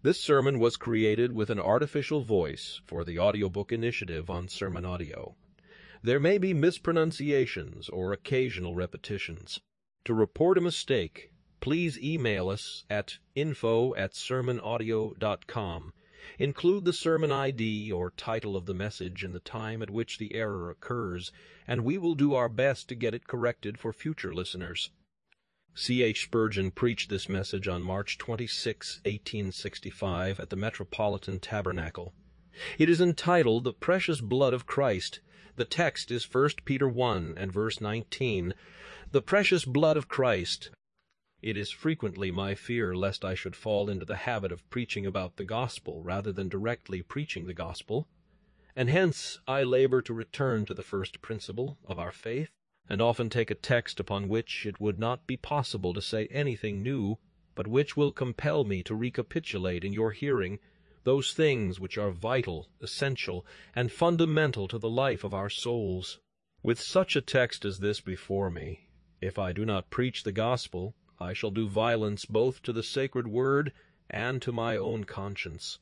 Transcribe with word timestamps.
This 0.00 0.20
sermon 0.20 0.60
was 0.60 0.76
created 0.76 1.32
with 1.32 1.50
an 1.50 1.58
artificial 1.58 2.22
voice 2.22 2.80
for 2.86 3.02
the 3.02 3.18
audiobook 3.18 3.72
initiative 3.72 4.30
on 4.30 4.46
Sermon 4.46 4.84
Audio. 4.84 5.34
There 6.04 6.20
may 6.20 6.38
be 6.38 6.54
mispronunciations 6.54 7.88
or 7.88 8.12
occasional 8.12 8.76
repetitions. 8.76 9.58
To 10.04 10.14
report 10.14 10.56
a 10.56 10.60
mistake, 10.60 11.32
please 11.58 11.98
email 11.98 12.48
us 12.48 12.84
at 12.88 13.18
info 13.34 13.92
at 13.96 14.12
sermonaudio.com. 14.12 15.92
Include 16.38 16.84
the 16.84 16.92
sermon 16.92 17.32
ID 17.32 17.90
or 17.90 18.10
title 18.12 18.56
of 18.56 18.66
the 18.66 18.74
message 18.74 19.24
and 19.24 19.34
the 19.34 19.40
time 19.40 19.82
at 19.82 19.90
which 19.90 20.18
the 20.18 20.32
error 20.36 20.70
occurs, 20.70 21.32
and 21.66 21.82
we 21.82 21.98
will 21.98 22.14
do 22.14 22.34
our 22.34 22.48
best 22.48 22.88
to 22.90 22.94
get 22.94 23.14
it 23.14 23.26
corrected 23.26 23.80
for 23.80 23.92
future 23.92 24.32
listeners. 24.32 24.90
C. 25.80 26.02
H. 26.02 26.24
Spurgeon 26.24 26.72
preached 26.72 27.08
this 27.08 27.28
message 27.28 27.68
on 27.68 27.84
March 27.84 28.18
26, 28.18 28.96
1865, 29.04 30.40
at 30.40 30.50
the 30.50 30.56
Metropolitan 30.56 31.38
Tabernacle. 31.38 32.12
It 32.78 32.90
is 32.90 33.00
entitled 33.00 33.62
The 33.62 33.72
Precious 33.72 34.20
Blood 34.20 34.52
of 34.52 34.66
Christ. 34.66 35.20
The 35.54 35.64
text 35.64 36.10
is 36.10 36.24
1 36.24 36.50
Peter 36.64 36.88
1 36.88 37.34
and 37.36 37.52
verse 37.52 37.80
19. 37.80 38.54
The 39.12 39.22
precious 39.22 39.64
blood 39.64 39.96
of 39.96 40.08
Christ. 40.08 40.70
It 41.42 41.56
is 41.56 41.70
frequently 41.70 42.32
my 42.32 42.56
fear 42.56 42.92
lest 42.92 43.24
I 43.24 43.36
should 43.36 43.54
fall 43.54 43.88
into 43.88 44.04
the 44.04 44.16
habit 44.26 44.50
of 44.50 44.68
preaching 44.70 45.06
about 45.06 45.36
the 45.36 45.44
gospel 45.44 46.02
rather 46.02 46.32
than 46.32 46.48
directly 46.48 47.02
preaching 47.02 47.46
the 47.46 47.54
gospel, 47.54 48.08
and 48.74 48.90
hence 48.90 49.38
I 49.46 49.62
labor 49.62 50.02
to 50.02 50.12
return 50.12 50.66
to 50.66 50.74
the 50.74 50.82
first 50.82 51.22
principle 51.22 51.78
of 51.86 52.00
our 52.00 52.10
faith 52.10 52.50
and 52.88 53.02
often 53.02 53.28
take 53.28 53.50
a 53.50 53.54
text 53.54 54.00
upon 54.00 54.28
which 54.28 54.64
it 54.64 54.80
would 54.80 54.98
not 54.98 55.26
be 55.26 55.36
possible 55.36 55.92
to 55.92 56.00
say 56.00 56.26
anything 56.30 56.82
new, 56.82 57.18
but 57.54 57.66
which 57.66 57.96
will 57.96 58.12
compel 58.12 58.64
me 58.64 58.82
to 58.82 58.94
recapitulate 58.94 59.84
in 59.84 59.92
your 59.92 60.12
hearing 60.12 60.58
those 61.04 61.32
things 61.32 61.80
which 61.80 61.96
are 61.96 62.10
vital, 62.10 62.68
essential, 62.80 63.46
and 63.74 63.90
fundamental 63.90 64.68
to 64.68 64.78
the 64.78 64.90
life 64.90 65.24
of 65.24 65.32
our 65.32 65.50
souls. 65.50 66.18
With 66.62 66.80
such 66.80 67.16
a 67.16 67.20
text 67.20 67.64
as 67.64 67.78
this 67.78 68.00
before 68.00 68.50
me, 68.50 68.88
if 69.20 69.38
I 69.38 69.52
do 69.52 69.64
not 69.64 69.90
preach 69.90 70.22
the 70.22 70.32
gospel, 70.32 70.94
I 71.18 71.32
shall 71.32 71.50
do 71.50 71.68
violence 71.68 72.24
both 72.24 72.62
to 72.62 72.72
the 72.72 72.82
sacred 72.82 73.26
word 73.26 73.72
and 74.10 74.40
to 74.42 74.52
my 74.52 74.76
own 74.76 75.04
conscience. 75.04 75.78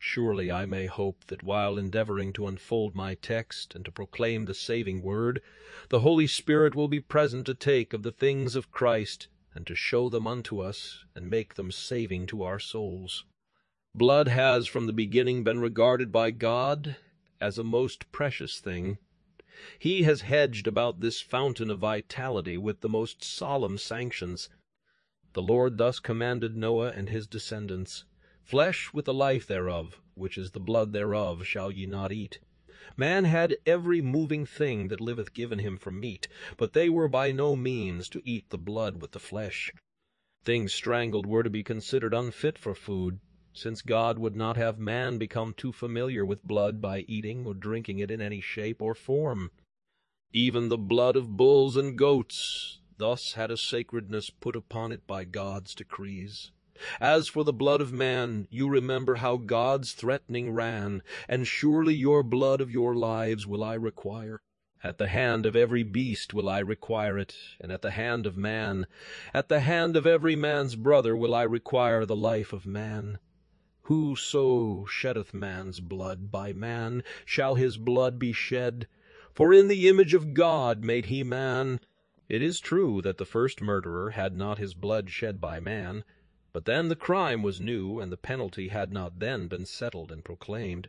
Surely 0.00 0.50
I 0.50 0.66
may 0.66 0.86
hope 0.86 1.24
that 1.28 1.44
while 1.44 1.78
endeavoring 1.78 2.32
to 2.32 2.48
unfold 2.48 2.96
my 2.96 3.14
text 3.14 3.74
and 3.76 3.84
to 3.84 3.92
proclaim 3.92 4.44
the 4.44 4.54
saving 4.54 5.02
word, 5.02 5.40
the 5.88 6.00
Holy 6.00 6.26
Spirit 6.26 6.74
will 6.74 6.88
be 6.88 7.00
present 7.00 7.46
to 7.46 7.54
take 7.54 7.92
of 7.92 8.02
the 8.02 8.10
things 8.10 8.56
of 8.56 8.72
Christ 8.72 9.28
and 9.54 9.66
to 9.68 9.76
show 9.76 10.08
them 10.08 10.26
unto 10.26 10.58
us 10.58 11.04
and 11.14 11.30
make 11.30 11.54
them 11.54 11.70
saving 11.70 12.26
to 12.26 12.42
our 12.42 12.58
souls. 12.58 13.24
Blood 13.94 14.26
has 14.26 14.66
from 14.66 14.86
the 14.86 14.92
beginning 14.92 15.44
been 15.44 15.60
regarded 15.60 16.10
by 16.10 16.32
God 16.32 16.96
as 17.40 17.56
a 17.56 17.62
most 17.62 18.10
precious 18.10 18.58
thing. 18.58 18.98
He 19.78 20.02
has 20.02 20.22
hedged 20.22 20.66
about 20.66 20.98
this 20.98 21.20
fountain 21.20 21.70
of 21.70 21.78
vitality 21.78 22.58
with 22.58 22.80
the 22.80 22.88
most 22.88 23.22
solemn 23.22 23.78
sanctions. 23.78 24.48
The 25.34 25.42
Lord 25.42 25.78
thus 25.78 26.00
commanded 26.00 26.56
Noah 26.56 26.90
and 26.90 27.08
his 27.08 27.28
descendants. 27.28 28.04
Flesh 28.44 28.92
with 28.92 29.06
the 29.06 29.14
life 29.14 29.46
thereof, 29.46 30.02
which 30.14 30.36
is 30.36 30.50
the 30.50 30.60
blood 30.60 30.92
thereof, 30.92 31.46
shall 31.46 31.70
ye 31.70 31.86
not 31.86 32.12
eat. 32.12 32.40
Man 32.94 33.24
had 33.24 33.56
every 33.64 34.02
moving 34.02 34.44
thing 34.44 34.88
that 34.88 35.00
liveth 35.00 35.32
given 35.32 35.60
him 35.60 35.78
for 35.78 35.90
meat, 35.90 36.28
but 36.58 36.74
they 36.74 36.90
were 36.90 37.08
by 37.08 37.32
no 37.32 37.56
means 37.56 38.06
to 38.10 38.20
eat 38.22 38.50
the 38.50 38.58
blood 38.58 39.00
with 39.00 39.12
the 39.12 39.18
flesh. 39.18 39.72
Things 40.44 40.74
strangled 40.74 41.24
were 41.24 41.42
to 41.42 41.48
be 41.48 41.62
considered 41.62 42.12
unfit 42.12 42.58
for 42.58 42.74
food, 42.74 43.18
since 43.54 43.80
God 43.80 44.18
would 44.18 44.36
not 44.36 44.58
have 44.58 44.78
man 44.78 45.16
become 45.16 45.54
too 45.54 45.72
familiar 45.72 46.26
with 46.26 46.44
blood 46.44 46.82
by 46.82 47.00
eating 47.08 47.46
or 47.46 47.54
drinking 47.54 47.98
it 47.98 48.10
in 48.10 48.20
any 48.20 48.42
shape 48.42 48.82
or 48.82 48.94
form. 48.94 49.50
Even 50.34 50.68
the 50.68 50.76
blood 50.76 51.16
of 51.16 51.38
bulls 51.38 51.78
and 51.78 51.96
goats 51.96 52.78
thus 52.98 53.32
had 53.32 53.50
a 53.50 53.56
sacredness 53.56 54.28
put 54.28 54.54
upon 54.54 54.92
it 54.92 55.06
by 55.06 55.24
God's 55.24 55.74
decrees. 55.74 56.50
As 57.00 57.28
for 57.28 57.44
the 57.44 57.52
blood 57.52 57.80
of 57.80 57.92
man, 57.92 58.48
you 58.50 58.68
remember 58.68 59.14
how 59.14 59.36
God's 59.36 59.92
threatening 59.92 60.50
ran, 60.50 61.04
and 61.28 61.46
surely 61.46 61.94
your 61.94 62.24
blood 62.24 62.60
of 62.60 62.72
your 62.72 62.96
lives 62.96 63.46
will 63.46 63.62
I 63.62 63.74
require. 63.74 64.42
At 64.82 64.98
the 64.98 65.06
hand 65.06 65.46
of 65.46 65.54
every 65.54 65.84
beast 65.84 66.34
will 66.34 66.48
I 66.48 66.58
require 66.58 67.16
it, 67.16 67.36
and 67.60 67.70
at 67.70 67.82
the 67.82 67.92
hand 67.92 68.26
of 68.26 68.36
man. 68.36 68.88
At 69.32 69.48
the 69.48 69.60
hand 69.60 69.94
of 69.96 70.04
every 70.04 70.34
man's 70.34 70.74
brother 70.74 71.16
will 71.16 71.32
I 71.32 71.44
require 71.44 72.04
the 72.04 72.16
life 72.16 72.52
of 72.52 72.66
man. 72.66 73.20
Whoso 73.82 74.84
sheddeth 74.84 75.32
man's 75.32 75.78
blood, 75.78 76.32
by 76.32 76.52
man 76.52 77.04
shall 77.24 77.54
his 77.54 77.76
blood 77.78 78.18
be 78.18 78.32
shed. 78.32 78.88
For 79.32 79.54
in 79.54 79.68
the 79.68 79.88
image 79.88 80.12
of 80.12 80.34
God 80.34 80.82
made 80.82 81.04
he 81.04 81.22
man. 81.22 81.78
It 82.28 82.42
is 82.42 82.58
true 82.58 83.00
that 83.02 83.18
the 83.18 83.24
first 83.24 83.60
murderer 83.60 84.10
had 84.10 84.36
not 84.36 84.58
his 84.58 84.74
blood 84.74 85.08
shed 85.08 85.40
by 85.40 85.60
man. 85.60 86.02
But 86.54 86.66
then 86.66 86.86
the 86.86 86.94
crime 86.94 87.42
was 87.42 87.60
new, 87.60 87.98
and 87.98 88.12
the 88.12 88.16
penalty 88.16 88.68
had 88.68 88.92
not 88.92 89.18
then 89.18 89.48
been 89.48 89.66
settled 89.66 90.12
and 90.12 90.24
proclaimed. 90.24 90.88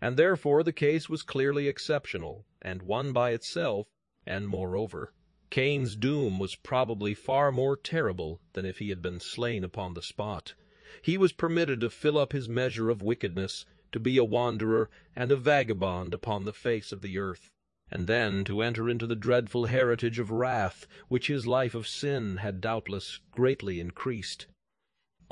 And 0.00 0.16
therefore 0.16 0.64
the 0.64 0.72
case 0.72 1.08
was 1.08 1.22
clearly 1.22 1.68
exceptional, 1.68 2.44
and 2.60 2.82
one 2.82 3.12
by 3.12 3.30
itself, 3.30 3.86
and 4.26 4.48
moreover, 4.48 5.14
Cain's 5.48 5.94
doom 5.94 6.40
was 6.40 6.56
probably 6.56 7.14
far 7.14 7.52
more 7.52 7.76
terrible 7.76 8.40
than 8.54 8.66
if 8.66 8.80
he 8.80 8.88
had 8.88 9.00
been 9.00 9.20
slain 9.20 9.62
upon 9.62 9.94
the 9.94 10.02
spot. 10.02 10.54
He 11.02 11.16
was 11.16 11.32
permitted 11.32 11.80
to 11.82 11.88
fill 11.88 12.18
up 12.18 12.32
his 12.32 12.48
measure 12.48 12.90
of 12.90 13.00
wickedness, 13.00 13.64
to 13.92 14.00
be 14.00 14.16
a 14.16 14.24
wanderer 14.24 14.90
and 15.14 15.30
a 15.30 15.36
vagabond 15.36 16.14
upon 16.14 16.44
the 16.44 16.52
face 16.52 16.90
of 16.90 17.00
the 17.00 17.16
earth, 17.16 17.52
and 17.92 18.08
then 18.08 18.42
to 18.42 18.60
enter 18.60 18.90
into 18.90 19.06
the 19.06 19.14
dreadful 19.14 19.66
heritage 19.66 20.18
of 20.18 20.32
wrath 20.32 20.88
which 21.06 21.28
his 21.28 21.46
life 21.46 21.76
of 21.76 21.86
sin 21.86 22.38
had 22.38 22.60
doubtless 22.60 23.20
greatly 23.30 23.78
increased. 23.78 24.48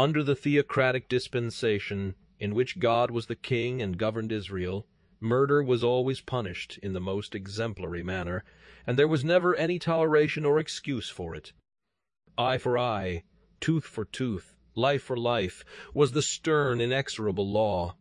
Under 0.00 0.22
the 0.22 0.36
theocratic 0.36 1.08
dispensation, 1.08 2.14
in 2.38 2.54
which 2.54 2.78
God 2.78 3.10
was 3.10 3.26
the 3.26 3.34
king 3.34 3.82
and 3.82 3.98
governed 3.98 4.30
Israel, 4.30 4.86
murder 5.18 5.60
was 5.60 5.82
always 5.82 6.20
punished 6.20 6.78
in 6.84 6.92
the 6.92 7.00
most 7.00 7.34
exemplary 7.34 8.04
manner, 8.04 8.44
and 8.86 8.96
there 8.96 9.08
was 9.08 9.24
never 9.24 9.56
any 9.56 9.76
toleration 9.80 10.44
or 10.44 10.60
excuse 10.60 11.10
for 11.10 11.34
it. 11.34 11.52
Eye 12.36 12.58
for 12.58 12.78
eye, 12.78 13.24
tooth 13.60 13.82
for 13.82 14.04
tooth, 14.04 14.54
life 14.76 15.02
for 15.02 15.16
life, 15.16 15.64
was 15.92 16.12
the 16.12 16.22
stern, 16.22 16.80
inexorable 16.80 17.50
law. 17.50 17.96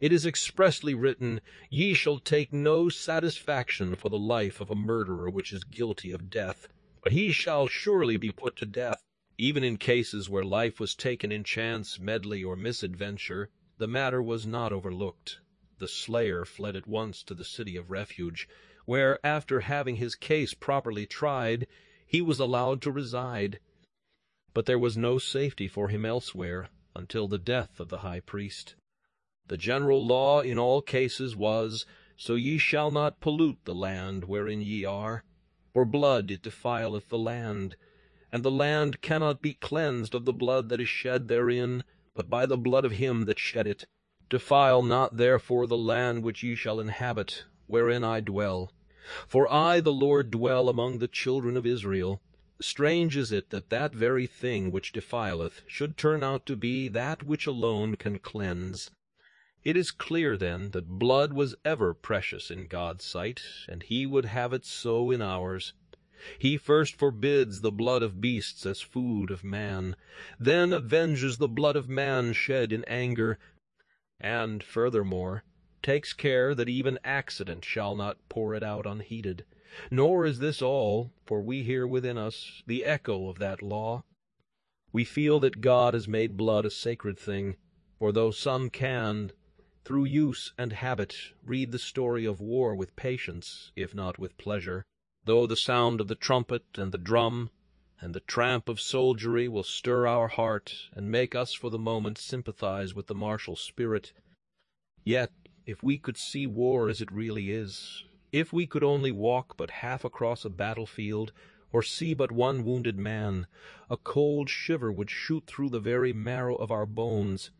It 0.00 0.10
is 0.10 0.26
expressly 0.26 0.94
written, 0.94 1.40
Ye 1.70 1.94
shall 1.94 2.18
take 2.18 2.52
no 2.52 2.88
satisfaction 2.88 3.94
for 3.94 4.08
the 4.08 4.18
life 4.18 4.60
of 4.60 4.68
a 4.68 4.74
murderer 4.74 5.30
which 5.30 5.52
is 5.52 5.62
guilty 5.62 6.10
of 6.10 6.28
death, 6.28 6.66
but 7.04 7.12
he 7.12 7.30
shall 7.30 7.68
surely 7.68 8.16
be 8.16 8.32
put 8.32 8.56
to 8.56 8.66
death. 8.66 9.04
Even 9.38 9.62
in 9.62 9.76
cases 9.76 10.30
where 10.30 10.44
life 10.44 10.80
was 10.80 10.94
taken 10.94 11.30
in 11.30 11.44
chance, 11.44 11.98
medley, 11.98 12.42
or 12.42 12.56
misadventure, 12.56 13.50
the 13.76 13.86
matter 13.86 14.22
was 14.22 14.46
not 14.46 14.72
overlooked. 14.72 15.40
The 15.78 15.88
slayer 15.88 16.46
fled 16.46 16.74
at 16.74 16.86
once 16.86 17.22
to 17.24 17.34
the 17.34 17.44
city 17.44 17.76
of 17.76 17.90
refuge, 17.90 18.48
where, 18.86 19.18
after 19.24 19.60
having 19.60 19.96
his 19.96 20.14
case 20.14 20.54
properly 20.54 21.04
tried, 21.04 21.66
he 22.06 22.22
was 22.22 22.40
allowed 22.40 22.80
to 22.82 22.90
reside. 22.90 23.60
But 24.54 24.64
there 24.64 24.78
was 24.78 24.96
no 24.96 25.18
safety 25.18 25.68
for 25.68 25.88
him 25.88 26.06
elsewhere 26.06 26.70
until 26.94 27.28
the 27.28 27.38
death 27.38 27.78
of 27.78 27.90
the 27.90 27.98
high 27.98 28.20
priest. 28.20 28.74
The 29.48 29.58
general 29.58 30.04
law 30.04 30.40
in 30.40 30.58
all 30.58 30.80
cases 30.80 31.36
was, 31.36 31.84
So 32.16 32.36
ye 32.36 32.56
shall 32.56 32.90
not 32.90 33.20
pollute 33.20 33.62
the 33.64 33.74
land 33.74 34.24
wherein 34.24 34.62
ye 34.62 34.86
are, 34.86 35.24
for 35.74 35.84
blood 35.84 36.30
it 36.30 36.40
defileth 36.40 37.10
the 37.10 37.18
land 37.18 37.76
and 38.32 38.42
the 38.42 38.50
land 38.50 39.00
cannot 39.00 39.40
be 39.40 39.54
cleansed 39.54 40.14
of 40.14 40.24
the 40.24 40.32
blood 40.32 40.68
that 40.68 40.80
is 40.80 40.88
shed 40.88 41.28
therein, 41.28 41.84
but 42.14 42.28
by 42.28 42.46
the 42.46 42.56
blood 42.56 42.84
of 42.84 42.92
him 42.92 43.24
that 43.24 43.38
shed 43.38 43.66
it. 43.66 43.86
Defile 44.28 44.82
not 44.82 45.16
therefore 45.16 45.66
the 45.66 45.76
land 45.76 46.22
which 46.22 46.42
ye 46.42 46.54
shall 46.54 46.80
inhabit, 46.80 47.44
wherein 47.66 48.02
I 48.02 48.20
dwell. 48.20 48.72
For 49.28 49.52
I 49.52 49.80
the 49.80 49.92
Lord 49.92 50.30
dwell 50.32 50.68
among 50.68 50.98
the 50.98 51.06
children 51.06 51.56
of 51.56 51.64
Israel. 51.64 52.20
Strange 52.60 53.16
is 53.16 53.30
it 53.30 53.50
that 53.50 53.70
that 53.70 53.94
very 53.94 54.26
thing 54.26 54.72
which 54.72 54.92
defileth 54.92 55.62
should 55.68 55.96
turn 55.96 56.24
out 56.24 56.46
to 56.46 56.56
be 56.56 56.88
that 56.88 57.22
which 57.22 57.46
alone 57.46 57.96
can 57.96 58.18
cleanse. 58.18 58.90
It 59.62 59.76
is 59.76 59.90
clear, 59.90 60.36
then, 60.36 60.70
that 60.70 60.88
blood 60.88 61.32
was 61.32 61.54
ever 61.64 61.92
precious 61.92 62.50
in 62.50 62.66
God's 62.66 63.04
sight, 63.04 63.42
and 63.68 63.82
he 63.82 64.06
would 64.06 64.24
have 64.24 64.52
it 64.52 64.64
so 64.64 65.10
in 65.10 65.20
ours. 65.20 65.72
He 66.38 66.56
first 66.56 66.96
forbids 66.96 67.60
the 67.60 67.70
blood 67.70 68.02
of 68.02 68.22
beasts 68.22 68.64
as 68.64 68.80
food 68.80 69.30
of 69.30 69.44
man, 69.44 69.96
then 70.40 70.72
avenges 70.72 71.36
the 71.36 71.46
blood 71.46 71.76
of 71.76 71.90
man 71.90 72.32
shed 72.32 72.72
in 72.72 72.84
anger, 72.84 73.38
and, 74.18 74.64
furthermore, 74.64 75.44
takes 75.82 76.14
care 76.14 76.54
that 76.54 76.70
even 76.70 76.98
accident 77.04 77.66
shall 77.66 77.94
not 77.94 78.28
pour 78.30 78.54
it 78.54 78.62
out 78.62 78.86
unheeded. 78.86 79.44
Nor 79.90 80.24
is 80.24 80.38
this 80.38 80.62
all, 80.62 81.12
for 81.26 81.42
we 81.42 81.62
hear 81.62 81.86
within 81.86 82.16
us 82.16 82.62
the 82.66 82.86
echo 82.86 83.28
of 83.28 83.38
that 83.38 83.60
law. 83.60 84.02
We 84.92 85.04
feel 85.04 85.38
that 85.40 85.60
God 85.60 85.92
has 85.92 86.08
made 86.08 86.38
blood 86.38 86.64
a 86.64 86.70
sacred 86.70 87.18
thing, 87.18 87.56
For 87.98 88.10
though 88.10 88.30
some 88.30 88.70
can, 88.70 89.32
through 89.84 90.06
use 90.06 90.54
and 90.56 90.72
habit, 90.72 91.14
read 91.44 91.72
the 91.72 91.78
story 91.78 92.24
of 92.24 92.40
war 92.40 92.74
with 92.74 92.96
patience, 92.96 93.70
if 93.76 93.94
not 93.94 94.18
with 94.18 94.38
pleasure, 94.38 94.86
though 95.26 95.46
the 95.46 95.56
sound 95.56 96.00
of 96.00 96.06
the 96.08 96.14
trumpet 96.14 96.64
and 96.76 96.92
the 96.92 96.98
drum 96.98 97.50
and 98.00 98.14
the 98.14 98.20
tramp 98.20 98.68
of 98.68 98.80
soldiery 98.80 99.48
will 99.48 99.64
stir 99.64 100.06
our 100.06 100.28
heart 100.28 100.88
and 100.92 101.10
make 101.10 101.34
us 101.34 101.52
for 101.52 101.68
the 101.68 101.78
moment 101.78 102.16
sympathize 102.16 102.94
with 102.94 103.08
the 103.08 103.14
martial 103.14 103.56
spirit, 103.56 104.12
yet 105.04 105.32
if 105.66 105.82
we 105.82 105.98
could 105.98 106.16
see 106.16 106.46
war 106.46 106.88
as 106.88 107.00
it 107.00 107.10
really 107.10 107.50
is, 107.50 108.04
if 108.30 108.52
we 108.52 108.66
could 108.66 108.84
only 108.84 109.10
walk 109.10 109.56
but 109.56 109.70
half 109.70 110.04
across 110.04 110.44
a 110.44 110.50
battlefield, 110.50 111.32
or 111.72 111.82
see 111.82 112.14
but 112.14 112.30
one 112.30 112.64
wounded 112.64 112.96
man, 112.96 113.48
a 113.90 113.96
cold 113.96 114.48
shiver 114.48 114.92
would 114.92 115.10
shoot 115.10 115.44
through 115.46 115.70
the 115.70 115.80
very 115.80 116.12
marrow 116.12 116.54
of 116.54 116.70
our 116.70 116.86
bones, 116.86 117.50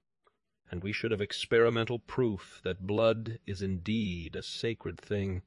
and 0.70 0.84
we 0.84 0.92
should 0.92 1.10
have 1.10 1.20
experimental 1.20 1.98
proof 1.98 2.60
that 2.62 2.86
blood 2.86 3.40
is 3.44 3.60
indeed 3.60 4.36
a 4.36 4.42
sacred 4.42 5.00
thing. 5.00 5.42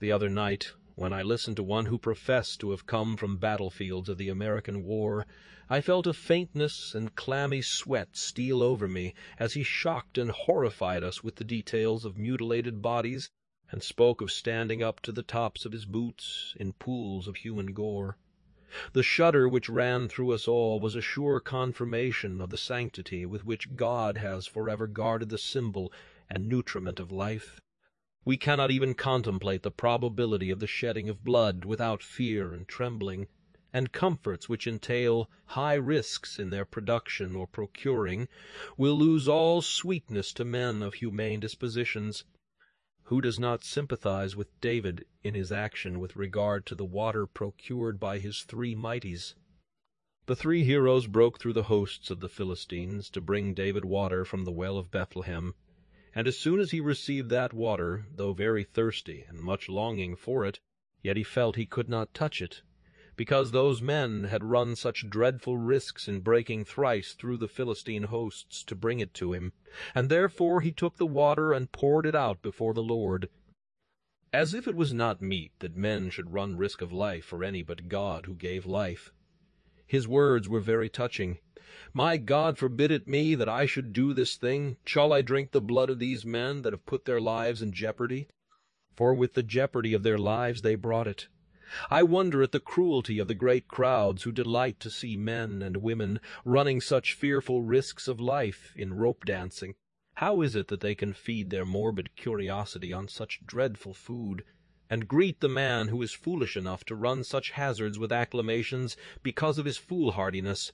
The 0.00 0.12
other 0.12 0.28
night, 0.28 0.72
when 0.96 1.12
I 1.12 1.22
listened 1.22 1.56
to 1.56 1.62
one 1.62 1.86
who 1.86 1.98
professed 1.98 2.60
to 2.60 2.70
have 2.70 2.86
come 2.86 3.16
from 3.16 3.36
battlefields 3.36 4.08
of 4.08 4.16
the 4.16 4.28
American 4.28 4.84
war, 4.84 5.26
I 5.68 5.80
felt 5.80 6.06
a 6.06 6.12
faintness 6.12 6.94
and 6.94 7.16
clammy 7.16 7.62
sweat 7.62 8.16
steal 8.16 8.62
over 8.62 8.86
me 8.86 9.12
as 9.38 9.54
he 9.54 9.64
shocked 9.64 10.18
and 10.18 10.30
horrified 10.30 11.02
us 11.02 11.24
with 11.24 11.36
the 11.36 11.44
details 11.44 12.04
of 12.04 12.16
mutilated 12.16 12.80
bodies 12.80 13.28
and 13.72 13.82
spoke 13.82 14.20
of 14.20 14.30
standing 14.30 14.84
up 14.84 15.00
to 15.00 15.10
the 15.10 15.24
tops 15.24 15.64
of 15.64 15.72
his 15.72 15.84
boots 15.84 16.54
in 16.60 16.74
pools 16.74 17.26
of 17.26 17.36
human 17.36 17.72
gore. 17.72 18.16
The 18.92 19.02
shudder 19.02 19.48
which 19.48 19.68
ran 19.68 20.08
through 20.08 20.32
us 20.32 20.46
all 20.46 20.78
was 20.78 20.94
a 20.94 21.00
sure 21.00 21.40
confirmation 21.40 22.40
of 22.40 22.50
the 22.50 22.56
sanctity 22.56 23.26
with 23.26 23.44
which 23.44 23.74
God 23.74 24.18
has 24.18 24.46
forever 24.46 24.86
guarded 24.86 25.28
the 25.28 25.38
symbol 25.38 25.92
and 26.30 26.48
nutriment 26.48 27.00
of 27.00 27.10
life. 27.10 27.60
We 28.26 28.38
cannot 28.38 28.70
even 28.70 28.94
contemplate 28.94 29.62
the 29.62 29.70
probability 29.70 30.48
of 30.50 30.58
the 30.58 30.66
shedding 30.66 31.10
of 31.10 31.22
blood 31.24 31.66
without 31.66 32.02
fear 32.02 32.54
and 32.54 32.66
trembling, 32.66 33.28
and 33.70 33.92
comforts 33.92 34.48
which 34.48 34.66
entail 34.66 35.30
high 35.48 35.74
risks 35.74 36.38
in 36.38 36.48
their 36.48 36.64
production 36.64 37.36
or 37.36 37.46
procuring 37.46 38.28
will 38.78 38.96
lose 38.96 39.28
all 39.28 39.60
sweetness 39.60 40.32
to 40.32 40.44
men 40.46 40.82
of 40.82 40.94
humane 40.94 41.38
dispositions. 41.40 42.24
Who 43.08 43.20
does 43.20 43.38
not 43.38 43.62
sympathize 43.62 44.34
with 44.34 44.58
David 44.62 45.04
in 45.22 45.34
his 45.34 45.52
action 45.52 46.00
with 46.00 46.16
regard 46.16 46.64
to 46.64 46.74
the 46.74 46.86
water 46.86 47.26
procured 47.26 48.00
by 48.00 48.20
his 48.20 48.44
three 48.44 48.74
mighties? 48.74 49.34
The 50.24 50.36
three 50.36 50.64
heroes 50.64 51.06
broke 51.06 51.38
through 51.38 51.52
the 51.52 51.64
hosts 51.64 52.10
of 52.10 52.20
the 52.20 52.30
Philistines 52.30 53.10
to 53.10 53.20
bring 53.20 53.52
David 53.52 53.84
water 53.84 54.24
from 54.24 54.44
the 54.46 54.52
well 54.52 54.78
of 54.78 54.90
Bethlehem, 54.90 55.54
and 56.14 56.28
as 56.28 56.38
soon 56.38 56.60
as 56.60 56.70
he 56.70 56.80
received 56.80 57.28
that 57.30 57.52
water, 57.52 58.06
though 58.14 58.32
very 58.32 58.64
thirsty 58.64 59.24
and 59.28 59.40
much 59.40 59.68
longing 59.68 60.14
for 60.14 60.44
it, 60.44 60.60
yet 61.02 61.16
he 61.16 61.24
felt 61.24 61.56
he 61.56 61.66
could 61.66 61.88
not 61.88 62.14
touch 62.14 62.40
it 62.40 62.62
because 63.16 63.50
those 63.52 63.80
men 63.80 64.24
had 64.24 64.42
run 64.42 64.74
such 64.74 65.08
dreadful 65.08 65.56
risks 65.56 66.08
in 66.08 66.20
breaking 66.20 66.64
thrice 66.64 67.12
through 67.14 67.36
the 67.36 67.48
Philistine 67.48 68.04
hosts 68.04 68.64
to 68.64 68.74
bring 68.74 69.00
it 69.00 69.14
to 69.14 69.32
him, 69.32 69.52
and 69.94 70.08
therefore 70.08 70.60
he 70.60 70.72
took 70.72 70.96
the 70.96 71.06
water 71.06 71.52
and 71.52 71.70
poured 71.70 72.06
it 72.06 72.14
out 72.14 72.42
before 72.42 72.74
the 72.74 72.82
Lord. 72.82 73.28
As 74.32 74.52
if 74.52 74.66
it 74.66 74.74
was 74.74 74.92
not 74.92 75.22
meet 75.22 75.52
that 75.60 75.76
men 75.76 76.10
should 76.10 76.32
run 76.32 76.56
risk 76.56 76.82
of 76.82 76.92
life 76.92 77.24
for 77.24 77.44
any 77.44 77.62
but 77.62 77.88
God 77.88 78.26
who 78.26 78.34
gave 78.34 78.66
life. 78.66 79.12
His 79.86 80.08
words 80.08 80.48
were 80.48 80.60
very 80.60 80.88
touching. 80.88 81.38
My 81.92 82.16
God 82.16 82.58
forbid 82.58 82.90
it 82.90 83.06
me 83.06 83.34
that 83.34 83.48
I 83.48 83.66
should 83.66 83.92
do 83.92 84.12
this 84.14 84.36
thing. 84.36 84.76
Shall 84.84 85.12
I 85.12 85.22
drink 85.22 85.52
the 85.52 85.60
blood 85.60 85.90
of 85.90 85.98
these 85.98 86.24
men 86.24 86.62
that 86.62 86.72
have 86.72 86.86
put 86.86 87.04
their 87.04 87.20
lives 87.20 87.62
in 87.62 87.72
jeopardy? 87.72 88.28
For 88.96 89.14
with 89.14 89.34
the 89.34 89.42
jeopardy 89.42 89.92
of 89.94 90.02
their 90.02 90.18
lives 90.18 90.62
they 90.62 90.74
brought 90.74 91.06
it. 91.06 91.28
I 91.90 92.02
wonder 92.02 92.42
at 92.42 92.52
the 92.52 92.60
cruelty 92.60 93.18
of 93.18 93.26
the 93.28 93.34
great 93.34 93.68
crowds 93.68 94.22
who 94.22 94.32
delight 94.32 94.80
to 94.80 94.90
see 94.90 95.16
men 95.16 95.62
and 95.62 95.78
women 95.78 96.20
running 96.44 96.80
such 96.80 97.14
fearful 97.14 97.62
risks 97.62 98.06
of 98.06 98.20
life 98.20 98.72
in 98.76 98.94
rope 98.94 99.24
dancing. 99.24 99.74
How 100.14 100.42
is 100.42 100.54
it 100.54 100.68
that 100.68 100.80
they 100.80 100.94
can 100.94 101.12
feed 101.12 101.50
their 101.50 101.64
morbid 101.64 102.14
curiosity 102.14 102.92
on 102.92 103.08
such 103.08 103.44
dreadful 103.44 103.94
food, 103.94 104.44
and 104.94 105.08
greet 105.08 105.40
the 105.40 105.48
man 105.48 105.88
who 105.88 106.00
is 106.02 106.12
foolish 106.12 106.56
enough 106.56 106.84
to 106.84 106.94
run 106.94 107.24
such 107.24 107.50
hazards 107.50 107.98
with 107.98 108.12
acclamations 108.12 108.96
because 109.24 109.58
of 109.58 109.64
his 109.64 109.76
foolhardiness? 109.76 110.70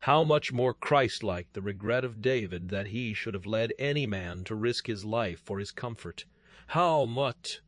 How 0.00 0.24
much 0.24 0.52
more 0.52 0.74
Christ-like 0.74 1.52
the 1.52 1.62
regret 1.62 2.04
of 2.04 2.20
David 2.20 2.70
that 2.70 2.88
he 2.88 3.14
should 3.14 3.34
have 3.34 3.46
led 3.46 3.72
any 3.78 4.04
man 4.04 4.42
to 4.46 4.56
risk 4.56 4.88
his 4.88 5.04
life 5.04 5.38
for 5.38 5.60
his 5.60 5.70
comfort. 5.70 6.24
How 6.66 7.04
much 7.04 7.60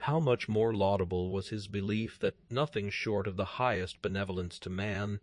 how 0.00 0.20
much 0.20 0.46
more 0.46 0.74
laudable 0.74 1.30
was 1.30 1.48
his 1.48 1.68
belief 1.68 2.18
that 2.18 2.36
nothing 2.50 2.90
short 2.90 3.26
of 3.26 3.38
the 3.38 3.56
highest 3.56 4.02
benevolence 4.02 4.58
to 4.58 4.68
man, 4.68 5.20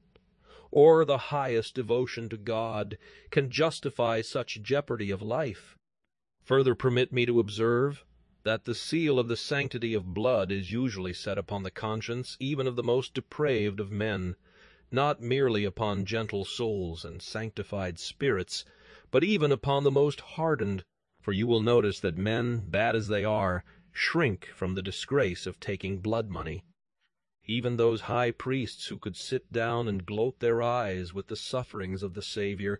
or 0.71 1.05
the 1.05 1.29
highest 1.29 1.75
devotion 1.75 2.27
to 2.29 2.37
God, 2.37 2.97
can 3.29 3.51
justify 3.51 4.21
such 4.21 4.63
jeopardy 4.63 5.11
of 5.11 5.21
life. 5.21 5.77
Further 6.41 6.73
permit 6.73 7.13
me 7.13 7.27
to 7.27 7.39
observe 7.39 8.03
that 8.43 8.63
the 8.65 8.73
seal 8.73 9.19
of 9.19 9.27
the 9.27 9.35
sanctity 9.35 9.93
of 9.93 10.13
blood 10.13 10.51
is 10.51 10.71
usually 10.71 11.13
set 11.13 11.37
upon 11.37 11.63
the 11.63 11.71
conscience 11.71 12.37
even 12.39 12.67
of 12.67 12.75
the 12.75 12.83
most 12.83 13.13
depraved 13.13 13.79
of 13.79 13.91
men, 13.91 14.35
not 14.91 15.21
merely 15.21 15.65
upon 15.65 16.05
gentle 16.05 16.45
souls 16.45 17.03
and 17.03 17.21
sanctified 17.21 17.99
spirits, 17.99 18.63
but 19.11 19.23
even 19.23 19.51
upon 19.51 19.83
the 19.83 19.91
most 19.91 20.21
hardened, 20.21 20.83
for 21.21 21.33
you 21.33 21.45
will 21.45 21.61
notice 21.61 21.99
that 21.99 22.17
men, 22.17 22.59
bad 22.69 22.95
as 22.95 23.07
they 23.07 23.25
are, 23.25 23.63
shrink 23.91 24.45
from 24.45 24.73
the 24.73 24.81
disgrace 24.81 25.45
of 25.45 25.59
taking 25.59 25.99
blood 25.99 26.29
money. 26.29 26.63
Even 27.45 27.77
those 27.77 28.01
high 28.01 28.31
priests 28.31 28.87
who 28.87 28.97
could 28.97 29.17
sit 29.17 29.51
down 29.51 29.87
and 29.87 30.05
gloat 30.05 30.39
their 30.39 30.61
eyes 30.61 31.13
with 31.13 31.27
the 31.27 31.35
sufferings 31.35 32.01
of 32.03 32.13
the 32.13 32.21
Saviour 32.21 32.79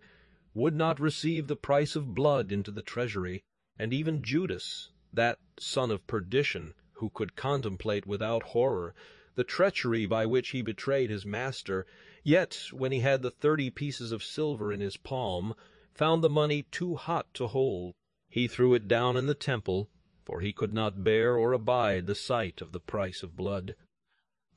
would 0.53 0.75
not 0.75 0.99
receive 0.99 1.47
the 1.47 1.55
price 1.55 1.95
of 1.95 2.15
blood 2.15 2.51
into 2.51 2.71
the 2.71 2.81
treasury, 2.81 3.43
and 3.77 3.93
even 3.93 4.21
Judas, 4.23 4.91
that 5.13 5.39
son 5.57 5.91
of 5.91 6.05
perdition, 6.07 6.73
who 6.93 7.09
could 7.09 7.35
contemplate 7.35 8.05
without 8.05 8.43
horror 8.43 8.93
the 9.35 9.43
treachery 9.43 10.05
by 10.05 10.25
which 10.25 10.49
he 10.49 10.61
betrayed 10.61 11.09
his 11.09 11.25
master, 11.25 11.85
yet 12.23 12.67
when 12.71 12.91
he 12.91 12.99
had 12.99 13.21
the 13.21 13.31
thirty 13.31 13.69
pieces 13.69 14.11
of 14.11 14.23
silver 14.23 14.71
in 14.73 14.79
his 14.79 14.97
palm, 14.97 15.55
found 15.93 16.23
the 16.23 16.29
money 16.29 16.63
too 16.63 16.95
hot 16.95 17.33
to 17.33 17.47
hold. 17.47 17.93
He 18.29 18.47
threw 18.47 18.73
it 18.73 18.87
down 18.87 19.17
in 19.17 19.27
the 19.27 19.33
temple 19.33 19.89
for 20.29 20.41
he 20.41 20.53
could 20.53 20.71
not 20.71 21.03
bear 21.03 21.35
or 21.35 21.53
abide 21.53 22.05
the 22.05 22.13
sight 22.13 22.61
of 22.61 22.71
the 22.71 22.79
price 22.79 23.23
of 23.23 23.35
blood. 23.35 23.75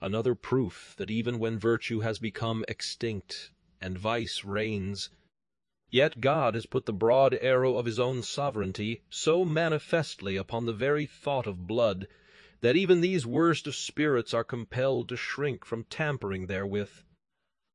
Another 0.02 0.34
proof 0.34 0.94
that 0.98 1.10
even 1.10 1.38
when 1.38 1.58
virtue 1.58 2.00
has 2.00 2.18
become 2.18 2.62
extinct 2.68 3.52
and 3.80 3.96
vice 3.98 4.44
reigns, 4.44 5.08
yet 5.92 6.22
God 6.22 6.54
has 6.54 6.64
put 6.64 6.86
the 6.86 6.92
broad 6.92 7.36
arrow 7.42 7.76
of 7.76 7.84
his 7.84 8.00
own 8.00 8.22
sovereignty 8.22 9.02
so 9.10 9.44
manifestly 9.44 10.36
upon 10.36 10.64
the 10.64 10.72
very 10.72 11.04
thought 11.04 11.46
of 11.46 11.66
blood, 11.66 12.08
that 12.62 12.76
even 12.76 13.02
these 13.02 13.26
worst 13.26 13.66
of 13.66 13.74
spirits 13.74 14.32
are 14.32 14.42
compelled 14.42 15.06
to 15.10 15.16
shrink 15.18 15.66
from 15.66 15.84
tampering 15.84 16.46
therewith. 16.46 17.02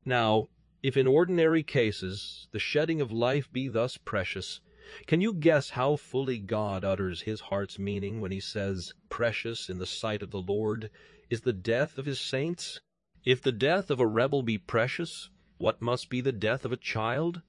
Now, 0.04 0.50
if 0.82 0.98
in 0.98 1.06
ordinary 1.06 1.62
cases 1.62 2.48
the 2.52 2.60
shedding 2.60 3.02
of 3.02 3.12
life 3.12 3.54
be 3.54 3.68
thus 3.68 3.98
precious, 3.98 4.62
can 5.06 5.22
you 5.22 5.32
guess 5.34 5.70
how 5.70 5.96
fully 5.96 6.40
God 6.40 6.84
utters 6.84 7.22
his 7.22 7.42
heart's 7.42 7.78
meaning 7.78 8.20
when 8.20 8.32
he 8.32 8.40
says, 8.40 8.94
Precious 9.10 9.70
in 9.70 9.78
the 9.78 9.86
sight 9.86 10.24
of 10.24 10.32
the 10.32 10.42
Lord 10.42 10.90
is 11.30 11.42
the 11.42 11.54
death 11.54 12.00
of 12.00 12.08
his 12.08 12.20
saints? 12.20 12.80
If 13.24 13.44
the 13.44 13.52
death 13.52 13.92
of 13.92 14.00
a 14.00 14.08
rebel 14.08 14.42
be 14.42 14.58
precious, 14.58 15.30
what 15.60 15.84
must 15.84 16.10
be 16.10 16.22
the 16.22 16.32
death 16.32 16.66
of 16.66 16.72
a 16.72 16.78
child? 16.78 17.44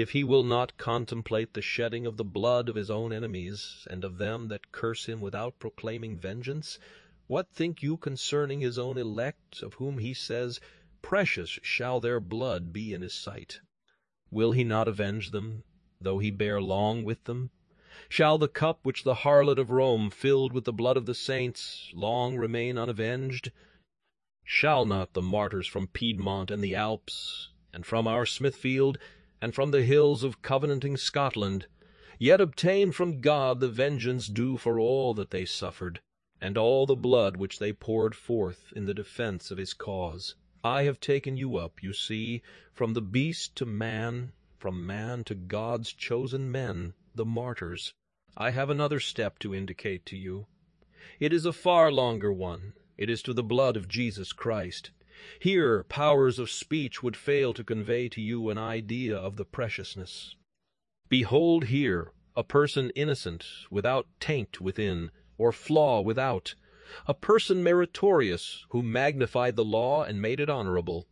If 0.00 0.10
he 0.12 0.22
will 0.22 0.44
not 0.44 0.76
contemplate 0.76 1.54
the 1.54 1.60
shedding 1.60 2.06
of 2.06 2.16
the 2.16 2.24
blood 2.24 2.68
of 2.68 2.76
his 2.76 2.88
own 2.88 3.12
enemies, 3.12 3.84
and 3.90 4.04
of 4.04 4.18
them 4.18 4.46
that 4.46 4.70
curse 4.70 5.06
him 5.06 5.20
without 5.20 5.58
proclaiming 5.58 6.16
vengeance, 6.16 6.78
what 7.26 7.50
think 7.50 7.82
you 7.82 7.96
concerning 7.96 8.60
his 8.60 8.78
own 8.78 8.96
elect, 8.96 9.60
of 9.60 9.74
whom 9.74 9.98
he 9.98 10.14
says, 10.14 10.60
Precious 11.02 11.58
shall 11.64 11.98
their 11.98 12.20
blood 12.20 12.72
be 12.72 12.94
in 12.94 13.02
his 13.02 13.12
sight? 13.12 13.58
Will 14.30 14.52
he 14.52 14.62
not 14.62 14.86
avenge 14.86 15.32
them, 15.32 15.64
though 16.00 16.20
he 16.20 16.30
bear 16.30 16.62
long 16.62 17.02
with 17.02 17.24
them? 17.24 17.50
Shall 18.08 18.38
the 18.38 18.46
cup 18.46 18.78
which 18.84 19.02
the 19.02 19.24
harlot 19.26 19.58
of 19.58 19.72
Rome 19.72 20.10
filled 20.10 20.52
with 20.52 20.64
the 20.64 20.72
blood 20.72 20.96
of 20.96 21.06
the 21.06 21.12
saints 21.12 21.90
long 21.92 22.36
remain 22.36 22.78
unavenged? 22.78 23.50
Shall 24.44 24.86
not 24.86 25.14
the 25.14 25.22
martyrs 25.22 25.66
from 25.66 25.88
Piedmont 25.88 26.52
and 26.52 26.62
the 26.62 26.76
Alps, 26.76 27.48
and 27.72 27.84
from 27.84 28.06
our 28.06 28.24
Smithfield, 28.26 28.96
and 29.40 29.54
from 29.54 29.70
the 29.70 29.84
hills 29.84 30.24
of 30.24 30.42
covenanting 30.42 30.96
Scotland, 30.96 31.66
yet 32.18 32.40
obtain 32.40 32.92
from 32.92 33.20
God 33.20 33.60
the 33.60 33.68
vengeance 33.68 34.26
due 34.26 34.56
for 34.56 34.78
all 34.80 35.14
that 35.14 35.30
they 35.30 35.44
suffered, 35.44 36.00
and 36.40 36.58
all 36.58 36.86
the 36.86 36.96
blood 36.96 37.36
which 37.36 37.58
they 37.58 37.72
poured 37.72 38.14
forth 38.14 38.72
in 38.74 38.86
the 38.86 38.94
defence 38.94 39.50
of 39.50 39.58
his 39.58 39.74
cause? 39.74 40.34
I 40.64 40.82
have 40.82 41.00
taken 41.00 41.36
you 41.36 41.56
up, 41.56 41.82
you 41.82 41.92
see, 41.92 42.42
from 42.72 42.94
the 42.94 43.02
beast 43.02 43.54
to 43.56 43.66
man, 43.66 44.32
from 44.56 44.84
man 44.84 45.24
to 45.24 45.34
God's 45.34 45.92
chosen 45.92 46.50
men, 46.50 46.94
the 47.14 47.24
martyrs, 47.24 47.94
I 48.36 48.50
have 48.50 48.70
another 48.70 49.00
step 49.00 49.38
to 49.40 49.54
indicate 49.54 50.06
to 50.06 50.16
you. 50.16 50.46
It 51.18 51.32
is 51.32 51.44
a 51.44 51.52
far 51.52 51.90
longer 51.90 52.32
one. 52.32 52.74
It 52.96 53.10
is 53.10 53.20
to 53.22 53.32
the 53.32 53.42
blood 53.42 53.76
of 53.76 53.88
Jesus 53.88 54.32
Christ. 54.32 54.90
Here 55.40 55.84
powers 55.84 56.38
of 56.38 56.48
speech 56.48 57.02
would 57.02 57.16
fail 57.16 57.52
to 57.54 57.64
convey 57.64 58.08
to 58.10 58.20
you 58.20 58.50
an 58.50 58.58
idea 58.58 59.16
of 59.16 59.36
the 59.36 59.44
preciousness. 59.44 60.36
Behold 61.08 61.64
here 61.64 62.12
a 62.36 62.44
person 62.44 62.90
innocent, 62.90 63.44
without 63.68 64.06
taint 64.20 64.60
within, 64.60 65.10
or 65.38 65.50
flaw 65.50 66.00
without, 66.00 66.54
a 67.08 67.12
person 67.12 67.64
meritorious, 67.64 68.64
who 68.70 68.80
magnified 68.80 69.56
the 69.56 69.64
law 69.64 70.04
and 70.04 70.22
made 70.22 70.38
it 70.38 70.48
honorable, 70.48 71.08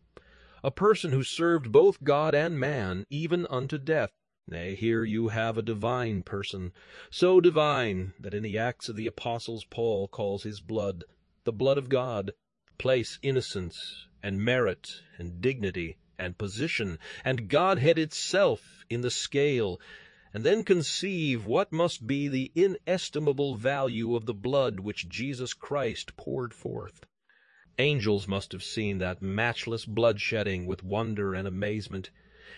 a 0.62 0.70
person 0.70 1.10
who 1.10 1.24
served 1.24 1.72
both 1.72 2.04
God 2.04 2.32
and 2.32 2.60
man, 2.60 3.04
even 3.10 3.44
unto 3.50 3.76
death. 3.76 4.12
Nay, 4.46 4.76
here 4.76 5.02
you 5.02 5.28
have 5.28 5.58
a 5.58 5.62
divine 5.62 6.22
person, 6.22 6.72
so 7.10 7.40
divine 7.40 8.12
that 8.20 8.34
in 8.34 8.44
the 8.44 8.56
Acts 8.56 8.88
of 8.88 8.94
the 8.94 9.08
Apostles 9.08 9.64
Paul 9.64 10.06
calls 10.06 10.44
his 10.44 10.60
blood 10.60 11.02
the 11.42 11.52
blood 11.52 11.78
of 11.78 11.88
God. 11.88 12.32
Place 12.78 13.18
innocence 13.22 14.06
and 14.22 14.40
merit 14.40 15.00
and 15.18 15.40
dignity 15.40 15.96
and 16.18 16.36
position 16.36 16.98
and 17.24 17.48
Godhead 17.48 17.98
itself 17.98 18.84
in 18.90 19.00
the 19.00 19.10
scale, 19.10 19.80
and 20.34 20.44
then 20.44 20.64
conceive 20.64 21.46
what 21.46 21.72
must 21.72 22.06
be 22.06 22.28
the 22.28 22.52
inestimable 22.54 23.54
value 23.54 24.14
of 24.14 24.26
the 24.26 24.34
blood 24.34 24.80
which 24.80 25.08
Jesus 25.08 25.54
Christ 25.54 26.16
poured 26.16 26.52
forth. 26.52 27.06
Angels 27.78 28.26
must 28.26 28.52
have 28.52 28.62
seen 28.62 28.98
that 28.98 29.22
matchless 29.22 29.84
bloodshedding 29.86 30.66
with 30.66 30.82
wonder 30.82 31.34
and 31.34 31.46
amazement, 31.46 32.10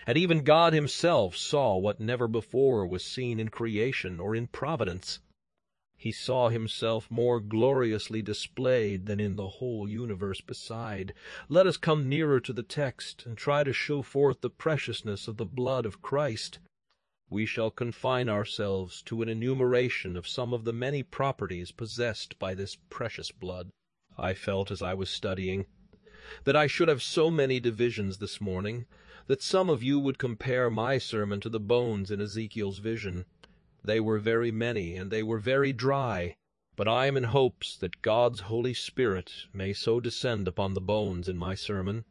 and 0.07 0.17
even 0.17 0.43
God 0.43 0.73
himself 0.73 1.35
saw 1.35 1.77
what 1.77 1.99
never 1.99 2.27
before 2.27 2.87
was 2.87 3.03
seen 3.03 3.39
in 3.39 3.49
creation 3.49 4.19
or 4.19 4.35
in 4.35 4.47
providence. 4.47 5.19
He 5.99 6.11
saw 6.11 6.49
himself 6.49 7.11
more 7.11 7.39
gloriously 7.39 8.23
displayed 8.23 9.05
than 9.05 9.19
in 9.19 9.35
the 9.35 9.49
whole 9.59 9.87
universe 9.87 10.41
beside. 10.41 11.13
Let 11.47 11.67
us 11.67 11.77
come 11.77 12.09
nearer 12.09 12.39
to 12.39 12.53
the 12.53 12.63
text 12.63 13.27
and 13.27 13.37
try 13.37 13.63
to 13.63 13.73
show 13.73 14.01
forth 14.01 14.41
the 14.41 14.49
preciousness 14.49 15.27
of 15.27 15.37
the 15.37 15.45
blood 15.45 15.85
of 15.85 16.01
Christ 16.01 16.57
we 17.31 17.45
shall 17.45 17.69
confine 17.69 18.27
ourselves 18.27 19.03
to 19.03 19.21
an 19.21 19.29
enumeration 19.29 20.17
of 20.17 20.27
some 20.27 20.51
of 20.51 20.63
the 20.63 20.73
many 20.73 21.03
properties 21.03 21.71
possessed 21.71 22.39
by 22.39 22.55
this 22.55 22.75
precious 22.89 23.31
blood. 23.31 23.69
I 24.17 24.33
felt 24.33 24.71
as 24.71 24.81
I 24.81 24.95
was 24.95 25.11
studying 25.11 25.67
that 26.45 26.55
I 26.55 26.65
should 26.65 26.87
have 26.87 27.03
so 27.03 27.29
many 27.29 27.59
divisions 27.59 28.17
this 28.17 28.41
morning 28.41 28.87
that 29.27 29.43
some 29.43 29.69
of 29.69 29.83
you 29.83 29.99
would 29.99 30.17
compare 30.17 30.71
my 30.71 30.97
sermon 30.97 31.39
to 31.41 31.49
the 31.49 31.59
bones 31.59 32.09
in 32.09 32.19
Ezekiel's 32.19 32.79
vision. 32.79 33.25
They 33.83 34.01
were 34.01 34.19
very 34.19 34.51
many, 34.51 34.95
and 34.95 35.09
they 35.09 35.23
were 35.23 35.39
very 35.39 35.71
dry, 35.71 36.35
but 36.75 36.87
I 36.87 37.05
am 37.05 37.15
in 37.15 37.23
hopes 37.23 37.77
that 37.77 38.01
God's 38.01 38.41
Holy 38.41 38.73
Spirit 38.73 39.45
may 39.53 39.71
so 39.71 39.99
descend 39.99 40.47
upon 40.47 40.73
the 40.73 40.81
bones 40.81 41.29
in 41.29 41.37
my 41.37 41.55
sermon 41.55 42.03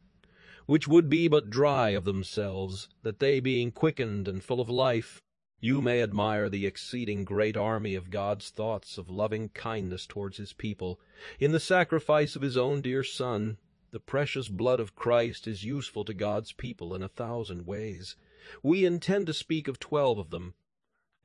which 0.69 0.87
would 0.87 1.09
be 1.09 1.27
but 1.27 1.49
dry 1.49 1.89
of 1.89 2.05
themselves, 2.05 2.89
that 3.01 3.17
they 3.17 3.39
being 3.39 3.71
quickened 3.71 4.27
and 4.27 4.43
full 4.43 4.61
of 4.61 4.69
life, 4.69 5.19
you 5.59 5.81
may 5.81 5.99
admire 5.99 6.47
the 6.47 6.67
exceeding 6.67 7.23
great 7.23 7.57
army 7.57 7.95
of 7.95 8.11
God's 8.11 8.51
thoughts 8.51 8.99
of 8.99 9.09
loving 9.09 9.49
kindness 9.49 10.05
towards 10.05 10.37
his 10.37 10.53
people, 10.53 10.99
in 11.39 11.53
the 11.53 11.59
sacrifice 11.59 12.35
of 12.35 12.43
his 12.43 12.55
own 12.55 12.81
dear 12.81 13.03
Son. 13.03 13.57
The 13.89 13.99
precious 13.99 14.47
blood 14.47 14.79
of 14.79 14.95
Christ 14.95 15.47
is 15.47 15.63
useful 15.63 16.05
to 16.05 16.13
God's 16.13 16.51
people 16.51 16.93
in 16.93 17.01
a 17.01 17.09
thousand 17.09 17.65
ways. 17.65 18.15
We 18.61 18.85
intend 18.85 19.25
to 19.25 19.33
speak 19.33 19.67
of 19.67 19.79
twelve 19.79 20.19
of 20.19 20.29
them. 20.29 20.53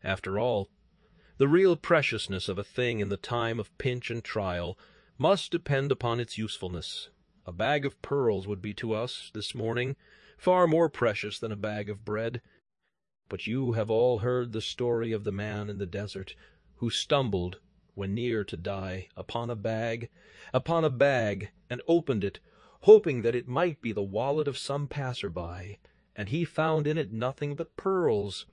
After 0.04 0.38
all, 0.38 0.68
the 1.38 1.48
real 1.48 1.76
preciousness 1.76 2.48
of 2.50 2.58
a 2.58 2.64
thing 2.64 3.00
in 3.00 3.08
the 3.08 3.16
time 3.16 3.58
of 3.58 3.76
pinch 3.78 4.10
and 4.10 4.22
trial 4.22 4.78
must 5.16 5.50
depend 5.50 5.90
upon 5.90 6.20
its 6.20 6.36
usefulness. 6.36 7.08
A 7.46 7.52
bag 7.52 7.86
of 7.86 8.00
pearls 8.02 8.46
would 8.46 8.60
be 8.60 8.74
to 8.74 8.92
us, 8.92 9.30
this 9.32 9.54
morning, 9.54 9.96
far 10.36 10.66
more 10.66 10.90
precious 10.90 11.38
than 11.38 11.50
a 11.50 11.56
bag 11.56 11.88
of 11.88 12.04
bread. 12.04 12.42
But 13.30 13.46
you 13.46 13.72
have 13.72 13.90
all 13.90 14.18
heard 14.18 14.52
the 14.52 14.60
story 14.60 15.10
of 15.10 15.24
the 15.24 15.32
man 15.32 15.70
in 15.70 15.78
the 15.78 15.86
desert, 15.86 16.34
who 16.76 16.90
stumbled, 16.90 17.60
when 17.94 18.14
near 18.14 18.44
to 18.44 18.56
die, 18.58 19.08
upon 19.16 19.48
a 19.48 19.56
bag, 19.56 20.10
upon 20.52 20.84
a 20.84 20.90
bag, 20.90 21.50
and 21.70 21.80
opened 21.88 22.24
it, 22.24 22.40
hoping 22.82 23.22
that 23.22 23.34
it 23.34 23.48
might 23.48 23.80
be 23.80 23.92
the 23.92 24.02
wallet 24.02 24.48
of 24.48 24.58
some 24.58 24.86
passer-by, 24.86 25.78
and 26.14 26.28
he 26.28 26.44
found 26.44 26.86
in 26.86 26.98
it 26.98 27.10
nothing 27.10 27.56
but 27.56 27.76
pearls. 27.76 28.44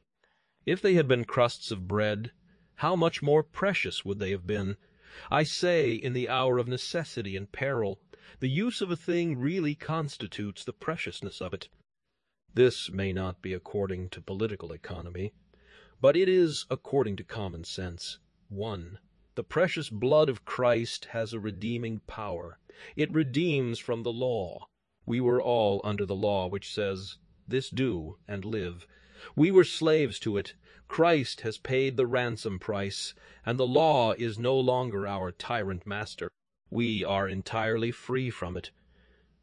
If 0.64 0.80
they 0.80 0.94
had 0.94 1.08
been 1.08 1.26
crusts 1.26 1.72
of 1.72 1.88
bread, 1.88 2.32
how 2.76 2.96
much 2.96 3.24
more 3.24 3.42
precious 3.42 4.06
would 4.06 4.20
they 4.20 4.30
have 4.30 4.46
been! 4.46 4.78
I 5.32 5.42
say, 5.42 5.94
in 5.96 6.14
the 6.14 6.30
hour 6.30 6.60
of 6.60 6.68
necessity 6.68 7.36
and 7.36 7.52
peril, 7.52 8.00
the 8.40 8.48
use 8.48 8.80
of 8.80 8.92
a 8.92 8.96
thing 8.96 9.40
really 9.40 9.74
constitutes 9.74 10.64
the 10.64 10.72
preciousness 10.72 11.42
of 11.42 11.56
it. 11.56 11.70
This 12.54 12.92
may 12.92 13.12
not 13.12 13.42
be 13.42 13.54
according 13.54 14.10
to 14.10 14.22
political 14.22 14.72
economy, 14.72 15.34
but 16.00 16.16
it 16.16 16.30
is 16.30 16.68
according 16.70 17.16
to 17.16 17.24
common 17.24 17.64
sense. 17.64 18.20
1. 18.50 19.00
The 19.34 19.44
precious 19.44 19.90
blood 19.90 20.30
of 20.30 20.46
Christ 20.46 21.06
has 21.06 21.34
a 21.34 21.40
redeeming 21.40 22.02
power. 22.02 22.60
It 22.96 23.12
redeems 23.12 23.80
from 23.80 24.04
the 24.04 24.14
law. 24.14 24.68
We 25.08 25.22
were 25.22 25.42
all 25.42 25.82
under 25.84 26.06
the 26.06 26.16
law 26.16 26.48
which 26.48 26.72
says, 26.72 27.18
This 27.48 27.72
do, 27.72 28.20
and 28.28 28.46
live. 28.46 28.86
We 29.36 29.52
were 29.52 29.64
slaves 29.64 30.20
to 30.22 30.38
it. 30.38 30.56
Christ 30.88 31.42
has 31.42 31.58
paid 31.58 31.96
the 31.96 32.08
ransom 32.08 32.60
price, 32.60 33.14
and 33.46 33.60
the 33.60 33.68
law 33.68 34.14
is 34.14 34.40
no 34.40 34.60
longer 34.60 35.06
our 35.06 35.32
tyrant 35.32 35.86
master. 35.86 36.32
We 36.70 37.04
are 37.04 37.28
entirely 37.28 37.92
free 37.92 38.30
from 38.30 38.58
it. 38.58 38.72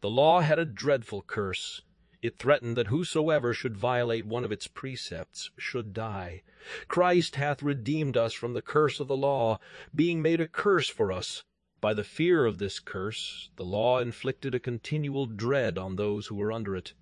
The 0.00 0.10
law 0.10 0.40
had 0.40 0.58
a 0.58 0.64
dreadful 0.64 1.22
curse. 1.22 1.82
It 2.20 2.38
threatened 2.38 2.76
that 2.76 2.88
whosoever 2.88 3.54
should 3.54 3.76
violate 3.76 4.26
one 4.26 4.44
of 4.44 4.50
its 4.50 4.66
precepts 4.66 5.50
should 5.56 5.92
die. 5.92 6.42
Christ 6.88 7.36
hath 7.36 7.62
redeemed 7.62 8.16
us 8.16 8.32
from 8.32 8.54
the 8.54 8.62
curse 8.62 8.98
of 8.98 9.06
the 9.06 9.16
law, 9.16 9.60
being 9.94 10.20
made 10.20 10.40
a 10.40 10.48
curse 10.48 10.88
for 10.88 11.12
us. 11.12 11.44
By 11.80 11.94
the 11.94 12.02
fear 12.02 12.44
of 12.44 12.58
this 12.58 12.80
curse, 12.80 13.50
the 13.54 13.64
law 13.64 14.00
inflicted 14.00 14.52
a 14.54 14.58
continual 14.58 15.26
dread 15.26 15.78
on 15.78 15.94
those 15.94 16.26
who 16.26 16.34
were 16.34 16.50
under 16.50 16.74
it. 16.74 16.94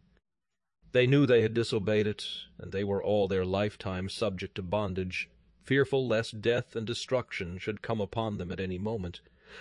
They 0.92 1.06
knew 1.06 1.26
they 1.26 1.42
had 1.42 1.52
disobeyed 1.52 2.06
it, 2.06 2.26
and 2.58 2.72
they 2.72 2.84
were 2.84 3.02
all 3.02 3.28
their 3.28 3.44
lifetime 3.44 4.08
subject 4.08 4.54
to 4.54 4.62
bondage, 4.62 5.28
fearful 5.62 6.06
lest 6.06 6.40
death 6.40 6.76
and 6.76 6.86
destruction 6.86 7.58
should 7.58 7.82
come 7.82 8.00
upon 8.00 8.38
them 8.38 8.52
at 8.52 8.60
any 8.60 8.78
moment. 8.78 9.20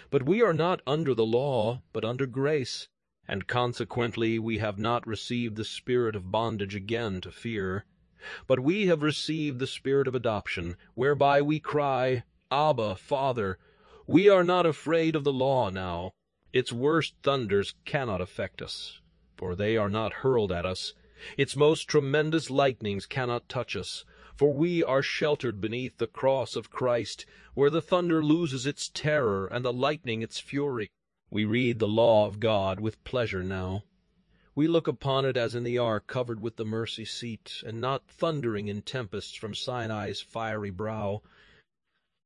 But 0.10 0.24
we 0.24 0.42
are 0.42 0.54
not 0.54 0.82
under 0.88 1.14
the 1.14 1.26
law, 1.26 1.82
but 1.94 2.06
under 2.06 2.26
grace, 2.26 2.88
and 3.28 3.48
consequently 3.48 4.40
we 4.40 4.60
have 4.60 4.78
not 4.78 5.08
received 5.08 5.56
the 5.56 5.66
spirit 5.66 6.16
of 6.16 6.32
bondage 6.32 6.76
again 6.76 7.22
to 7.22 7.32
fear. 7.32 7.86
But 8.48 8.60
we 8.60 8.86
have 8.88 9.04
received 9.04 9.60
the 9.60 9.68
spirit 9.68 10.08
of 10.08 10.16
adoption, 10.16 10.78
whereby 10.94 11.42
we 11.42 11.60
cry, 11.60 12.24
Abba, 12.52 12.96
Father. 12.96 13.58
We 14.08 14.30
are 14.30 14.44
not 14.44 14.66
afraid 14.66 15.16
of 15.16 15.24
the 15.24 15.34
law 15.34 15.70
now. 15.70 16.14
Its 16.54 16.72
worst 16.72 17.16
thunders 17.24 17.74
cannot 17.84 18.22
affect 18.22 18.62
us, 18.62 19.02
for 19.36 19.56
they 19.56 19.76
are 19.76 19.90
not 19.90 20.14
hurled 20.14 20.52
at 20.52 20.66
us. 20.66 20.94
Its 21.38 21.56
most 21.56 21.88
tremendous 21.88 22.50
lightnings 22.50 23.06
cannot 23.06 23.48
touch 23.48 23.76
us, 23.76 24.04
for 24.36 24.54
we 24.54 24.84
are 24.84 25.02
sheltered 25.02 25.62
beneath 25.62 25.98
the 25.98 26.08
cross 26.08 26.56
of 26.56 26.70
Christ, 26.70 27.26
where 27.54 27.70
the 27.70 27.82
thunder 27.82 28.24
loses 28.24 28.66
its 28.66 28.90
terror 28.90 29.48
and 29.48 29.64
the 29.64 29.72
lightning 29.72 30.22
its 30.22 30.40
fury. 30.40 30.90
We 31.30 31.46
read 31.46 31.80
the 31.80 31.88
law 31.88 32.28
of 32.28 32.40
God 32.40 32.80
with 32.80 33.04
pleasure 33.04 33.44
now. 33.44 33.84
We 34.56 34.68
look 34.68 34.88
upon 34.88 35.26
it 35.26 35.36
as 35.36 35.56
in 35.56 35.64
the 35.64 35.78
ark 35.78 36.08
covered 36.08 36.42
with 36.42 36.58
the 36.58 36.66
mercy 36.66 37.06
seat, 37.06 37.64
and 37.66 37.82
not 37.82 38.08
thundering 38.08 38.68
in 38.68 38.82
tempests 38.82 39.36
from 39.36 39.54
Sinai's 39.54 40.22
fiery 40.22 40.70
brow. 40.70 41.22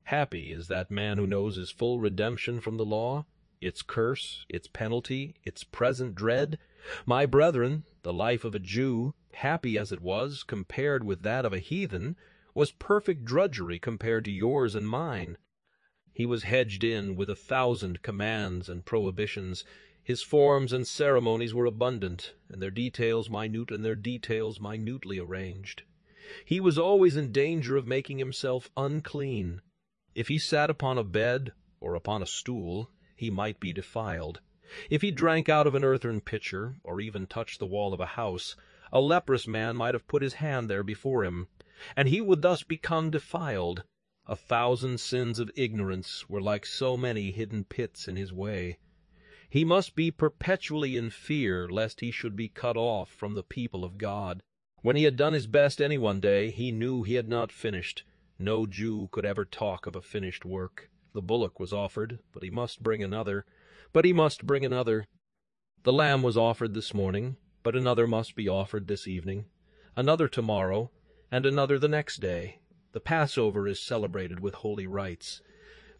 Happy 0.03 0.51
is 0.51 0.67
that 0.67 0.89
man 0.89 1.17
who 1.17 1.27
knows 1.27 1.55
his 1.55 1.69
full 1.69 1.99
redemption 1.99 2.59
from 2.59 2.77
the 2.77 2.85
law, 2.85 3.25
its 3.61 3.81
curse, 3.81 4.45
its 4.47 4.67
penalty, 4.67 5.35
its 5.43 5.63
present 5.63 6.15
dread. 6.15 6.57
My 7.05 7.25
brethren, 7.25 7.83
the 8.03 8.13
life 8.13 8.45
of 8.45 8.55
a 8.55 8.59
Jew, 8.59 9.13
happy 9.33 9.77
as 9.77 9.91
it 9.91 10.01
was 10.01 10.43
compared 10.43 11.03
with 11.03 11.23
that 11.23 11.45
of 11.45 11.53
a 11.53 11.59
heathen, 11.59 12.15
was 12.53 12.71
perfect 12.71 13.25
drudgery 13.25 13.77
compared 13.77 14.25
to 14.25 14.31
yours 14.31 14.75
and 14.75 14.87
mine. 14.87 15.37
He 16.13 16.25
was 16.25 16.43
hedged 16.43 16.83
in 16.83 17.15
with 17.15 17.29
a 17.29 17.35
thousand 17.35 18.01
commands 18.01 18.67
and 18.69 18.85
prohibitions. 18.85 19.63
His 20.03 20.21
forms 20.21 20.73
and 20.73 20.87
ceremonies 20.87 21.53
were 21.53 21.65
abundant, 21.65 22.33
and 22.49 22.61
their 22.61 22.71
details 22.71 23.29
minute 23.29 23.71
and 23.71 23.85
their 23.85 23.95
details 23.95 24.59
minutely 24.59 25.19
arranged. 25.19 25.83
He 26.45 26.59
was 26.59 26.77
always 26.77 27.15
in 27.15 27.31
danger 27.31 27.77
of 27.77 27.87
making 27.87 28.19
himself 28.19 28.69
unclean. 28.75 29.61
If 30.15 30.27
he 30.27 30.37
sat 30.37 30.69
upon 30.69 30.97
a 30.97 31.03
bed 31.03 31.53
or 31.79 31.95
upon 31.95 32.21
a 32.21 32.27
stool, 32.27 32.91
he 33.19 33.29
might 33.29 33.59
be 33.59 33.73
defiled. 33.73 34.39
If 34.89 35.01
he 35.01 35.11
drank 35.11 35.49
out 35.49 35.67
of 35.67 35.75
an 35.75 35.83
earthen 35.83 36.21
pitcher, 36.21 36.77
or 36.85 37.01
even 37.01 37.27
touched 37.27 37.59
the 37.59 37.65
wall 37.65 37.93
of 37.93 37.99
a 37.99 38.05
house, 38.05 38.55
A 38.93 39.01
leprous 39.01 39.45
man 39.45 39.75
might 39.75 39.93
have 39.93 40.07
put 40.07 40.21
his 40.21 40.35
hand 40.35 40.69
there 40.69 40.83
before 40.83 41.25
him, 41.25 41.47
and 41.97 42.07
he 42.07 42.21
would 42.21 42.41
thus 42.41 42.63
become 42.63 43.11
defiled. 43.11 43.83
A 44.25 44.37
thousand 44.37 44.99
sins 44.99 45.37
of 45.37 45.51
ignorance 45.55 46.29
were 46.29 46.41
like 46.41 46.65
so 46.65 46.95
many 46.95 47.31
hidden 47.31 47.65
pits 47.65 48.07
in 48.07 48.15
his 48.15 48.31
way. 48.31 48.77
He 49.49 49.65
must 49.65 49.95
be 49.95 50.11
perpetually 50.11 50.95
in 50.95 51.09
fear 51.09 51.67
lest 51.67 51.99
he 51.99 52.11
should 52.11 52.35
be 52.35 52.47
cut 52.47 52.77
off 52.77 53.09
from 53.09 53.33
the 53.33 53.43
people 53.43 53.83
of 53.83 53.97
God. 53.97 54.41
When 54.81 54.95
he 54.95 55.03
had 55.03 55.17
done 55.17 55.33
his 55.33 55.47
best 55.47 55.81
any 55.81 55.97
one 55.97 56.19
day, 56.19 56.51
he 56.51 56.71
knew 56.71 57.03
he 57.03 57.15
had 57.15 57.27
not 57.27 57.51
finished. 57.51 58.03
No 58.37 58.65
Jew 58.65 59.09
could 59.11 59.25
ever 59.25 59.43
talk 59.43 59.85
of 59.87 59.95
a 59.95 60.01
finished 60.01 60.45
work. 60.45 60.88
The 61.13 61.21
bullock 61.21 61.59
was 61.59 61.73
offered, 61.73 62.19
but 62.31 62.43
he 62.43 62.49
must 62.49 62.83
bring 62.83 63.03
another. 63.03 63.45
But 63.91 64.05
he 64.05 64.13
must 64.13 64.45
bring 64.45 64.63
another. 64.63 65.05
The 65.83 65.93
lamb 65.93 66.21
was 66.21 66.37
offered 66.37 66.73
this 66.73 66.93
morning, 66.93 67.37
but 67.63 67.75
another 67.75 68.05
must 68.05 68.35
be 68.35 68.47
offered 68.47 68.87
this 68.87 69.07
evening, 69.07 69.45
another 69.95 70.27
tomorrow, 70.27 70.91
and 71.31 71.45
another 71.45 71.79
the 71.79 71.87
next 71.87 72.17
day. 72.17 72.59
The 72.91 72.99
Passover 72.99 73.67
is 73.67 73.79
celebrated 73.79 74.39
with 74.39 74.55
holy 74.55 74.87
rites. 74.87 75.41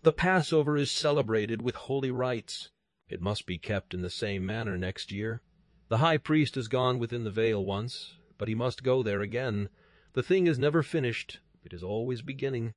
The 0.02 0.14
Passover 0.14 0.78
is 0.78 0.92
celebrated 0.92 1.62
with 1.62 1.76
holy 1.76 2.12
rites. 2.12 2.70
It 3.08 3.22
must 3.22 3.46
be 3.46 3.58
kept 3.58 3.94
in 3.94 4.02
the 4.02 4.10
same 4.10 4.46
manner 4.46 4.78
next 4.78 5.12
year. 5.12 5.42
The 5.88 5.98
high 5.98 6.18
priest 6.18 6.56
has 6.56 6.68
gone 6.68 7.00
within 7.00 7.24
the 7.24 7.32
veil 7.32 7.66
once, 7.66 8.16
but 8.38 8.48
he 8.48 8.56
must 8.56 8.84
go 8.84 9.02
there 9.04 9.22
again. 9.22 9.70
The 10.14 10.24
thing 10.24 10.48
is 10.48 10.60
never 10.60 10.84
finished, 10.84 11.40
it 11.64 11.74
is 11.74 11.84
always 11.84 12.22
beginning. 12.22 12.74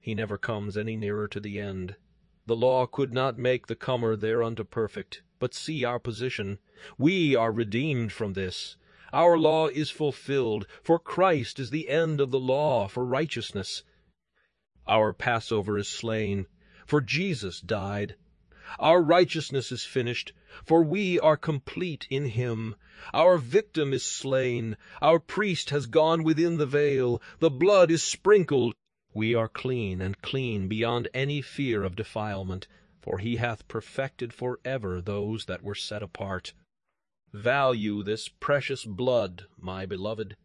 He 0.00 0.14
never 0.14 0.38
comes 0.38 0.76
any 0.76 0.96
nearer 0.96 1.26
to 1.26 1.40
the 1.40 1.58
end. 1.58 1.96
The 2.46 2.54
law 2.54 2.86
could 2.86 3.12
not 3.12 3.36
make 3.36 3.66
the 3.66 3.74
comer 3.74 4.14
thereunto 4.14 4.64
perfect. 4.64 5.22
But 5.40 5.54
see 5.54 5.84
our 5.84 5.98
position. 5.98 6.58
We 6.96 7.36
are 7.36 7.52
redeemed 7.52 8.12
from 8.12 8.32
this. 8.32 8.76
Our 9.12 9.38
law 9.38 9.68
is 9.68 9.90
fulfilled, 9.90 10.66
for 10.82 10.98
Christ 10.98 11.58
is 11.58 11.70
the 11.70 11.88
end 11.88 12.20
of 12.20 12.30
the 12.30 12.40
law 12.40 12.88
for 12.88 13.04
righteousness. 13.04 13.82
Our 14.86 15.12
Passover 15.12 15.78
is 15.78 15.88
slain, 15.88 16.46
for 16.86 17.00
Jesus 17.00 17.60
died. 17.60 18.16
Our 18.78 19.02
righteousness 19.02 19.70
is 19.70 19.84
finished, 19.84 20.32
for 20.64 20.82
we 20.82 21.20
are 21.20 21.36
complete 21.36 22.06
in 22.10 22.26
him. 22.26 22.74
Our 23.14 23.38
victim 23.38 23.92
is 23.92 24.04
slain, 24.04 24.76
our 25.00 25.18
priest 25.18 25.70
has 25.70 25.86
gone 25.86 26.22
within 26.22 26.56
the 26.56 26.66
veil, 26.66 27.22
the 27.38 27.50
blood 27.50 27.90
is 27.90 28.02
sprinkled, 28.02 28.74
we 29.18 29.34
are 29.34 29.48
clean 29.48 30.00
and 30.00 30.22
clean 30.22 30.68
beyond 30.68 31.08
any 31.12 31.42
fear 31.42 31.82
of 31.82 31.96
defilement, 31.96 32.68
for 33.00 33.18
he 33.18 33.34
hath 33.34 33.66
perfected 33.66 34.32
for 34.32 34.60
ever 34.64 35.00
those 35.00 35.46
that 35.46 35.60
were 35.60 35.74
set 35.74 36.04
apart. 36.04 36.52
Value 37.32 38.04
this 38.04 38.28
precious 38.28 38.84
blood, 38.84 39.46
my 39.58 39.84
beloved, 39.84 40.36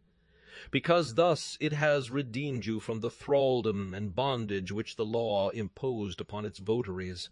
because 0.72 1.14
thus 1.14 1.56
it 1.60 1.72
has 1.72 2.10
redeemed 2.10 2.66
you 2.66 2.80
from 2.80 2.98
the 2.98 3.12
thraldom 3.12 3.94
and 3.94 4.16
bondage 4.16 4.72
which 4.72 4.96
the 4.96 5.06
law 5.06 5.50
imposed 5.50 6.20
upon 6.20 6.44
its 6.44 6.58
votaries. 6.58 7.30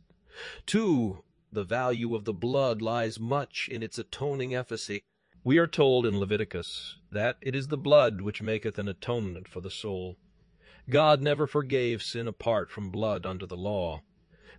2. 0.67 1.25
The 1.51 1.65
value 1.65 2.15
of 2.15 2.25
the 2.25 2.33
blood 2.33 2.81
lies 2.81 3.19
much 3.19 3.69
in 3.69 3.83
its 3.83 3.99
atoning 3.99 4.55
efficacy. 4.55 5.03
We 5.43 5.59
are 5.59 5.67
told 5.67 6.07
in 6.07 6.21
Leviticus 6.21 6.99
that 7.11 7.39
it 7.41 7.57
is 7.57 7.67
the 7.67 7.77
blood 7.77 8.21
which 8.21 8.43
maketh 8.43 8.79
an 8.79 8.87
atonement 8.87 9.49
for 9.49 9.61
the 9.61 9.73
soul. 9.73 10.19
God 10.91 11.23
never 11.23 11.47
forgave 11.47 12.03
sin 12.03 12.27
apart 12.27 12.69
from 12.69 12.91
blood 12.91 13.25
under 13.25 13.47
the 13.47 13.57
law. 13.57 14.03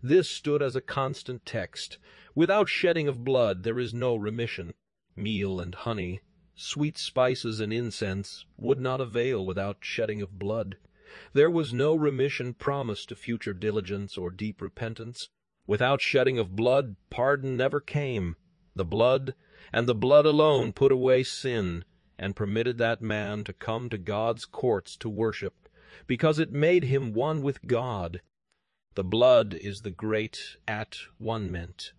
This 0.02 0.30
stood 0.30 0.62
as 0.62 0.74
a 0.74 0.82
constant 0.82 1.46
text. 1.46 1.98
Without 2.34 2.70
shedding 2.70 3.10
of 3.10 3.26
blood 3.26 3.64
there 3.64 3.78
is 3.78 3.94
no 3.94 4.16
remission. 4.16 4.74
Meal 5.18 5.60
and 5.60 5.76
honey, 5.76 6.22
sweet 6.56 6.98
spices 6.98 7.60
and 7.60 7.74
incense, 7.74 8.46
would 8.58 8.80
not 8.80 9.02
avail 9.02 9.46
without 9.46 9.78
shedding 9.82 10.22
of 10.22 10.40
blood. 10.40 10.78
There 11.34 11.50
was 11.52 11.74
no 11.74 11.94
remission 11.94 12.54
promised 12.54 13.10
to 13.10 13.18
future 13.18 13.54
diligence 13.54 14.18
or 14.18 14.32
deep 14.32 14.62
repentance. 14.62 15.30
Without 15.68 16.02
shedding 16.02 16.40
of 16.40 16.56
blood 16.56 16.96
pardon 17.10 17.58
never 17.58 17.82
came. 17.82 18.38
The 18.76 18.86
blood, 18.86 19.36
and 19.74 19.88
the 19.88 19.96
blood 19.96 20.26
alone, 20.26 20.72
put 20.72 20.94
away 20.94 21.24
sin, 21.24 21.84
and 22.18 22.34
permitted 22.34 22.78
that 22.78 23.02
man 23.02 23.44
to 23.44 23.52
come 23.52 23.90
to 23.90 23.98
God's 23.98 24.46
courts 24.46 24.96
to 24.98 25.10
worship 25.10 25.63
because 26.08 26.40
it 26.40 26.52
made 26.52 26.86
him 26.86 27.14
one 27.14 27.42
with 27.42 27.66
God. 27.68 28.22
The 28.96 29.04
blood 29.04 29.54
is 29.54 29.82
the 29.82 29.92
great 29.92 30.58
at 30.68 30.98
one 31.18 31.52
ment. 31.52 31.94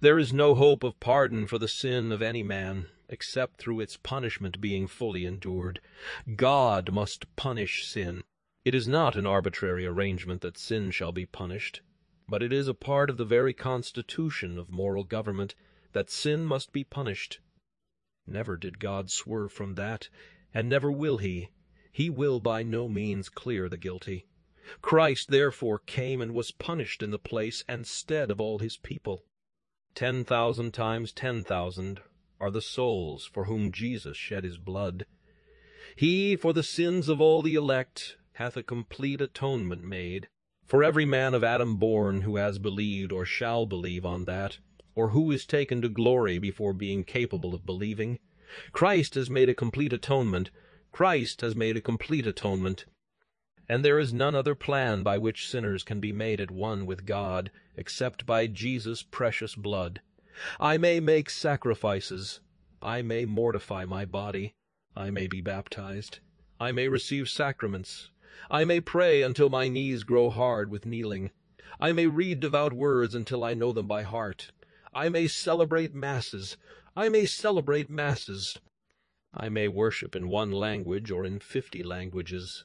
There 0.00 0.18
is 0.18 0.32
no 0.32 0.54
hope 0.54 0.82
of 0.82 1.00
pardon 1.00 1.46
for 1.46 1.58
the 1.58 1.68
sin 1.68 2.12
of 2.12 2.22
any 2.22 2.42
man, 2.42 2.88
except 3.08 3.58
through 3.58 3.80
its 3.80 3.96
punishment 3.96 4.60
being 4.60 4.86
fully 4.86 5.24
endured. 5.24 5.80
God 6.34 6.92
must 6.92 7.34
punish 7.36 7.86
sin. 7.86 8.22
It 8.64 8.74
is 8.74 8.88
not 8.88 9.16
an 9.16 9.26
arbitrary 9.26 9.86
arrangement 9.86 10.40
that 10.40 10.58
sin 10.58 10.90
shall 10.90 11.12
be 11.12 11.26
punished, 11.26 11.82
but 12.28 12.42
it 12.42 12.52
is 12.52 12.68
a 12.68 12.74
part 12.74 13.10
of 13.10 13.16
the 13.16 13.24
very 13.24 13.52
constitution 13.52 14.58
of 14.58 14.70
moral 14.70 15.04
government 15.04 15.54
that 15.92 16.10
sin 16.10 16.44
must 16.44 16.72
be 16.72 16.84
punished. 16.84 17.40
Never 18.26 18.56
did 18.56 18.78
God 18.78 19.10
swerve 19.10 19.52
from 19.52 19.74
that, 19.74 20.08
and 20.52 20.68
never 20.68 20.90
will 20.90 21.18
he 21.18 21.50
he 21.96 22.10
will 22.10 22.40
by 22.40 22.62
no 22.62 22.90
means 22.90 23.30
clear 23.30 23.70
the 23.70 23.76
guilty. 23.78 24.26
Christ 24.82 25.30
therefore 25.30 25.78
came 25.78 26.20
and 26.20 26.34
was 26.34 26.50
punished 26.50 27.02
in 27.02 27.10
the 27.10 27.18
place 27.18 27.64
and 27.66 27.86
stead 27.86 28.30
of 28.30 28.38
all 28.38 28.58
his 28.58 28.76
people. 28.76 29.24
Ten 29.94 30.22
thousand 30.22 30.74
times 30.74 31.10
ten 31.10 31.42
thousand 31.42 32.02
are 32.38 32.50
the 32.50 32.60
souls 32.60 33.24
for 33.32 33.46
whom 33.46 33.72
Jesus 33.72 34.14
shed 34.14 34.44
his 34.44 34.58
blood. 34.58 35.06
He, 35.96 36.36
for 36.36 36.52
the 36.52 36.62
sins 36.62 37.08
of 37.08 37.22
all 37.22 37.40
the 37.40 37.54
elect, 37.54 38.18
hath 38.34 38.58
a 38.58 38.62
complete 38.62 39.22
atonement 39.22 39.82
made. 39.82 40.28
For 40.66 40.84
every 40.84 41.06
man 41.06 41.32
of 41.32 41.42
Adam 41.42 41.76
born 41.76 42.20
who 42.20 42.36
has 42.36 42.58
believed 42.58 43.10
or 43.10 43.24
shall 43.24 43.64
believe 43.64 44.04
on 44.04 44.26
that, 44.26 44.58
or 44.94 45.08
who 45.08 45.30
is 45.30 45.46
taken 45.46 45.80
to 45.80 45.88
glory 45.88 46.38
before 46.38 46.74
being 46.74 47.04
capable 47.04 47.54
of 47.54 47.64
believing, 47.64 48.18
Christ 48.72 49.14
has 49.14 49.30
made 49.30 49.48
a 49.48 49.54
complete 49.54 49.94
atonement, 49.94 50.50
Christ 50.96 51.42
has 51.42 51.54
made 51.54 51.76
a 51.76 51.82
complete 51.82 52.26
atonement, 52.26 52.86
and 53.68 53.84
there 53.84 53.98
is 53.98 54.14
none 54.14 54.34
other 54.34 54.54
plan 54.54 55.02
by 55.02 55.18
which 55.18 55.46
sinners 55.46 55.82
can 55.82 56.00
be 56.00 56.10
made 56.10 56.40
at 56.40 56.50
one 56.50 56.86
with 56.86 57.04
God 57.04 57.50
except 57.76 58.24
by 58.24 58.46
Jesus' 58.46 59.02
precious 59.02 59.54
blood. 59.54 60.00
I 60.58 60.78
may 60.78 61.00
make 61.00 61.28
sacrifices, 61.28 62.40
I 62.80 63.02
may 63.02 63.26
mortify 63.26 63.84
my 63.84 64.06
body, 64.06 64.54
I 64.96 65.10
may 65.10 65.26
be 65.26 65.42
baptized, 65.42 66.20
I 66.58 66.72
may 66.72 66.88
receive 66.88 67.28
sacraments, 67.28 68.08
I 68.50 68.64
may 68.64 68.80
pray 68.80 69.20
until 69.20 69.50
my 69.50 69.68
knees 69.68 70.02
grow 70.02 70.30
hard 70.30 70.70
with 70.70 70.86
kneeling, 70.86 71.30
I 71.78 71.92
may 71.92 72.06
read 72.06 72.40
devout 72.40 72.72
words 72.72 73.14
until 73.14 73.44
I 73.44 73.52
know 73.52 73.72
them 73.72 73.86
by 73.86 74.02
heart, 74.02 74.50
I 74.94 75.10
may 75.10 75.28
celebrate 75.28 75.94
masses, 75.94 76.56
I 76.96 77.10
may 77.10 77.26
celebrate 77.26 77.90
masses, 77.90 78.56
I 79.38 79.50
may 79.50 79.68
worship 79.68 80.16
in 80.16 80.28
one 80.28 80.50
language 80.50 81.10
or 81.10 81.24
in 81.24 81.40
fifty 81.40 81.82
languages, 81.82 82.64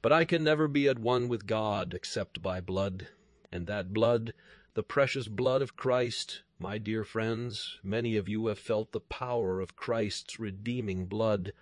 but 0.00 0.10
I 0.10 0.24
can 0.24 0.42
never 0.42 0.66
be 0.66 0.88
at 0.88 0.98
one 0.98 1.28
with 1.28 1.46
God 1.46 1.92
except 1.92 2.40
by 2.40 2.62
blood, 2.62 3.08
and 3.52 3.66
that 3.66 3.92
blood, 3.92 4.32
the 4.72 4.82
precious 4.82 5.28
blood 5.28 5.60
of 5.60 5.76
Christ, 5.76 6.44
my 6.58 6.78
dear 6.78 7.04
friends, 7.04 7.78
many 7.82 8.16
of 8.16 8.26
you 8.28 8.46
have 8.46 8.58
felt 8.58 8.92
the 8.92 9.00
power 9.00 9.60
of 9.60 9.76
Christ's 9.76 10.40
redeeming 10.40 11.06
blood. 11.06 11.52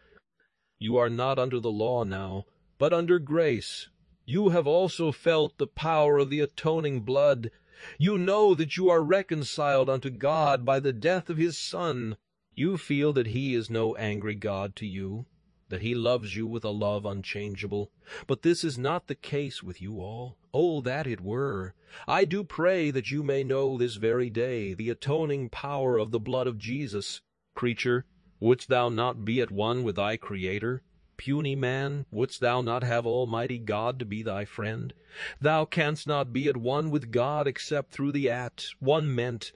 You 0.78 0.96
are 0.96 1.10
not 1.10 1.40
under 1.40 1.58
the 1.58 1.72
law 1.72 2.04
now, 2.04 2.44
but 2.78 2.92
under 2.92 3.18
grace. 3.18 3.88
You 4.24 4.50
have 4.50 4.66
also 4.66 5.10
felt 5.10 5.58
the 5.58 5.66
power 5.66 6.18
of 6.18 6.30
the 6.30 6.40
atoning 6.40 7.00
blood. 7.00 7.50
You 7.98 8.16
know 8.16 8.54
that 8.54 8.76
you 8.76 8.90
are 8.90 9.02
reconciled 9.02 9.90
unto 9.90 10.10
God 10.10 10.64
by 10.64 10.78
the 10.78 10.92
death 10.92 11.28
of 11.30 11.36
his 11.36 11.58
Son. 11.58 12.16
You 12.58 12.78
feel 12.78 13.12
that 13.12 13.26
he 13.28 13.54
is 13.54 13.68
no 13.68 13.94
angry 13.96 14.34
God 14.34 14.76
to 14.76 14.86
you, 14.86 15.26
that 15.68 15.82
he 15.82 15.94
loves 15.94 16.36
you 16.36 16.46
with 16.46 16.64
a 16.64 16.70
love 16.70 17.04
unchangeable. 17.04 17.90
But 18.26 18.40
this 18.40 18.64
is 18.64 18.78
not 18.78 19.08
the 19.08 19.14
case 19.14 19.62
with 19.62 19.82
you 19.82 20.00
all. 20.00 20.38
Oh, 20.54 20.80
that 20.80 21.06
it 21.06 21.20
were! 21.20 21.74
I 22.08 22.24
do 22.24 22.42
pray 22.42 22.90
that 22.90 23.10
you 23.10 23.22
may 23.22 23.44
know 23.44 23.76
this 23.76 23.96
very 23.96 24.30
day 24.30 24.72
the 24.72 24.88
atoning 24.88 25.50
power 25.50 25.98
of 25.98 26.12
the 26.12 26.18
blood 26.18 26.46
of 26.46 26.56
Jesus. 26.56 27.20
Creature, 27.54 28.06
wouldst 28.40 28.70
thou 28.70 28.88
not 28.88 29.22
be 29.22 29.42
at 29.42 29.50
one 29.50 29.84
with 29.84 29.96
thy 29.96 30.16
Creator? 30.16 30.82
Puny 31.18 31.56
man, 31.56 32.06
wouldst 32.10 32.40
thou 32.40 32.62
not 32.62 32.82
have 32.82 33.04
Almighty 33.06 33.58
God 33.58 33.98
to 33.98 34.06
be 34.06 34.22
thy 34.22 34.46
friend? 34.46 34.94
Thou 35.42 35.66
canst 35.66 36.06
not 36.06 36.32
be 36.32 36.48
at 36.48 36.56
one 36.56 36.90
with 36.90 37.10
God 37.10 37.46
except 37.46 37.92
through 37.92 38.12
the 38.12 38.30
at 38.30 38.68
one 38.80 39.14
ment 39.14 39.52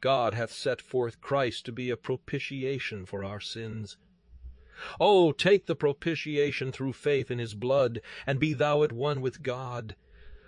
God 0.00 0.34
hath 0.34 0.52
set 0.52 0.80
forth 0.80 1.20
Christ 1.20 1.64
to 1.66 1.72
be 1.72 1.90
a 1.90 1.96
propitiation 1.96 3.04
for 3.04 3.22
our 3.22 3.40
sins. 3.40 3.96
Oh, 4.98 5.32
take 5.32 5.66
the 5.66 5.76
propitiation 5.76 6.72
through 6.72 6.94
faith 6.94 7.30
in 7.30 7.38
his 7.38 7.54
blood, 7.54 8.00
and 8.26 8.40
be 8.40 8.54
thou 8.54 8.82
at 8.82 8.92
one 8.92 9.20
with 9.20 9.42
God. 9.42 9.94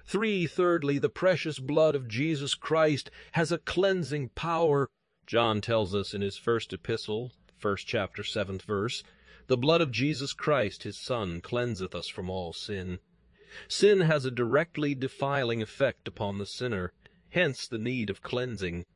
Three, 0.06 0.46
thirdly, 0.46 0.98
the 0.98 1.10
precious 1.10 1.58
blood 1.58 1.94
of 1.94 2.08
Jesus 2.08 2.54
Christ 2.54 3.10
has 3.32 3.52
a 3.52 3.58
cleansing 3.58 4.30
power. 4.30 4.88
John 5.26 5.60
tells 5.60 5.94
us 5.94 6.14
in 6.14 6.22
his 6.22 6.36
first 6.36 6.72
epistle, 6.72 7.32
first 7.58 7.86
chapter, 7.86 8.24
seventh 8.24 8.62
verse, 8.62 9.04
the 9.48 9.58
blood 9.58 9.80
of 9.80 9.92
Jesus 9.92 10.32
Christ, 10.32 10.84
his 10.84 10.98
Son, 10.98 11.40
cleanseth 11.40 11.94
us 11.94 12.08
from 12.08 12.30
all 12.30 12.52
sin. 12.52 13.00
Sin 13.68 14.00
has 14.00 14.24
a 14.24 14.30
directly 14.30 14.94
defiling 14.94 15.60
effect 15.60 16.08
upon 16.08 16.38
the 16.38 16.46
sinner, 16.46 16.92
hence 17.30 17.68
the 17.68 17.78
need 17.78 18.08
of 18.08 18.22
cleansing. 18.22 18.86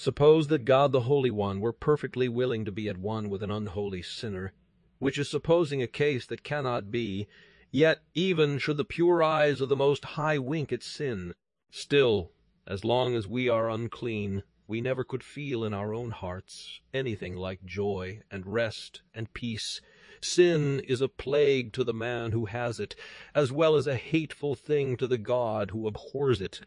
Suppose 0.00 0.48
that 0.48 0.64
God 0.64 0.92
the 0.92 1.02
Holy 1.02 1.30
One 1.30 1.60
were 1.60 1.74
perfectly 1.74 2.26
willing 2.26 2.64
to 2.64 2.72
be 2.72 2.88
at 2.88 2.96
one 2.96 3.28
with 3.28 3.42
an 3.42 3.50
unholy 3.50 4.00
sinner, 4.00 4.54
which 4.98 5.18
is 5.18 5.28
supposing 5.28 5.82
a 5.82 5.86
case 5.86 6.24
that 6.24 6.42
cannot 6.42 6.90
be, 6.90 7.26
yet 7.70 8.00
even 8.14 8.56
should 8.56 8.78
the 8.78 8.84
pure 8.86 9.22
eyes 9.22 9.60
of 9.60 9.68
the 9.68 9.76
Most 9.76 10.16
High 10.16 10.38
wink 10.38 10.72
at 10.72 10.82
sin, 10.82 11.34
still, 11.70 12.32
as 12.66 12.82
long 12.82 13.14
as 13.14 13.28
we 13.28 13.50
are 13.50 13.68
unclean, 13.68 14.42
we 14.66 14.80
never 14.80 15.04
could 15.04 15.22
feel 15.22 15.64
in 15.64 15.74
our 15.74 15.92
own 15.92 16.12
hearts 16.12 16.80
anything 16.94 17.36
like 17.36 17.66
joy 17.66 18.22
and 18.30 18.46
rest 18.46 19.02
and 19.12 19.34
peace. 19.34 19.82
Sin 20.22 20.80
is 20.88 21.02
a 21.02 21.08
plague 21.08 21.74
to 21.74 21.84
the 21.84 21.92
man 21.92 22.32
who 22.32 22.46
has 22.46 22.80
it, 22.80 22.96
as 23.34 23.52
well 23.52 23.76
as 23.76 23.86
a 23.86 23.96
hateful 23.96 24.54
thing 24.54 24.96
to 24.96 25.06
the 25.06 25.18
God 25.18 25.72
who 25.72 25.86
abhors 25.86 26.40
it. 26.40 26.62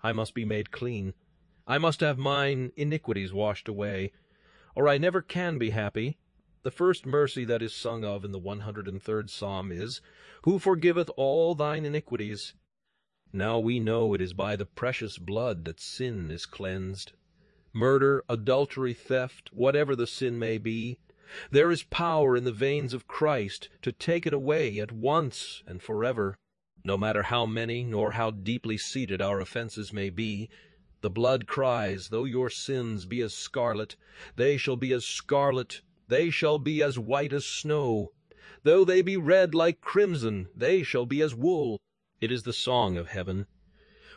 I 0.00 0.12
must 0.12 0.32
be 0.32 0.44
made 0.44 0.70
clean. 0.70 1.12
I 1.68 1.78
must 1.78 1.98
have 2.00 2.16
mine 2.16 2.70
iniquities 2.76 3.32
washed 3.32 3.66
away, 3.66 4.12
or 4.76 4.88
I 4.88 4.98
never 4.98 5.20
can 5.20 5.58
be 5.58 5.70
happy. 5.70 6.16
The 6.62 6.70
first 6.70 7.04
mercy 7.04 7.44
that 7.44 7.60
is 7.60 7.74
sung 7.74 8.04
of 8.04 8.24
in 8.24 8.30
the 8.30 8.40
103rd 8.40 9.28
Psalm 9.28 9.72
is, 9.72 10.00
Who 10.42 10.60
forgiveth 10.60 11.10
all 11.16 11.56
thine 11.56 11.84
iniquities. 11.84 12.54
Now 13.32 13.58
we 13.58 13.80
know 13.80 14.14
it 14.14 14.20
is 14.20 14.32
by 14.32 14.54
the 14.54 14.64
precious 14.64 15.18
blood 15.18 15.64
that 15.64 15.80
sin 15.80 16.30
is 16.30 16.46
cleansed. 16.46 17.12
Murder, 17.72 18.24
adultery, 18.28 18.94
theft, 18.94 19.50
whatever 19.52 19.96
the 19.96 20.06
sin 20.06 20.38
may 20.38 20.58
be, 20.58 20.98
there 21.50 21.72
is 21.72 21.82
power 21.82 22.36
in 22.36 22.44
the 22.44 22.52
veins 22.52 22.94
of 22.94 23.08
Christ 23.08 23.68
to 23.82 23.90
take 23.90 24.24
it 24.24 24.32
away 24.32 24.78
at 24.78 24.92
once 24.92 25.64
and 25.66 25.82
forever. 25.82 26.38
No 26.84 26.96
matter 26.96 27.24
how 27.24 27.44
many 27.44 27.82
nor 27.82 28.12
how 28.12 28.30
deeply 28.30 28.78
seated 28.78 29.20
our 29.20 29.40
offenses 29.40 29.92
may 29.92 30.10
be, 30.10 30.48
the 31.06 31.10
blood 31.10 31.46
cries, 31.46 32.08
Though 32.08 32.24
your 32.24 32.50
sins 32.50 33.06
be 33.06 33.20
as 33.20 33.32
scarlet, 33.32 33.94
they 34.34 34.56
shall 34.56 34.74
be 34.74 34.92
as 34.92 35.06
scarlet, 35.06 35.80
they 36.08 36.30
shall 36.30 36.58
be 36.58 36.82
as 36.82 36.98
white 36.98 37.32
as 37.32 37.46
snow. 37.46 38.10
Though 38.64 38.84
they 38.84 39.02
be 39.02 39.16
red 39.16 39.54
like 39.54 39.80
crimson, 39.80 40.48
they 40.52 40.82
shall 40.82 41.06
be 41.06 41.22
as 41.22 41.32
wool. 41.32 41.80
It 42.20 42.32
is 42.32 42.42
the 42.42 42.52
song 42.52 42.96
of 42.96 43.06
heaven. 43.06 43.46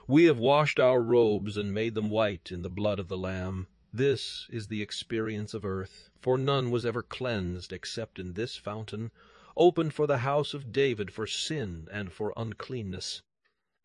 We 0.08 0.24
have 0.24 0.40
washed 0.40 0.80
our 0.80 1.00
robes 1.00 1.58
and 1.58 1.72
made 1.72 1.94
them 1.94 2.10
white 2.10 2.52
in 2.52 2.64
the 2.64 2.72
blood 2.72 2.98
of 2.98 3.08
the 3.08 3.20
Lamb. 3.20 3.68
This 3.94 4.48
is 4.50 4.66
the 4.66 4.82
experience 4.82 5.54
of 5.54 5.64
earth, 5.64 6.10
for 6.20 6.40
none 6.40 6.72
was 6.72 6.88
ever 6.88 7.04
cleansed 7.04 7.72
except 7.72 8.18
in 8.18 8.34
this 8.34 8.56
fountain, 8.56 9.12
opened 9.56 9.94
for 9.94 10.08
the 10.08 10.26
house 10.26 10.56
of 10.56 10.72
David 10.72 11.14
for 11.14 11.28
sin 11.28 11.88
and 11.92 12.12
for 12.12 12.34
uncleanness. 12.36 13.22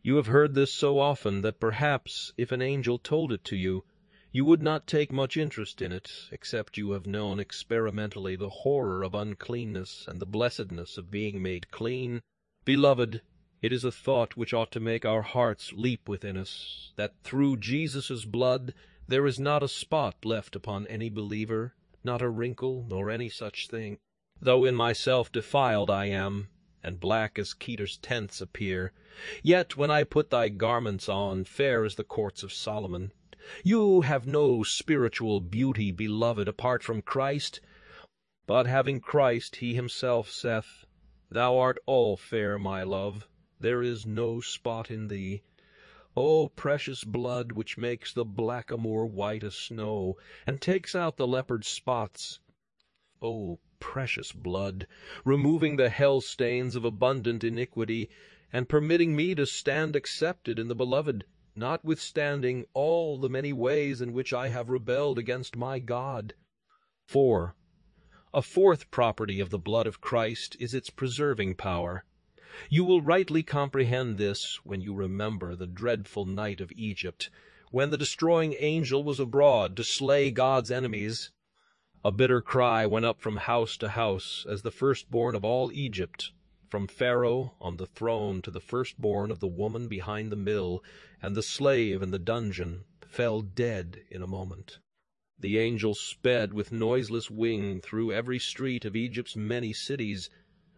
You 0.07 0.17
have 0.17 0.27
heard 0.27 0.55
this 0.55 0.71
so 0.71 0.99
often 0.99 1.41
that 1.41 1.59
perhaps 1.59 2.35
if 2.37 2.53
an 2.53 2.61
angel 2.61 2.99
told 2.99 3.33
it 3.33 3.43
to 3.45 3.57
you, 3.57 3.87
you 4.33 4.45
would 4.45 4.63
not 4.63 4.87
take 4.87 5.11
much 5.11 5.39
interest 5.39 5.81
in 5.81 5.93
it, 5.93 6.29
except 6.31 6.77
you 6.77 6.91
have 6.91 7.07
known 7.07 7.41
experimentally 7.41 8.37
the 8.37 8.51
horror 8.51 9.03
of 9.03 9.15
uncleanness 9.15 10.05
and 10.07 10.21
the 10.21 10.27
blessedness 10.27 10.99
of 10.99 11.11
being 11.11 11.41
made 11.41 11.71
clean. 11.71 12.21
Beloved, 12.67 13.23
it 13.63 13.73
is 13.73 13.83
a 13.83 13.91
thought 13.91 14.37
which 14.37 14.53
ought 14.53 14.71
to 14.73 14.79
make 14.79 15.07
our 15.07 15.23
hearts 15.23 15.73
leap 15.73 16.07
within 16.07 16.37
us, 16.37 16.93
that 16.97 17.15
through 17.23 17.57
Jesus' 17.57 18.27
blood 18.27 18.75
there 19.09 19.27
is 19.27 19.41
not 19.41 19.63
a 19.63 19.69
spot 19.69 20.23
left 20.23 20.55
upon 20.55 20.87
any 20.89 21.09
believer, 21.09 21.75
not 22.05 22.21
a 22.21 22.29
wrinkle, 22.29 22.85
nor 22.91 23.11
any 23.11 23.31
such 23.31 23.69
thing. 23.69 23.97
Though 24.39 24.67
in 24.67 24.75
myself 24.75 25.33
defiled 25.33 25.89
I 25.89 26.07
am, 26.07 26.49
and 26.85 27.01
black 27.01 27.39
as 27.39 27.55
Kedar's 27.55 27.97
tents 27.97 28.41
appear, 28.41 28.93
yet 29.43 29.77
when 29.77 29.91
I 29.91 30.05
put 30.05 30.31
thy 30.31 30.51
garments 30.51 31.09
on, 31.09 31.45
fair 31.45 31.85
as 31.85 31.95
the 31.95 32.05
courts 32.05 32.43
of 32.43 32.53
Solomon. 32.53 33.11
You 33.63 34.03
have 34.03 34.27
no 34.27 34.63
spiritual 34.63 35.41
beauty, 35.41 35.91
beloved, 35.91 36.47
apart 36.47 36.83
from 36.83 37.03
Christ, 37.03 37.61
but 38.47 38.67
having 38.67 39.01
Christ, 39.01 39.57
he 39.57 39.75
himself 39.75 40.31
saith, 40.31 40.85
Thou 41.31 41.57
art 41.57 41.79
all 41.87 42.17
fair, 42.17 42.59
my 42.59 42.83
love, 42.83 43.27
there 43.59 43.83
is 43.83 44.05
no 44.05 44.43
spot 44.43 44.91
in 44.91 45.09
thee. 45.09 45.43
O 46.17 46.49
precious 46.49 47.03
blood, 47.03 47.53
which 47.53 47.79
makes 47.79 48.13
the 48.13 48.25
blackamoor 48.25 49.07
white 49.07 49.43
as 49.43 49.55
snow, 49.55 50.19
and 50.47 50.61
takes 50.61 50.95
out 50.95 51.17
the 51.17 51.27
leopard's 51.27 51.67
spots. 51.67 52.41
O 53.23 53.59
precious 53.85 54.33
blood, 54.33 54.87
removing 55.27 55.77
the 55.77 55.91
hell 55.91 56.23
stains 56.23 56.75
of 56.75 56.87
abundant 56.87 57.45
iniquity, 57.45 58.09
and 58.51 58.67
permitting 58.67 59.15
me 59.15 59.35
to 59.35 59.45
stand 59.45 59.95
accepted 59.95 60.59
in 60.59 60.69
the 60.69 60.75
beloved, 60.75 61.23
notwithstanding 61.55 62.65
all 62.73 63.19
the 63.19 63.29
many 63.29 63.53
ways 63.53 64.01
in 64.01 64.15
which 64.15 64.33
I 64.33 64.49
have 64.49 64.71
rebelled 64.71 65.19
against 65.19 65.55
my 65.55 65.81
God. 65.81 66.33
4. 67.09 67.55
A 68.33 68.41
fourth 68.41 68.91
property 68.91 69.39
of 69.39 69.51
the 69.51 69.59
blood 69.59 69.87
of 69.87 70.01
Christ 70.01 70.57
is 70.59 70.73
its 70.73 70.89
preserving 70.89 71.55
power. 71.55 72.07
You 72.71 72.85
will 72.85 73.03
rightly 73.03 73.43
comprehend 73.43 74.17
this 74.17 74.61
when 74.65 74.81
you 74.81 74.95
remember 74.95 75.55
the 75.55 75.67
dreadful 75.67 76.25
night 76.25 76.63
of 76.63 76.73
Egypt, 76.73 77.29
when 77.71 77.91
the 77.91 77.99
destroying 77.99 78.57
angel 78.59 79.05
was 79.05 79.21
abroad 79.21 79.77
to 79.77 79.85
slay 79.85 80.31
God's 80.31 80.71
enemies. 80.71 81.33
A 82.07 82.13
bitter 82.13 82.43
cry 82.43 82.85
went 82.85 83.07
up 83.07 83.23
from 83.23 83.37
house 83.39 83.79
to 83.79 83.89
house 83.89 84.45
as 84.47 84.61
the 84.61 84.71
firstborn 84.71 85.35
of 85.35 85.43
all 85.43 85.73
Egypt, 85.73 86.33
from 86.69 86.87
Pharaoh 86.87 87.55
on 87.63 87.79
the 87.79 87.87
throne 87.87 88.43
to 88.43 88.51
the 88.51 88.61
firstborn 88.61 89.31
of 89.31 89.41
the 89.41 89.47
woman 89.49 89.89
behind 89.89 90.31
the 90.31 90.37
mill 90.37 90.85
and 91.23 91.35
the 91.35 91.43
slave 91.43 92.03
in 92.03 92.11
the 92.11 92.19
dungeon, 92.19 92.85
fell 93.07 93.41
dead 93.41 94.03
in 94.11 94.21
a 94.21 94.27
moment. 94.27 94.81
The 95.39 95.57
angel 95.59 95.95
sped 95.95 96.53
with 96.53 96.71
noiseless 96.73 97.31
wing 97.31 97.81
through 97.81 98.13
every 98.13 98.39
street 98.39 98.85
of 98.85 98.95
Egypt's 98.95 99.35
many 99.35 99.73
cities, 99.73 100.29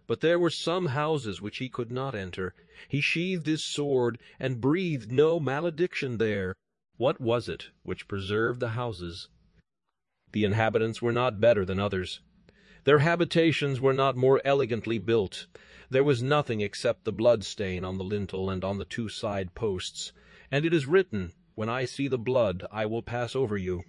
but 0.07 0.21
there 0.21 0.39
were 0.39 0.49
some 0.49 0.87
houses 0.87 1.43
which 1.43 1.59
he 1.59 1.69
could 1.69 1.91
not 1.91 2.15
enter. 2.15 2.55
He 2.87 3.01
sheathed 3.01 3.47
his 3.47 3.65
sword, 3.65 4.21
and 4.39 4.61
breathed 4.61 5.11
no 5.11 5.41
malediction 5.41 6.19
there. 6.19 6.55
What 6.99 7.21
was 7.21 7.49
it 7.49 7.71
which 7.83 8.07
preserved 8.07 8.61
the 8.61 8.69
houses? 8.79 9.29
The 10.37 10.45
inhabitants 10.45 11.01
were 11.01 11.15
not 11.15 11.41
better 11.41 11.65
than 11.65 11.81
others. 11.81 12.21
Their 12.85 12.99
habitations 12.99 13.81
were 13.81 13.95
not 13.95 14.17
more 14.17 14.43
elegantly 14.45 14.99
built. 14.99 15.47
There 15.89 16.05
was 16.05 16.23
nothing 16.23 16.61
except 16.61 17.05
the 17.05 17.11
blood 17.13 17.43
stain 17.43 17.87
on 17.87 17.97
the 17.97 18.05
lintel 18.05 18.51
and 18.51 18.63
on 18.63 18.77
the 18.77 18.85
two 18.85 19.09
side 19.09 19.55
posts. 19.55 20.13
And 20.51 20.67
it 20.67 20.75
is 20.75 20.85
written, 20.85 21.33
When 21.55 21.71
I 21.71 21.87
see 21.87 22.07
the 22.07 22.19
blood, 22.19 22.67
I 22.71 22.85
will 22.85 23.01
pass 23.01 23.35
over 23.35 23.57
you. 23.57 23.85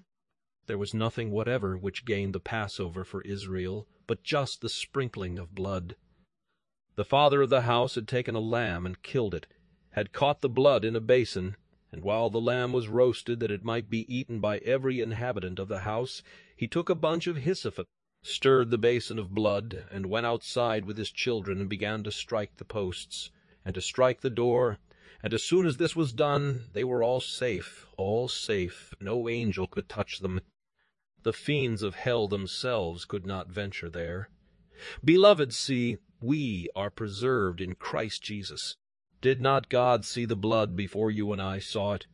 There 0.68 0.78
was 0.78 0.94
nothing 0.94 1.32
whatever 1.32 1.78
which 1.78 2.06
gained 2.06 2.32
the 2.32 2.40
Passover 2.40 3.04
for 3.04 3.22
Israel, 3.24 3.86
but 4.08 4.24
just 4.24 4.62
the 4.62 4.70
sprinkling 4.70 5.38
of 5.38 5.54
blood. 5.54 5.98
The 6.96 7.04
father 7.04 7.42
of 7.42 7.50
the 7.50 7.64
house 7.64 7.96
had 7.96 8.08
taken 8.08 8.36
a 8.36 8.40
lamb 8.40 8.86
and 8.86 9.04
killed 9.04 9.36
it, 9.36 9.48
had 9.90 10.14
caught 10.14 10.40
the 10.40 10.48
blood 10.48 10.86
in 10.86 10.96
a 10.96 11.02
basin, 11.02 11.58
and 11.92 12.04
while 12.04 12.30
the 12.30 12.42
lamb 12.42 12.74
was 12.74 12.88
roasted 12.88 13.40
that 13.40 13.52
it 13.52 13.64
might 13.64 13.90
be 13.90 14.14
eaten 14.14 14.40
by 14.40 14.58
every 14.60 15.00
inhabitant 15.00 15.58
of 15.60 15.68
the 15.68 15.80
house, 15.80 16.22
he 16.56 16.68
took 16.68 16.90
a 16.90 16.96
bunch 16.96 17.28
of 17.28 17.38
hyssop, 17.38 17.88
stirred 18.22 18.70
the 18.70 18.78
basin 18.78 19.18
of 19.18 19.34
blood, 19.34 19.86
and 19.90 20.06
went 20.08 20.26
outside 20.26 20.86
with 20.86 20.98
his 20.98 21.12
children 21.12 21.62
and 21.62 21.70
began 21.70 22.04
to 22.04 22.12
strike 22.12 22.58
the 22.58 22.66
posts, 22.66 23.32
and 23.64 23.74
to 23.76 23.82
strike 23.82 24.22
the 24.22 24.30
door, 24.30 24.80
and 25.24 25.34
as 25.34 25.44
soon 25.44 25.66
as 25.66 25.78
this 25.78 25.96
was 25.96 26.14
done, 26.14 26.66
they 26.74 26.84
were 26.84 27.02
all 27.02 27.20
safe, 27.20 27.88
all 27.98 28.28
safe, 28.28 28.94
no 29.00 29.28
angel 29.30 29.66
could 29.66 29.90
touch 29.90 30.20
them. 30.20 30.42
The 31.24 31.34
fiends 31.34 31.82
of 31.82 31.96
hell 31.96 32.28
themselves 32.28 33.06
could 33.06 33.26
not 33.26 33.50
venture 33.50 33.90
there. 33.90 34.30
Beloved, 35.04 35.54
see, 35.54 35.98
we 36.22 36.70
are 36.76 36.92
preserved 36.92 37.62
in 37.62 37.76
Christ 37.76 38.22
Jesus. 38.22 38.76
Did 39.20 39.42
not 39.42 39.70
God 39.70 40.06
see 40.06 40.26
the 40.26 40.36
blood 40.36 40.76
before 40.76 41.10
you 41.10 41.34
and 41.34 41.42
I 41.42 41.58
saw 41.58 41.94
it? 41.94 42.06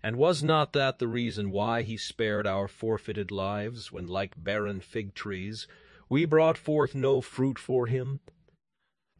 And 0.00 0.16
was 0.16 0.44
not 0.44 0.72
that 0.74 1.00
the 1.00 1.08
reason 1.08 1.50
why 1.50 1.82
he 1.82 1.96
spared 1.96 2.46
our 2.46 2.68
forfeited 2.68 3.32
lives, 3.32 3.90
when, 3.90 4.06
like 4.06 4.42
barren 4.42 4.80
fig 4.80 5.14
trees, 5.14 5.66
we 6.08 6.24
brought 6.24 6.56
forth 6.56 6.94
no 6.94 7.20
fruit 7.20 7.58
for 7.58 7.88
him? 7.88 8.20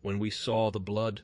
When 0.02 0.20
we 0.20 0.30
saw 0.30 0.70
the 0.70 0.78
blood, 0.78 1.22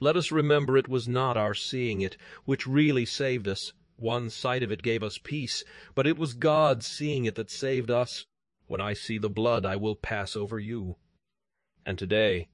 let 0.00 0.16
us 0.16 0.32
remember 0.32 0.78
it 0.78 0.88
was 0.88 1.06
not 1.06 1.36
our 1.36 1.52
seeing 1.52 2.00
it 2.00 2.16
which 2.46 2.66
really 2.66 3.04
saved 3.04 3.46
us. 3.46 3.74
One 3.96 4.30
sight 4.30 4.62
of 4.62 4.72
it 4.72 4.82
gave 4.82 5.02
us 5.02 5.18
peace, 5.18 5.64
but 5.94 6.06
it 6.06 6.16
was 6.16 6.32
God 6.32 6.82
seeing 6.82 7.26
it 7.26 7.34
that 7.34 7.50
saved 7.50 7.90
us. 7.90 8.24
When 8.68 8.80
I 8.80 8.94
see 8.94 9.18
the 9.18 9.28
blood, 9.28 9.66
I 9.66 9.76
will 9.76 9.96
pass 9.96 10.34
over 10.34 10.58
you 10.58 10.96
and 11.84 11.98
today. 11.98 12.48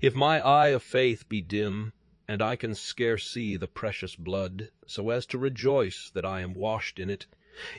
If 0.00 0.14
my 0.16 0.40
eye 0.40 0.68
of 0.68 0.82
faith 0.82 1.28
be 1.28 1.40
dim, 1.40 1.92
and 2.30 2.40
I 2.40 2.54
can 2.54 2.76
scarce 2.76 3.28
see 3.28 3.56
the 3.56 3.66
precious 3.66 4.14
blood, 4.14 4.70
so 4.86 5.10
as 5.10 5.26
to 5.26 5.36
rejoice 5.36 6.12
that 6.14 6.24
I 6.24 6.42
am 6.42 6.54
washed 6.54 7.00
in 7.00 7.10
it, 7.10 7.26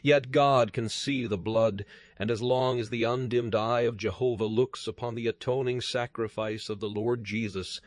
Yet 0.04 0.30
God 0.30 0.74
can 0.74 0.90
see 0.90 1.26
the 1.26 1.38
blood, 1.38 1.86
and 2.18 2.30
as 2.30 2.42
long 2.42 2.78
as 2.78 2.90
the 2.90 3.06
undimmed 3.06 3.56
eye 3.56 3.84
of 3.84 3.96
Jehovah 3.96 4.48
looks 4.48 4.88
upon 4.88 5.16
the 5.16 5.28
atoning 5.28 5.80
sacrifice 5.80 6.68
of 6.68 6.82
the 6.82 6.90
Lord 6.90 7.24
Jesus, 7.24 7.80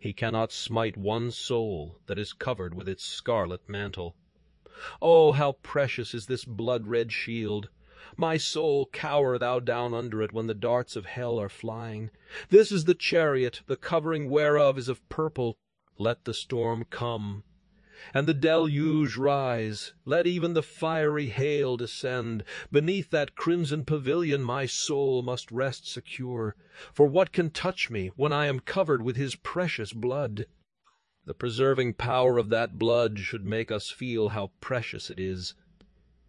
he 0.00 0.14
cannot 0.14 0.52
smite 0.52 0.96
one 0.96 1.30
soul 1.30 1.98
that 2.06 2.18
is 2.18 2.32
covered 2.32 2.72
with 2.72 2.88
its 2.88 3.04
scarlet 3.04 3.68
mantle. 3.68 4.16
Oh, 5.02 5.32
how 5.32 5.52
precious 5.52 6.14
is 6.14 6.28
this 6.28 6.46
blood-red 6.46 7.12
shield! 7.12 7.68
My 8.20 8.36
soul, 8.36 8.86
cower 8.86 9.38
thou 9.38 9.60
down 9.60 9.94
under 9.94 10.20
it 10.22 10.32
when 10.32 10.48
the 10.48 10.52
darts 10.54 10.96
of 10.96 11.06
hell 11.06 11.38
are 11.38 11.48
flying. 11.48 12.10
This 12.48 12.72
is 12.72 12.84
the 12.84 12.96
chariot, 12.96 13.62
the 13.68 13.76
covering 13.76 14.28
whereof 14.28 14.76
is 14.76 14.88
of 14.88 15.08
purple. 15.08 15.56
Let 15.98 16.24
the 16.24 16.34
storm 16.34 16.84
come, 16.90 17.44
and 18.12 18.26
the 18.26 18.34
deluge 18.34 19.16
rise, 19.16 19.94
let 20.04 20.26
even 20.26 20.54
the 20.54 20.64
fiery 20.64 21.26
hail 21.26 21.76
descend. 21.76 22.42
Beneath 22.72 23.10
that 23.10 23.36
crimson 23.36 23.84
pavilion 23.84 24.42
my 24.42 24.66
soul 24.66 25.22
must 25.22 25.52
rest 25.52 25.86
secure. 25.86 26.56
For 26.92 27.06
what 27.06 27.30
can 27.30 27.50
touch 27.50 27.88
me 27.88 28.10
when 28.16 28.32
I 28.32 28.46
am 28.46 28.58
covered 28.58 29.00
with 29.00 29.14
his 29.14 29.36
precious 29.36 29.92
blood? 29.92 30.46
The 31.24 31.34
preserving 31.34 31.94
power 31.94 32.36
of 32.36 32.48
that 32.48 32.80
blood 32.80 33.20
should 33.20 33.46
make 33.46 33.70
us 33.70 33.90
feel 33.90 34.30
how 34.30 34.50
precious 34.60 35.08
it 35.08 35.20
is. 35.20 35.54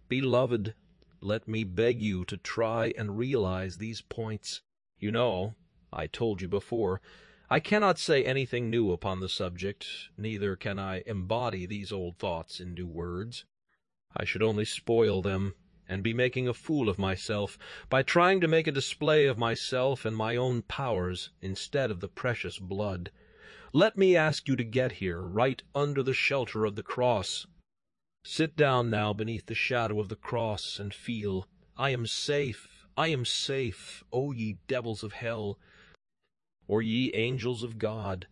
Beloved, 0.07 0.75
let 1.21 1.47
me 1.47 1.63
beg 1.63 2.01
you 2.01 2.25
to 2.25 2.37
try 2.37 2.93
and 2.97 3.17
realize 3.17 3.77
these 3.77 4.01
points. 4.01 4.61
You 4.97 5.11
know, 5.11 5.55
I 5.91 6.07
told 6.07 6.41
you 6.41 6.47
before, 6.47 7.01
I 7.49 7.59
cannot 7.59 7.97
say 7.97 8.23
anything 8.23 8.69
new 8.69 8.91
upon 8.91 9.19
the 9.19 9.29
subject, 9.29 9.87
neither 10.17 10.55
can 10.55 10.77
I 10.77 11.03
embody 11.05 11.65
these 11.65 11.91
old 11.91 12.17
thoughts 12.17 12.59
in 12.59 12.73
new 12.73 12.87
words. 12.87 13.45
I 14.15 14.23
should 14.23 14.43
only 14.43 14.65
spoil 14.65 15.21
them, 15.21 15.55
and 15.89 16.03
be 16.03 16.13
making 16.13 16.47
a 16.47 16.53
fool 16.53 16.87
of 16.87 16.99
myself 16.99 17.57
by 17.89 18.03
trying 18.03 18.39
to 18.39 18.47
make 18.47 18.67
a 18.67 18.71
display 18.71 19.25
of 19.25 19.39
myself 19.39 20.05
and 20.05 20.15
my 20.15 20.35
own 20.35 20.61
powers 20.61 21.31
instead 21.41 21.89
of 21.89 21.99
the 21.99 22.07
precious 22.07 22.59
blood. 22.59 23.11
Let 23.73 23.97
me 23.97 24.15
ask 24.15 24.47
you 24.47 24.55
to 24.55 24.63
get 24.63 24.93
here, 24.93 25.19
right 25.19 25.61
under 25.73 26.03
the 26.03 26.13
shelter 26.13 26.65
of 26.65 26.75
the 26.75 26.83
cross. 26.83 27.47
Sit 28.31 28.55
down 28.55 28.91
now 28.91 29.11
beneath 29.11 29.47
the 29.47 29.55
shadow 29.55 29.99
of 29.99 30.07
the 30.07 30.15
cross, 30.15 30.77
and 30.77 30.93
feel, 30.93 31.47
I 31.75 31.89
am 31.89 32.05
safe, 32.05 32.85
I 32.95 33.07
am 33.07 33.25
safe, 33.25 34.03
O 34.13 34.31
ye 34.31 34.59
devils 34.67 35.01
of 35.01 35.13
hell, 35.13 35.57
or 36.67 36.83
ye 36.83 37.11
angels 37.15 37.63
of 37.63 37.79
God. 37.79 38.27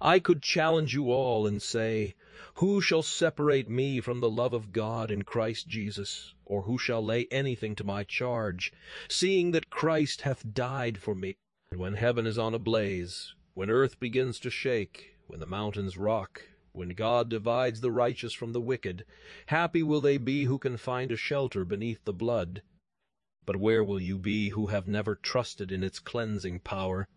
I 0.00 0.18
could 0.18 0.42
challenge 0.42 0.94
you 0.94 1.12
all 1.12 1.46
and 1.46 1.62
say, 1.62 2.16
Who 2.54 2.80
shall 2.80 3.04
separate 3.04 3.70
me 3.70 4.00
from 4.00 4.18
the 4.18 4.28
love 4.28 4.52
of 4.52 4.72
God 4.72 5.12
in 5.12 5.22
Christ 5.22 5.68
Jesus? 5.68 6.34
Or 6.44 6.62
who 6.62 6.76
shall 6.76 7.04
lay 7.04 7.28
anything 7.30 7.76
to 7.76 7.84
my 7.84 8.02
charge, 8.02 8.72
seeing 9.08 9.52
that 9.52 9.70
Christ 9.70 10.22
hath 10.22 10.54
died 10.54 10.98
for 10.98 11.14
me? 11.14 11.36
And 11.70 11.78
when 11.78 11.94
heaven 11.94 12.26
is 12.26 12.36
on 12.36 12.52
a 12.52 12.58
blaze, 12.58 13.32
when 13.54 13.70
earth 13.70 14.00
begins 14.00 14.40
to 14.40 14.50
shake, 14.50 15.14
when 15.28 15.38
the 15.38 15.46
mountains 15.46 15.96
rock, 15.96 16.42
when 16.76 16.90
God 16.90 17.28
divides 17.30 17.80
the 17.80 17.90
righteous 17.90 18.32
from 18.32 18.52
the 18.52 18.60
wicked, 18.60 19.04
happy 19.46 19.82
will 19.82 20.00
they 20.00 20.18
be 20.18 20.44
who 20.44 20.58
can 20.58 20.76
find 20.76 21.10
a 21.10 21.16
shelter 21.16 21.64
beneath 21.64 22.04
the 22.04 22.12
blood. 22.12 22.62
But 23.46 23.56
where 23.56 23.82
will 23.82 24.00
you 24.00 24.18
be 24.18 24.50
who 24.50 24.66
have 24.66 24.86
never 24.86 25.14
trusted 25.14 25.72
in 25.72 25.82
its 25.82 25.98
cleansing 25.98 26.60
power? 26.60 27.08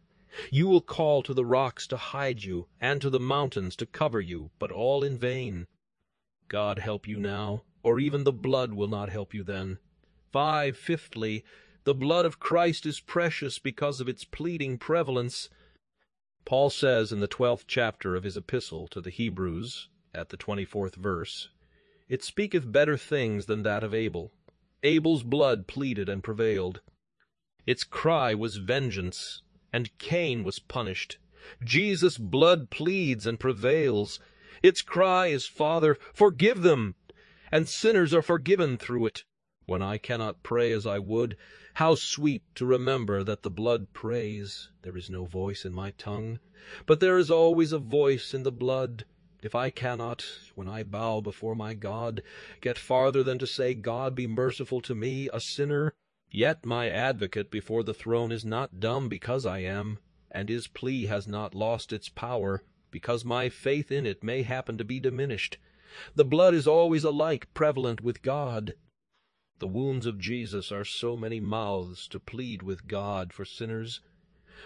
You 0.51 0.67
will 0.67 0.81
call 0.81 1.23
to 1.23 1.33
the 1.33 1.45
rocks 1.45 1.87
to 1.87 1.97
hide 1.97 2.43
you, 2.43 2.67
and 2.79 3.01
to 3.01 3.09
the 3.09 3.19
mountains 3.19 3.75
to 3.77 3.85
cover 3.85 4.21
you, 4.21 4.51
but 4.59 4.71
all 4.71 5.03
in 5.03 5.17
vain. 5.17 5.67
God 6.47 6.79
help 6.79 7.07
you 7.07 7.19
now, 7.19 7.63
or 7.83 7.99
even 7.99 8.23
the 8.23 8.31
blood 8.31 8.73
will 8.73 8.87
not 8.87 9.09
help 9.09 9.33
you 9.33 9.43
then. 9.43 9.79
Five, 10.31 10.77
fifthly, 10.77 11.43
the 11.83 11.95
blood 11.95 12.25
of 12.25 12.39
Christ 12.39 12.85
is 12.85 12.99
precious 12.99 13.57
because 13.57 13.99
of 13.99 14.07
its 14.07 14.23
pleading 14.23 14.77
prevalence. 14.77 15.49
Paul 16.45 16.69
says 16.69 17.11
in 17.11 17.19
the 17.19 17.27
twelfth 17.27 17.65
chapter 17.67 18.15
of 18.15 18.23
his 18.23 18.37
epistle 18.37 18.87
to 18.87 19.01
the 19.01 19.09
Hebrews, 19.09 19.89
at 20.13 20.29
the 20.29 20.37
twenty-fourth 20.37 20.95
verse, 20.95 21.49
It 22.07 22.23
speaketh 22.23 22.71
better 22.71 22.97
things 22.97 23.45
than 23.45 23.63
that 23.63 23.83
of 23.83 23.93
Abel. 23.93 24.31
Abel's 24.81 25.23
blood 25.23 25.67
pleaded 25.67 26.09
and 26.09 26.23
prevailed. 26.23 26.81
Its 27.67 27.83
cry 27.83 28.33
was 28.33 28.57
vengeance, 28.57 29.43
and 29.71 29.95
Cain 29.99 30.43
was 30.43 30.57
punished. 30.57 31.17
Jesus' 31.63 32.17
blood 32.17 32.69
pleads 32.69 33.27
and 33.27 33.39
prevails. 33.39 34.19
Its 34.63 34.81
cry 34.81 35.27
is, 35.27 35.45
Father, 35.45 35.97
forgive 36.13 36.63
them, 36.63 36.95
and 37.51 37.67
sinners 37.67 38.13
are 38.13 38.21
forgiven 38.21 38.77
through 38.77 39.05
it. 39.05 39.23
When 39.65 39.81
I 39.81 39.99
cannot 39.99 40.41
pray 40.41 40.71
as 40.71 40.87
I 40.87 40.97
would, 40.97 41.37
how 41.75 41.95
sweet 41.95 42.43
to 42.55 42.65
remember 42.65 43.23
that 43.23 43.43
the 43.43 43.49
blood 43.49 43.93
prays. 43.93 44.69
There 44.81 44.97
is 44.97 45.09
no 45.09 45.25
voice 45.25 45.65
in 45.65 45.73
my 45.73 45.91
tongue, 45.91 46.39
but 46.85 46.99
there 46.99 47.17
is 47.17 47.31
always 47.31 47.71
a 47.71 47.79
voice 47.79 48.33
in 48.33 48.43
the 48.43 48.51
blood. 48.51 49.05
If 49.41 49.55
I 49.55 49.69
cannot, 49.69 50.25
when 50.55 50.67
I 50.67 50.83
bow 50.83 51.21
before 51.21 51.55
my 51.55 51.73
God, 51.73 52.21
get 52.59 52.77
farther 52.77 53.23
than 53.23 53.39
to 53.39 53.47
say, 53.47 53.73
God 53.73 54.13
be 54.13 54.27
merciful 54.27 54.81
to 54.81 54.93
me, 54.93 55.29
a 55.31 55.39
sinner, 55.39 55.93
yet 56.29 56.65
my 56.65 56.89
advocate 56.89 57.49
before 57.49 57.83
the 57.83 57.93
throne 57.93 58.31
is 58.31 58.43
not 58.43 58.79
dumb 58.79 59.07
because 59.07 59.45
I 59.45 59.59
am, 59.59 59.99
and 60.29 60.49
his 60.49 60.67
plea 60.67 61.05
has 61.05 61.27
not 61.27 61.55
lost 61.55 61.93
its 61.93 62.09
power, 62.09 62.63
because 62.91 63.23
my 63.23 63.47
faith 63.47 63.91
in 63.91 64.05
it 64.05 64.23
may 64.23 64.41
happen 64.41 64.77
to 64.77 64.83
be 64.83 64.99
diminished. 64.99 65.57
The 66.15 66.25
blood 66.25 66.53
is 66.53 66.67
always 66.67 67.03
alike 67.03 67.47
prevalent 67.53 68.01
with 68.01 68.21
God. 68.21 68.73
The 69.59 69.67
wounds 69.67 70.05
of 70.05 70.19
Jesus 70.19 70.71
are 70.71 70.85
so 70.85 71.17
many 71.17 71.41
mouths 71.41 72.07
to 72.07 72.19
plead 72.21 72.63
with 72.63 72.87
God 72.87 73.33
for 73.33 73.43
sinners. 73.43 73.99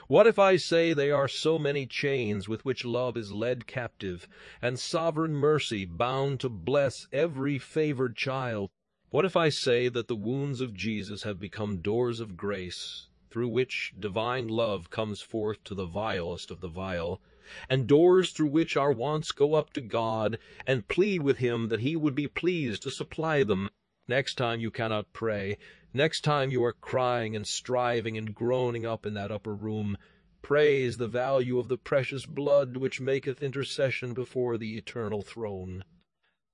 What 0.07 0.27
if 0.27 0.37
I 0.37 0.55
say 0.55 0.93
they 0.93 1.09
are 1.09 1.27
so 1.27 1.57
many 1.57 1.87
chains 1.87 2.47
with 2.47 2.63
which 2.63 2.85
love 2.85 3.17
is 3.17 3.31
led 3.31 3.65
captive, 3.65 4.27
and 4.61 4.79
sovereign 4.79 5.33
mercy 5.33 5.85
bound 5.85 6.39
to 6.41 6.49
bless 6.49 7.07
every 7.11 7.57
favored 7.57 8.15
child? 8.15 8.69
What 9.09 9.25
if 9.25 9.35
I 9.35 9.49
say 9.49 9.89
that 9.89 10.07
the 10.07 10.15
wounds 10.15 10.61
of 10.61 10.75
Jesus 10.75 11.23
have 11.23 11.39
become 11.39 11.81
doors 11.81 12.19
of 12.19 12.37
grace, 12.37 13.07
through 13.31 13.49
which 13.49 13.95
divine 13.99 14.47
love 14.47 14.91
comes 14.91 15.21
forth 15.21 15.63
to 15.63 15.73
the 15.73 15.87
vilest 15.87 16.51
of 16.51 16.61
the 16.61 16.67
vile, 16.67 17.19
and 17.67 17.87
doors 17.87 18.31
through 18.31 18.49
which 18.49 18.77
our 18.77 18.91
wants 18.91 19.31
go 19.31 19.55
up 19.55 19.73
to 19.73 19.81
God, 19.81 20.37
and 20.67 20.87
plead 20.87 21.23
with 21.23 21.39
him 21.39 21.69
that 21.69 21.79
he 21.79 21.95
would 21.95 22.13
be 22.13 22.27
pleased 22.27 22.83
to 22.83 22.91
supply 22.91 23.43
them? 23.43 23.71
Next 24.07 24.35
time 24.35 24.59
you 24.59 24.69
cannot 24.69 25.13
pray, 25.13 25.57
next 25.93 26.25
time 26.25 26.51
you 26.51 26.61
are 26.65 26.73
crying 26.73 27.37
and 27.37 27.47
striving 27.47 28.17
and 28.17 28.35
groaning 28.35 28.85
up 28.85 29.05
in 29.05 29.13
that 29.13 29.31
upper 29.31 29.55
room, 29.55 29.97
praise 30.41 30.97
the 30.97 31.07
value 31.07 31.57
of 31.57 31.69
the 31.69 31.77
precious 31.77 32.25
blood 32.25 32.75
which 32.75 32.99
maketh 32.99 33.41
intercession 33.41 34.13
before 34.13 34.57
the 34.57 34.77
eternal 34.77 35.21
throne. 35.21 35.85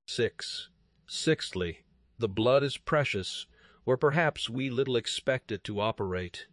6. 0.05 0.69
Sixthly, 1.07 1.79
the 2.19 2.29
blood 2.29 2.61
is 2.61 2.77
precious, 2.77 3.47
where 3.83 3.97
perhaps 3.97 4.47
we 4.47 4.69
little 4.69 4.95
expect 4.95 5.51
it 5.51 5.63
to 5.63 5.79
operate. 5.79 6.45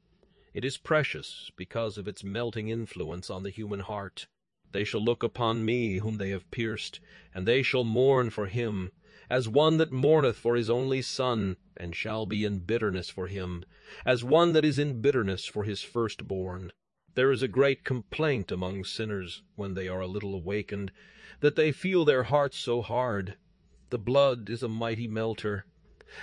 It 0.54 0.64
is 0.64 0.78
precious 0.78 1.50
because 1.56 1.98
of 1.98 2.09
its 2.09 2.24
melting 2.24 2.70
influence 2.70 3.28
on 3.28 3.42
the 3.42 3.50
human 3.50 3.80
heart. 3.80 4.28
They 4.72 4.85
shall 4.85 5.04
look 5.04 5.22
upon 5.22 5.62
me 5.62 5.98
whom 5.98 6.16
they 6.16 6.30
have 6.30 6.50
pierced, 6.50 7.00
and 7.35 7.46
they 7.46 7.62
shall 7.62 7.85
mourn 7.85 8.30
for 8.30 8.46
him 8.46 8.92
as 9.29 9.49
one 9.49 9.77
that 9.79 9.91
mourneth 9.91 10.37
for 10.37 10.57
his 10.57 10.71
only 10.71 11.03
son, 11.03 11.57
and 11.77 11.97
shall 11.97 12.27
be 12.27 12.45
in 12.45 12.61
bitterness 12.61 13.11
for 13.11 13.27
him, 13.27 13.65
as 14.05 14.23
one 14.23 14.53
that 14.53 14.65
is 14.65 14.79
in 14.79 15.01
bitterness 15.01 15.45
for 15.45 15.65
his 15.65 15.83
firstborn. 15.83 16.73
There 17.15 17.33
is 17.33 17.43
a 17.43 17.49
great 17.49 17.83
complaint 17.83 18.53
among 18.53 18.85
sinners, 18.85 19.43
when 19.55 19.75
they 19.75 19.89
are 19.89 20.01
a 20.01 20.07
little 20.07 20.35
awakened, 20.35 20.93
that 21.41 21.57
they 21.57 21.73
feel 21.73 22.05
their 22.05 22.25
hearts 22.25 22.59
so 22.59 22.83
hard. 22.83 23.37
The 23.91 23.99
blood 23.99 24.51
is 24.51 24.62
a 24.62 24.69
mighty 24.69 25.09
melter. 25.09 25.65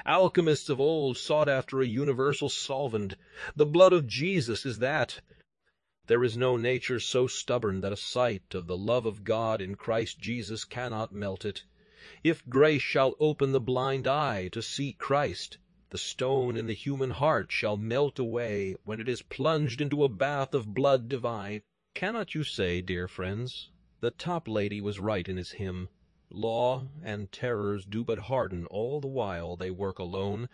Alchemists 0.05 0.69
of 0.69 0.79
old 0.79 1.17
sought 1.17 1.49
after 1.49 1.81
a 1.81 1.85
universal 1.85 2.47
solvent. 2.47 3.15
The 3.55 3.65
blood 3.65 3.91
of 3.91 4.07
Jesus 4.07 4.65
is 4.65 4.79
that. 4.79 5.19
There 6.07 6.23
is 6.23 6.37
no 6.37 6.57
nature 6.57 6.99
so 6.99 7.27
stubborn 7.27 7.81
that 7.81 7.91
a 7.91 7.97
sight 7.97 8.53
of 8.53 8.67
the 8.67 8.77
love 8.77 9.05
of 9.05 9.23
God 9.23 9.61
in 9.61 9.75
Christ 9.75 10.19
Jesus 10.19 10.63
cannot 10.63 11.11
melt 11.11 11.43
it. 11.43 11.63
If 12.21 12.45
grace 12.49 12.81
shall 12.81 13.15
open 13.17 13.53
the 13.53 13.61
blind 13.61 14.07
eye 14.07 14.49
to 14.49 14.61
see 14.61 14.91
Christ, 14.91 15.57
the 15.89 15.97
stone 15.97 16.57
in 16.57 16.67
the 16.67 16.73
human 16.73 17.11
heart 17.11 17.49
shall 17.49 17.77
melt 17.77 18.19
away 18.19 18.75
when 18.83 18.99
it 18.99 19.07
is 19.07 19.21
plunged 19.21 19.79
into 19.79 20.03
a 20.03 20.09
bath 20.09 20.53
of 20.53 20.73
blood 20.73 21.07
divine. 21.07 21.61
Cannot 21.93 22.35
you 22.35 22.43
say, 22.43 22.81
dear 22.81 23.07
friends, 23.07 23.69
the 24.01 24.11
Toplady 24.11 24.81
was 24.81 24.99
right 24.99 25.29
in 25.29 25.37
his 25.37 25.51
hymn, 25.51 25.87
Law 26.35 26.87
and 27.03 27.31
terrors 27.31 27.85
do 27.85 28.03
but 28.03 28.17
harden 28.17 28.65
all 28.65 28.99
the 28.99 29.07
while 29.07 29.55
they 29.55 29.69
work 29.69 29.99
alone, 29.99 30.49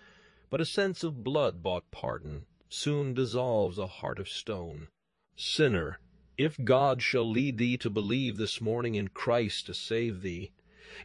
but 0.49 0.59
a 0.59 0.65
sense 0.65 1.05
of 1.05 1.23
blood-bought 1.23 1.89
pardon 1.89 2.45
soon 2.67 3.13
dissolves 3.13 3.77
a 3.77 3.87
heart 3.87 4.19
of 4.19 4.27
stone. 4.27 4.89
Sinner, 5.37 6.01
if 6.37 6.61
God 6.65 7.01
shall 7.01 7.23
lead 7.23 7.57
thee 7.57 7.77
to 7.77 7.89
believe 7.89 8.35
this 8.35 8.59
morning 8.59 8.95
in 8.95 9.07
Christ 9.07 9.67
to 9.67 9.73
save 9.73 10.21
thee, 10.21 10.51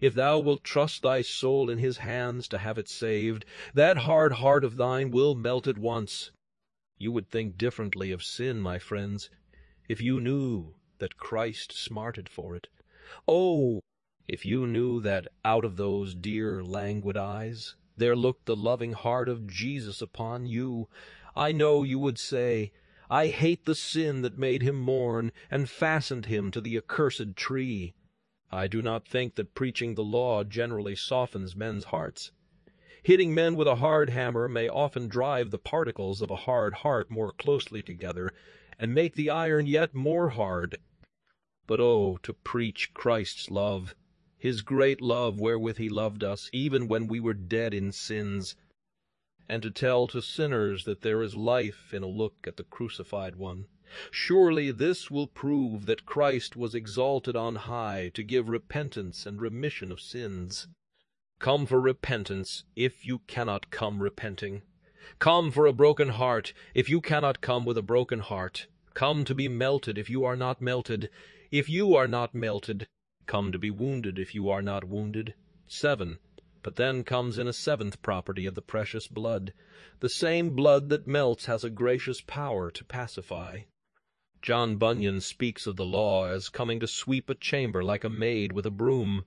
if 0.01 0.15
thou 0.15 0.39
wilt 0.39 0.65
trust 0.65 1.03
thy 1.03 1.21
soul 1.21 1.69
in 1.69 1.79
his 1.79 1.99
hands 1.99 2.49
to 2.49 2.59
have 2.59 2.79
it 2.79 2.89
saved, 2.89 3.45
that 3.75 3.99
hard 3.99 4.33
heart 4.33 4.65
of 4.65 4.77
thine 4.77 5.11
will 5.11 5.35
melt 5.35 5.67
at 5.67 5.77
once. 5.77 6.31
You 6.97 7.13
would 7.13 7.29
think 7.29 7.59
differently 7.59 8.11
of 8.11 8.25
sin, 8.25 8.61
my 8.61 8.79
friends, 8.79 9.29
if 9.89 10.01
you 10.01 10.21
knew 10.21 10.75
that 10.99 11.19
Christ 11.19 11.73
smarted 11.73 12.29
for 12.29 12.57
it. 12.57 12.69
Oh, 13.29 13.81
if 14.27 14.47
you 14.47 14.67
knew 14.67 15.01
that 15.03 15.29
out 15.45 15.65
of 15.65 15.77
those 15.77 16.15
dear 16.15 16.65
languid 16.65 17.17
eyes 17.17 17.77
there 17.97 18.17
looked 18.17 18.47
the 18.47 18.57
loving 18.57 18.93
heart 18.93 19.29
of 19.29 19.47
Jesus 19.47 20.01
upon 20.03 20.47
you, 20.47 20.89
I 21.37 21.53
know 21.53 21.83
you 21.83 21.99
would 21.99 22.19
say, 22.19 22.73
I 23.11 23.27
hate 23.29 23.67
the 23.67 23.75
sin 23.75 24.23
that 24.23 24.39
made 24.39 24.63
him 24.63 24.81
mourn 24.81 25.31
and 25.51 25.69
fastened 25.69 26.27
him 26.27 26.51
to 26.53 26.61
the 26.61 26.77
accursed 26.77 27.37
tree. 27.37 27.95
I 28.57 28.69
do 28.69 28.83
not 28.83 29.05
think 29.09 29.35
that 29.35 29.57
preaching 29.57 29.97
the 29.97 30.05
law 30.05 30.45
generally 30.45 30.95
softens 30.95 31.57
men's 31.57 31.87
hearts. 31.87 32.31
Hitting 33.03 33.35
men 33.35 33.57
with 33.57 33.67
a 33.67 33.75
hard 33.83 34.11
hammer 34.11 34.47
may 34.49 34.69
often 34.69 35.09
drive 35.09 35.51
the 35.51 35.59
particles 35.59 36.23
of 36.23 36.31
a 36.31 36.37
hard 36.47 36.73
heart 36.73 37.11
more 37.11 37.33
closely 37.33 37.83
together, 37.83 38.31
and 38.79 38.95
make 38.95 39.17
the 39.17 39.29
iron 39.29 39.67
yet 39.67 39.93
more 39.93 40.29
hard. 40.29 40.79
But 41.67 41.81
oh, 41.81 42.19
to 42.23 42.33
preach 42.33 42.95
Christ's 42.95 43.51
love, 43.51 43.97
his 44.39 44.63
great 44.63 45.01
love 45.01 45.41
wherewith 45.41 45.79
he 45.79 45.89
loved 45.89 46.23
us, 46.23 46.49
even 46.53 46.87
when 46.87 47.09
we 47.09 47.19
were 47.19 47.35
dead 47.35 47.75
in 47.75 47.91
sins! 47.91 48.55
and 49.49 49.65
to 49.65 49.71
tell 49.73 50.07
to 50.07 50.23
sinners 50.23 50.85
that 50.85 51.01
there 51.01 51.23
is 51.25 51.35
life 51.35 51.93
in 51.93 52.05
a 52.05 52.07
look 52.07 52.47
at 52.47 52.57
the 52.57 52.63
crucified 52.63 53.35
one. 53.35 53.67
Surely 54.11 54.71
this 54.71 55.11
will 55.11 55.27
prove 55.27 55.87
that 55.87 56.07
Christ 56.07 56.57
was 56.57 56.75
exalted 56.75 57.37
on 57.37 57.57
high 57.57 58.11
to 58.15 58.23
give 58.23 58.49
repentance 58.49 59.27
and 59.27 59.41
remission 59.41 59.93
of 59.93 60.01
sins. 60.01 60.69
Come 61.39 61.67
for 61.67 61.81
repentance, 61.81 62.65
if 62.75 63.05
you 63.05 63.21
cannot 63.27 63.71
come 63.71 64.03
repenting. 64.03 64.63
Come 65.19 65.51
for 65.51 65.67
a 65.67 65.73
broken 65.73 66.09
heart, 66.09 66.55
if 66.75 66.89
you 66.89 67.01
cannot 67.01 67.41
come 67.41 67.65
with 67.65 67.77
a 67.77 67.83
broken 67.83 68.21
heart. 68.21 68.67
Come 68.95 69.25
to 69.25 69.35
be 69.35 69.49
melted, 69.49 69.99
if 69.99 70.09
you 70.09 70.25
are 70.25 70.37
not 70.37 70.63
melted. 70.63 71.11
If 71.51 71.69
you 71.69 71.95
are 71.95 72.09
not 72.09 72.35
melted, 72.35 72.89
come 73.27 73.53
to 73.53 73.59
be 73.59 73.71
wounded, 73.71 74.19
if 74.19 74.35
you 74.35 74.49
are 74.49 74.63
not 74.63 74.85
wounded. 74.85 75.35
7. 75.67 76.19
But 76.63 76.77
then 76.77 77.05
comes 77.05 77.37
in 77.37 77.47
a 77.47 77.53
seventh 77.53 78.01
property 78.01 78.47
of 78.47 78.55
the 78.55 78.63
precious 78.63 79.07
blood. 79.07 79.53
The 80.01 80.09
same 80.09 80.57
blood 80.57 80.89
that 80.89 81.07
melts 81.07 81.45
has 81.45 81.63
a 81.63 81.71
gracious 81.71 82.23
power 82.23 82.71
to 82.71 82.85
pacify. 82.85 83.61
John 84.45 84.77
Bunyan 84.77 85.23
speaks 85.23 85.67
of 85.67 85.77
the 85.77 85.87
law 85.87 86.27
as 86.27 86.51
coming 86.51 86.79
to 86.81 86.87
sweep 86.87 87.31
a 87.31 87.35
chamber 87.35 87.83
like 87.83 88.05
a 88.05 88.11
maid 88.11 88.53
with 88.53 88.67
a 88.67 88.71
broom. 88.71 89.25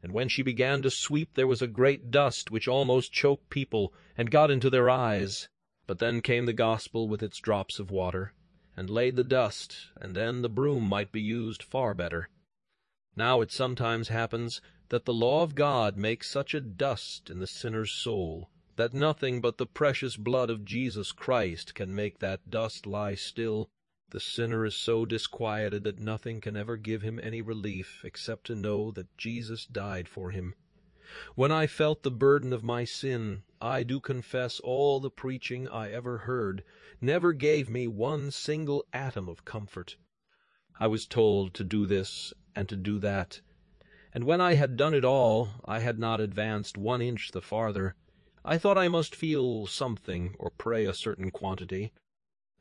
And 0.00 0.12
when 0.12 0.28
she 0.28 0.44
began 0.44 0.80
to 0.82 0.92
sweep 0.92 1.34
there 1.34 1.48
was 1.48 1.60
a 1.60 1.66
great 1.66 2.12
dust 2.12 2.52
which 2.52 2.68
almost 2.68 3.12
choked 3.12 3.50
people 3.50 3.92
and 4.16 4.30
got 4.30 4.48
into 4.48 4.70
their 4.70 4.88
eyes. 4.88 5.48
But 5.88 5.98
then 5.98 6.22
came 6.22 6.46
the 6.46 6.52
gospel 6.52 7.08
with 7.08 7.20
its 7.20 7.40
drops 7.40 7.80
of 7.80 7.90
water, 7.90 8.32
and 8.76 8.88
laid 8.88 9.16
the 9.16 9.24
dust, 9.24 9.88
and 9.96 10.14
then 10.14 10.40
the 10.40 10.48
broom 10.48 10.84
might 10.84 11.10
be 11.10 11.20
used 11.20 11.64
far 11.64 11.92
better. 11.92 12.28
Now 13.16 13.40
it 13.40 13.50
sometimes 13.50 14.06
happens 14.06 14.62
that 14.90 15.04
the 15.04 15.12
law 15.12 15.42
of 15.42 15.56
God 15.56 15.96
makes 15.96 16.30
such 16.30 16.54
a 16.54 16.60
dust 16.60 17.28
in 17.28 17.40
the 17.40 17.48
sinner's 17.48 17.90
soul 17.90 18.50
that 18.76 18.94
nothing 18.94 19.40
but 19.40 19.58
the 19.58 19.66
precious 19.66 20.16
blood 20.16 20.48
of 20.48 20.64
Jesus 20.64 21.10
Christ 21.10 21.74
can 21.74 21.92
make 21.92 22.20
that 22.20 22.48
dust 22.48 22.86
lie 22.86 23.16
still. 23.16 23.68
The 24.12 24.18
sinner 24.18 24.66
is 24.66 24.74
so 24.74 25.06
disquieted 25.06 25.84
that 25.84 26.00
nothing 26.00 26.40
can 26.40 26.56
ever 26.56 26.76
give 26.76 27.02
him 27.02 27.20
any 27.22 27.40
relief 27.40 28.04
except 28.04 28.44
to 28.46 28.56
know 28.56 28.90
that 28.90 29.16
Jesus 29.16 29.64
died 29.66 30.08
for 30.08 30.32
him. 30.32 30.56
When 31.36 31.52
I 31.52 31.68
felt 31.68 32.02
the 32.02 32.10
burden 32.10 32.52
of 32.52 32.64
my 32.64 32.82
sin, 32.82 33.44
I 33.60 33.84
do 33.84 34.00
confess 34.00 34.58
all 34.58 34.98
the 34.98 35.10
preaching 35.10 35.68
I 35.68 35.92
ever 35.92 36.18
heard 36.18 36.64
never 37.00 37.32
gave 37.32 37.70
me 37.70 37.86
one 37.86 38.32
single 38.32 38.84
atom 38.92 39.28
of 39.28 39.44
comfort. 39.44 39.96
I 40.80 40.88
was 40.88 41.06
told 41.06 41.54
to 41.54 41.62
do 41.62 41.86
this 41.86 42.32
and 42.56 42.68
to 42.68 42.76
do 42.76 42.98
that, 42.98 43.40
and 44.12 44.24
when 44.24 44.40
I 44.40 44.54
had 44.54 44.76
done 44.76 44.92
it 44.92 45.04
all 45.04 45.50
I 45.64 45.78
had 45.78 46.00
not 46.00 46.20
advanced 46.20 46.76
one 46.76 47.00
inch 47.00 47.30
the 47.30 47.40
farther. 47.40 47.94
I 48.44 48.58
thought 48.58 48.76
I 48.76 48.88
must 48.88 49.14
feel 49.14 49.68
something 49.68 50.34
or 50.36 50.50
pray 50.50 50.84
a 50.86 50.94
certain 50.94 51.30
quantity, 51.30 51.92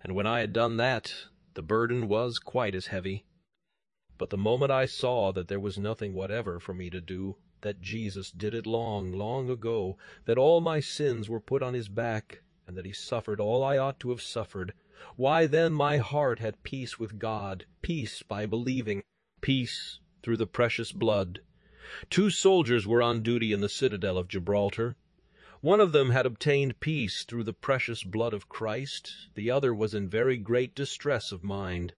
and 0.02 0.14
when 0.14 0.28
I 0.28 0.42
had 0.42 0.54
done 0.54 0.78
that 0.78 1.26
the 1.60 1.64
burden 1.64 2.08
was 2.08 2.40
quite 2.40 2.74
as 2.74 2.86
heavy. 2.86 3.26
But 4.18 4.30
the 4.30 4.38
moment 4.38 4.72
I 4.72 4.86
saw 4.86 5.34
that 5.34 5.50
there 5.50 5.60
was 5.60 5.78
nothing 5.78 6.14
whatever 6.14 6.58
for 6.58 6.74
me 6.74 6.90
to 6.90 7.02
do, 7.02 7.36
that 7.60 7.82
Jesus 7.82 8.32
did 8.32 8.54
it 8.54 8.66
long, 8.66 9.12
long 9.12 9.50
ago, 9.50 9.98
that 10.24 10.38
all 10.38 10.62
my 10.62 10.80
sins 10.80 11.28
were 11.28 11.42
put 11.42 11.62
on 11.62 11.74
his 11.74 11.90
back, 11.90 12.44
and 12.66 12.78
that 12.78 12.86
he 12.86 12.94
suffered 12.94 13.42
all 13.42 13.62
I 13.62 13.78
ought 13.78 14.00
to 14.00 14.10
have 14.12 14.22
suffered, 14.22 14.72
why 15.18 15.48
then 15.48 15.74
my 15.74 15.98
heart 15.98 16.40
had 16.40 16.64
peace 16.64 16.98
with 16.98 17.20
God, 17.20 17.66
peace 17.82 18.24
by 18.24 18.46
believing, 18.46 19.04
peace 19.42 20.00
through 20.24 20.38
the 20.38 20.48
precious 20.48 20.94
blood. 20.94 21.42
Two 22.10 22.30
soldiers 22.30 22.88
were 22.88 23.04
on 23.04 23.22
duty 23.22 23.52
in 23.52 23.60
the 23.60 23.68
citadel 23.68 24.18
of 24.18 24.30
Gibraltar. 24.30 24.96
One 25.62 25.82
of 25.82 25.92
them 25.92 26.12
had 26.12 26.26
obtained 26.26 26.80
peace 26.80 27.26
through 27.26 27.44
the 27.44 27.52
precious 27.52 28.02
blood 28.06 28.34
of 28.34 28.48
Christ, 28.48 29.28
the 29.36 29.52
other 29.52 29.76
was 29.76 29.94
in 29.94 30.08
very 30.08 30.38
great 30.38 30.74
distress 30.74 31.34
of 31.34 31.44
mind. 31.44 31.96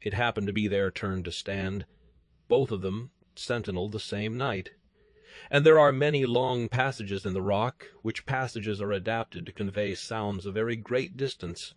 It 0.00 0.14
happened 0.14 0.46
to 0.46 0.54
be 0.54 0.66
their 0.66 0.90
turn 0.90 1.22
to 1.24 1.30
stand. 1.30 1.84
Both 2.48 2.72
of 2.72 2.80
them 2.80 3.10
sentinel 3.34 3.90
the 3.90 4.00
same 4.00 4.38
night. 4.38 4.70
And 5.50 5.66
there 5.66 5.78
are 5.78 5.92
many 5.92 6.24
long 6.24 6.70
passages 6.70 7.26
in 7.26 7.34
the 7.34 7.42
rock, 7.42 7.86
which 8.00 8.24
passages 8.24 8.80
are 8.80 8.92
adapted 8.92 9.44
to 9.44 9.52
convey 9.52 9.94
sounds 9.94 10.46
a 10.46 10.50
very 10.50 10.74
great 10.74 11.18
distance. 11.18 11.74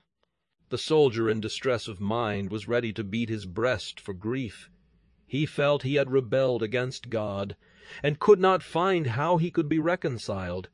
The 0.70 0.78
soldier 0.78 1.30
in 1.30 1.42
distress 1.42 1.90
of 1.90 2.00
mind 2.00 2.50
was 2.50 2.70
ready 2.70 2.94
to 2.94 3.04
beat 3.04 3.28
his 3.28 3.46
breast 3.46 4.00
for 4.00 4.14
grief. 4.14 4.70
He 5.28 5.46
felt 5.46 5.84
he 5.84 5.96
had 5.96 6.12
rebelled 6.12 6.64
against 6.64 7.10
God, 7.10 7.58
and 8.02 8.22
could 8.22 8.40
not 8.40 8.64
find 8.64 9.08
how 9.08 9.36
he 9.36 9.52
could 9.52 9.68
be 9.68 9.80
reconciled, 9.80 10.70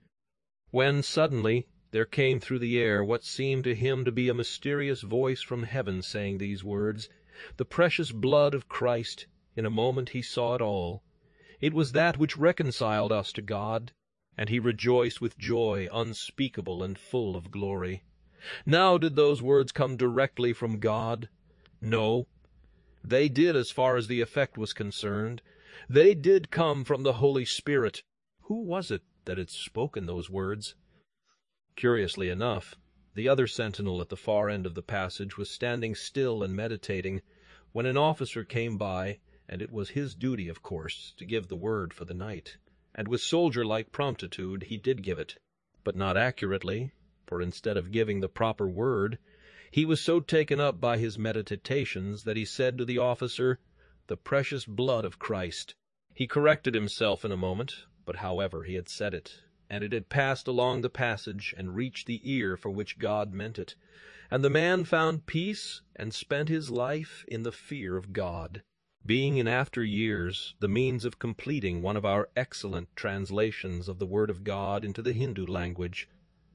when 0.75 1.01
suddenly 1.01 1.65
there 1.91 2.03
came 2.03 2.37
through 2.37 2.59
the 2.59 2.77
air 2.77 3.01
what 3.01 3.23
seemed 3.23 3.63
to 3.63 3.73
him 3.73 4.03
to 4.03 4.11
be 4.11 4.27
a 4.27 4.33
mysterious 4.33 5.03
voice 5.03 5.41
from 5.41 5.63
heaven 5.63 6.01
saying 6.01 6.37
these 6.37 6.65
words, 6.65 7.07
The 7.55 7.63
precious 7.63 8.11
blood 8.11 8.53
of 8.53 8.67
Christ. 8.67 9.25
In 9.55 9.65
a 9.65 9.69
moment 9.69 10.09
he 10.09 10.21
saw 10.21 10.53
it 10.53 10.59
all. 10.59 11.01
It 11.61 11.73
was 11.73 11.93
that 11.93 12.17
which 12.17 12.35
reconciled 12.35 13.13
us 13.13 13.31
to 13.31 13.41
God, 13.41 13.93
and 14.37 14.49
he 14.49 14.59
rejoiced 14.59 15.21
with 15.21 15.37
joy 15.37 15.87
unspeakable 15.93 16.83
and 16.83 16.99
full 16.99 17.37
of 17.37 17.51
glory. 17.51 18.03
Now 18.65 18.97
did 18.97 19.15
those 19.15 19.41
words 19.41 19.71
come 19.71 19.95
directly 19.95 20.51
from 20.51 20.79
God? 20.81 21.29
No, 21.79 22.27
they 23.01 23.29
did 23.29 23.55
as 23.55 23.71
far 23.71 23.95
as 23.95 24.07
the 24.07 24.19
effect 24.19 24.57
was 24.57 24.73
concerned. 24.73 25.41
They 25.87 26.13
did 26.13 26.51
come 26.51 26.83
from 26.83 27.03
the 27.03 27.13
Holy 27.13 27.45
Spirit. 27.45 28.03
Who 28.41 28.61
was 28.61 28.91
it 28.91 29.03
that 29.25 29.37
had 29.37 29.49
spoken 29.49 30.05
those 30.05 30.29
words? 30.29 30.75
Curiously 31.75 32.29
enough, 32.29 32.75
the 33.15 33.27
other 33.27 33.47
sentinel 33.47 34.01
at 34.01 34.09
the 34.09 34.17
far 34.17 34.49
end 34.49 34.65
of 34.65 34.75
the 34.75 34.81
passage 34.81 35.37
was 35.37 35.49
standing 35.49 35.95
still 35.95 36.43
and 36.43 36.55
meditating, 36.55 37.21
when 37.71 37.85
an 37.85 37.97
officer 37.97 38.43
came 38.43 38.77
by, 38.77 39.19
and 39.47 39.61
it 39.61 39.71
was 39.71 39.89
his 39.89 40.15
duty, 40.15 40.47
of 40.47 40.61
course, 40.61 41.13
to 41.17 41.25
give 41.25 41.47
the 41.47 41.55
word 41.55 41.93
for 41.93 42.05
the 42.05 42.13
night. 42.13 42.57
And 42.93 43.07
with 43.07 43.21
soldier-like 43.21 43.91
promptitude 43.91 44.63
he 44.63 44.77
did 44.77 45.03
give 45.03 45.19
it, 45.19 45.37
but 45.83 45.95
not 45.95 46.17
accurately, 46.17 46.91
for 47.27 47.41
instead 47.41 47.77
of 47.77 47.91
giving 47.91 48.19
the 48.19 48.29
proper 48.29 48.67
word, 48.67 49.17
he 49.71 49.85
was 49.85 49.99
so 49.99 50.19
taken 50.19 50.59
up 50.59 50.79
by 50.79 50.97
his 50.97 51.17
meditations 51.17 52.23
that 52.23 52.37
he 52.37 52.45
said 52.45 52.77
to 52.77 52.85
the 52.85 52.99
officer, 52.99 53.59
"The 54.07 54.15
precious 54.15 54.65
blood 54.65 55.03
of 55.03 55.19
Christ." 55.19 55.75
He 56.13 56.27
corrected 56.27 56.73
himself 56.73 57.25
in 57.25 57.31
a 57.31 57.37
moment, 57.37 57.85
but 58.05 58.17
however 58.17 58.63
he 58.63 58.75
had 58.75 58.87
said 58.87 59.13
it, 59.13 59.41
and 59.67 59.83
it 59.83 59.91
had 59.91 60.09
passed 60.09 60.47
along 60.47 60.81
the 60.81 60.89
passage 60.89 61.55
and 61.57 61.75
reached 61.75 62.05
the 62.05 62.21
ear 62.23 62.55
for 62.55 62.69
which 62.69 62.99
God 62.99 63.33
meant 63.33 63.57
it, 63.57 63.75
and 64.29 64.43
the 64.43 64.49
man 64.49 64.83
found 64.83 65.25
peace 65.25 65.81
and 65.95 66.13
spent 66.13 66.47
his 66.47 66.69
life 66.69 67.25
in 67.27 67.43
the 67.43 67.51
fear 67.51 67.97
of 67.97 68.13
God, 68.13 68.61
being 69.05 69.37
in 69.37 69.47
after 69.47 69.83
years 69.83 70.55
the 70.59 70.67
means 70.67 71.05
of 71.05 71.19
completing 71.19 71.81
one 71.81 71.97
of 71.97 72.05
our 72.05 72.29
excellent 72.35 72.95
translations 72.95 73.87
of 73.87 73.97
the 73.97 74.05
Word 74.05 74.29
of 74.29 74.43
God 74.43 74.85
into 74.85 75.01
the 75.01 75.13
Hindu 75.13 75.45
language. 75.45 76.07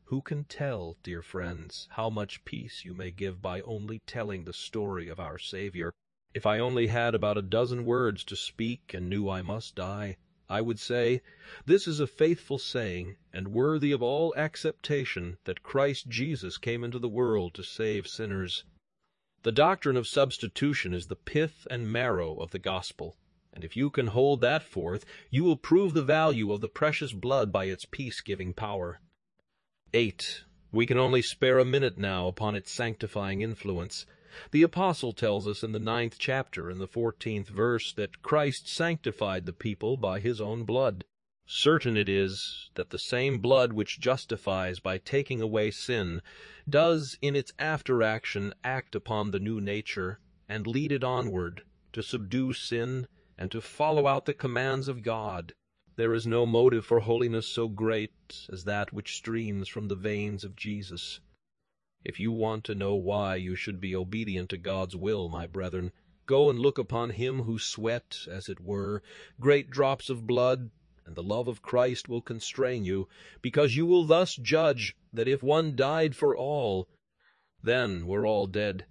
Who 0.04 0.20
can 0.20 0.44
tell, 0.44 0.96
dear 1.02 1.22
friends, 1.22 1.88
how 1.92 2.10
much 2.10 2.44
peace 2.44 2.84
you 2.84 2.94
may 2.94 3.10
give 3.10 3.40
by 3.40 3.60
only 3.60 4.00
telling 4.06 4.44
the 4.44 4.52
story 4.52 5.08
of 5.08 5.20
our 5.20 5.38
Saviour? 5.38 5.92
If 6.34 6.46
I 6.46 6.58
only 6.58 6.88
had 6.88 7.14
about 7.14 7.38
a 7.38 7.42
dozen 7.42 7.84
words 7.84 8.22
to 8.24 8.36
speak 8.36 8.94
and 8.94 9.08
knew 9.08 9.28
I 9.28 9.42
must 9.42 9.74
die, 9.74 10.16
I 10.50 10.60
would 10.60 10.78
say, 10.78 11.22
This 11.64 11.88
is 11.88 11.98
a 11.98 12.06
faithful 12.06 12.58
saying, 12.58 13.16
and 13.32 13.48
worthy 13.48 13.92
of 13.92 14.02
all 14.02 14.34
acceptation, 14.36 15.38
that 15.44 15.62
Christ 15.62 16.08
Jesus 16.08 16.58
came 16.58 16.84
into 16.84 16.98
the 16.98 17.08
world 17.08 17.54
to 17.54 17.62
save 17.62 18.06
sinners. 18.06 18.64
The 19.44 19.52
doctrine 19.52 19.96
of 19.96 20.06
substitution 20.06 20.92
is 20.92 21.06
the 21.06 21.16
pith 21.16 21.66
and 21.70 21.90
marrow 21.90 22.34
of 22.34 22.50
the 22.50 22.58
gospel 22.58 23.16
and 23.52 23.64
if 23.64 23.76
you 23.76 23.90
can 23.90 24.06
hold 24.08 24.40
that 24.40 24.62
forth, 24.62 25.04
you 25.28 25.42
will 25.42 25.56
prove 25.56 25.92
the 25.92 26.04
value 26.04 26.52
of 26.52 26.60
the 26.60 26.68
precious 26.68 27.12
blood 27.12 27.50
by 27.50 27.64
its 27.64 27.84
peace-giving 27.84 28.54
power. 28.54 29.00
8. 29.92 30.44
We 30.70 30.86
can 30.86 30.98
only 30.98 31.20
spare 31.20 31.58
a 31.58 31.64
minute 31.64 31.98
now 31.98 32.28
upon 32.28 32.54
its 32.54 32.70
sanctifying 32.70 33.42
influence. 33.42 34.06
The 34.52 34.62
apostle 34.62 35.12
tells 35.12 35.48
us 35.48 35.64
in 35.64 35.72
the 35.72 35.78
ninth 35.78 36.16
chapter, 36.18 36.70
in 36.70 36.78
the 36.78 36.86
fourteenth 36.86 37.48
verse, 37.48 37.92
that 37.94 38.22
Christ 38.22 38.68
sanctified 38.68 39.44
the 39.44 39.52
people 39.52 39.96
by 39.96 40.20
his 40.20 40.40
own 40.40 40.62
blood. 40.64 41.04
Certain 41.46 41.96
it 41.96 42.08
is 42.08 42.70
that 42.74 42.90
the 42.90 42.98
same 42.98 43.38
blood 43.38 43.72
which 43.72 43.98
justifies 43.98 44.78
by 44.78 44.98
taking 44.98 45.40
away 45.40 45.72
sin 45.72 46.22
does 46.68 47.18
in 47.20 47.34
its 47.34 47.52
after 47.58 48.04
action 48.04 48.54
act 48.62 48.94
upon 48.94 49.32
the 49.32 49.40
new 49.40 49.60
nature 49.60 50.20
and 50.48 50.64
lead 50.64 50.92
it 50.92 51.02
onward 51.02 51.64
to 51.92 52.00
subdue 52.00 52.52
sin 52.52 53.08
and 53.36 53.50
to 53.50 53.60
follow 53.60 54.06
out 54.06 54.26
the 54.26 54.32
commands 54.32 54.86
of 54.86 55.02
God. 55.02 55.54
There 55.96 56.14
is 56.14 56.24
no 56.24 56.46
motive 56.46 56.86
for 56.86 57.00
holiness 57.00 57.48
so 57.48 57.66
great 57.66 58.46
as 58.52 58.62
that 58.62 58.92
which 58.92 59.16
streams 59.16 59.66
from 59.66 59.88
the 59.88 59.96
veins 59.96 60.44
of 60.44 60.54
Jesus. 60.54 61.18
If 62.02 62.18
you 62.18 62.32
want 62.32 62.64
to 62.64 62.74
know 62.74 62.94
why 62.94 63.36
you 63.36 63.54
should 63.54 63.78
be 63.78 63.94
obedient 63.94 64.48
to 64.50 64.56
God's 64.56 64.96
will, 64.96 65.28
my 65.28 65.46
brethren, 65.46 65.92
go 66.24 66.48
and 66.48 66.58
look 66.58 66.78
upon 66.78 67.10
him 67.10 67.42
who 67.42 67.58
sweat, 67.58 68.26
as 68.26 68.48
it 68.48 68.58
were, 68.58 69.02
great 69.38 69.68
drops 69.68 70.08
of 70.08 70.26
blood 70.26 70.70
and 71.04 71.16
the 71.16 71.22
love 71.22 71.48
of 71.48 71.60
Christ 71.60 72.08
will 72.08 72.22
constrain 72.22 72.84
you, 72.84 73.08
because 73.42 73.76
you 73.76 73.84
will 73.84 74.04
thus 74.04 74.36
judge 74.36 74.96
that 75.12 75.28
if 75.28 75.42
one 75.42 75.74
died 75.74 76.14
for 76.14 76.36
all, 76.36 76.88
then 77.62 78.06
we're 78.06 78.26
all 78.26 78.46
dead, 78.46 78.86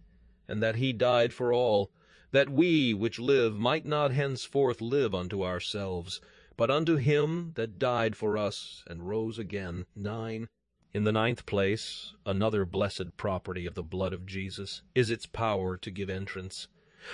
and 0.48 0.62
that 0.62 0.76
he 0.76 0.92
died 0.92 1.34
for 1.34 1.54
all, 1.54 1.92
that 2.32 2.50
we 2.50 2.94
which 2.94 3.20
live 3.20 3.58
might 3.58 3.86
not 3.86 4.12
henceforth 4.12 4.82
live 4.82 5.16
unto 5.16 5.44
ourselves, 5.44 6.22
but 6.58 6.70
unto 6.70 6.98
him 6.98 7.54
that 7.56 7.80
died 7.80 8.16
for 8.16 8.38
us 8.38 8.84
and 8.86 9.08
rose 9.08 9.40
again. 9.40 9.86
9. 9.96 10.48
In 10.92 11.04
the 11.04 11.12
ninth 11.12 11.46
place, 11.46 12.16
another 12.26 12.66
blessed 12.66 13.16
property 13.16 13.68
of 13.68 13.76
the 13.76 13.84
blood 13.84 14.12
of 14.12 14.26
Jesus 14.26 14.82
is 14.96 15.12
its 15.12 15.28
power 15.28 15.78
to 15.78 15.92
give 15.92 16.10
entrance. 16.10 16.68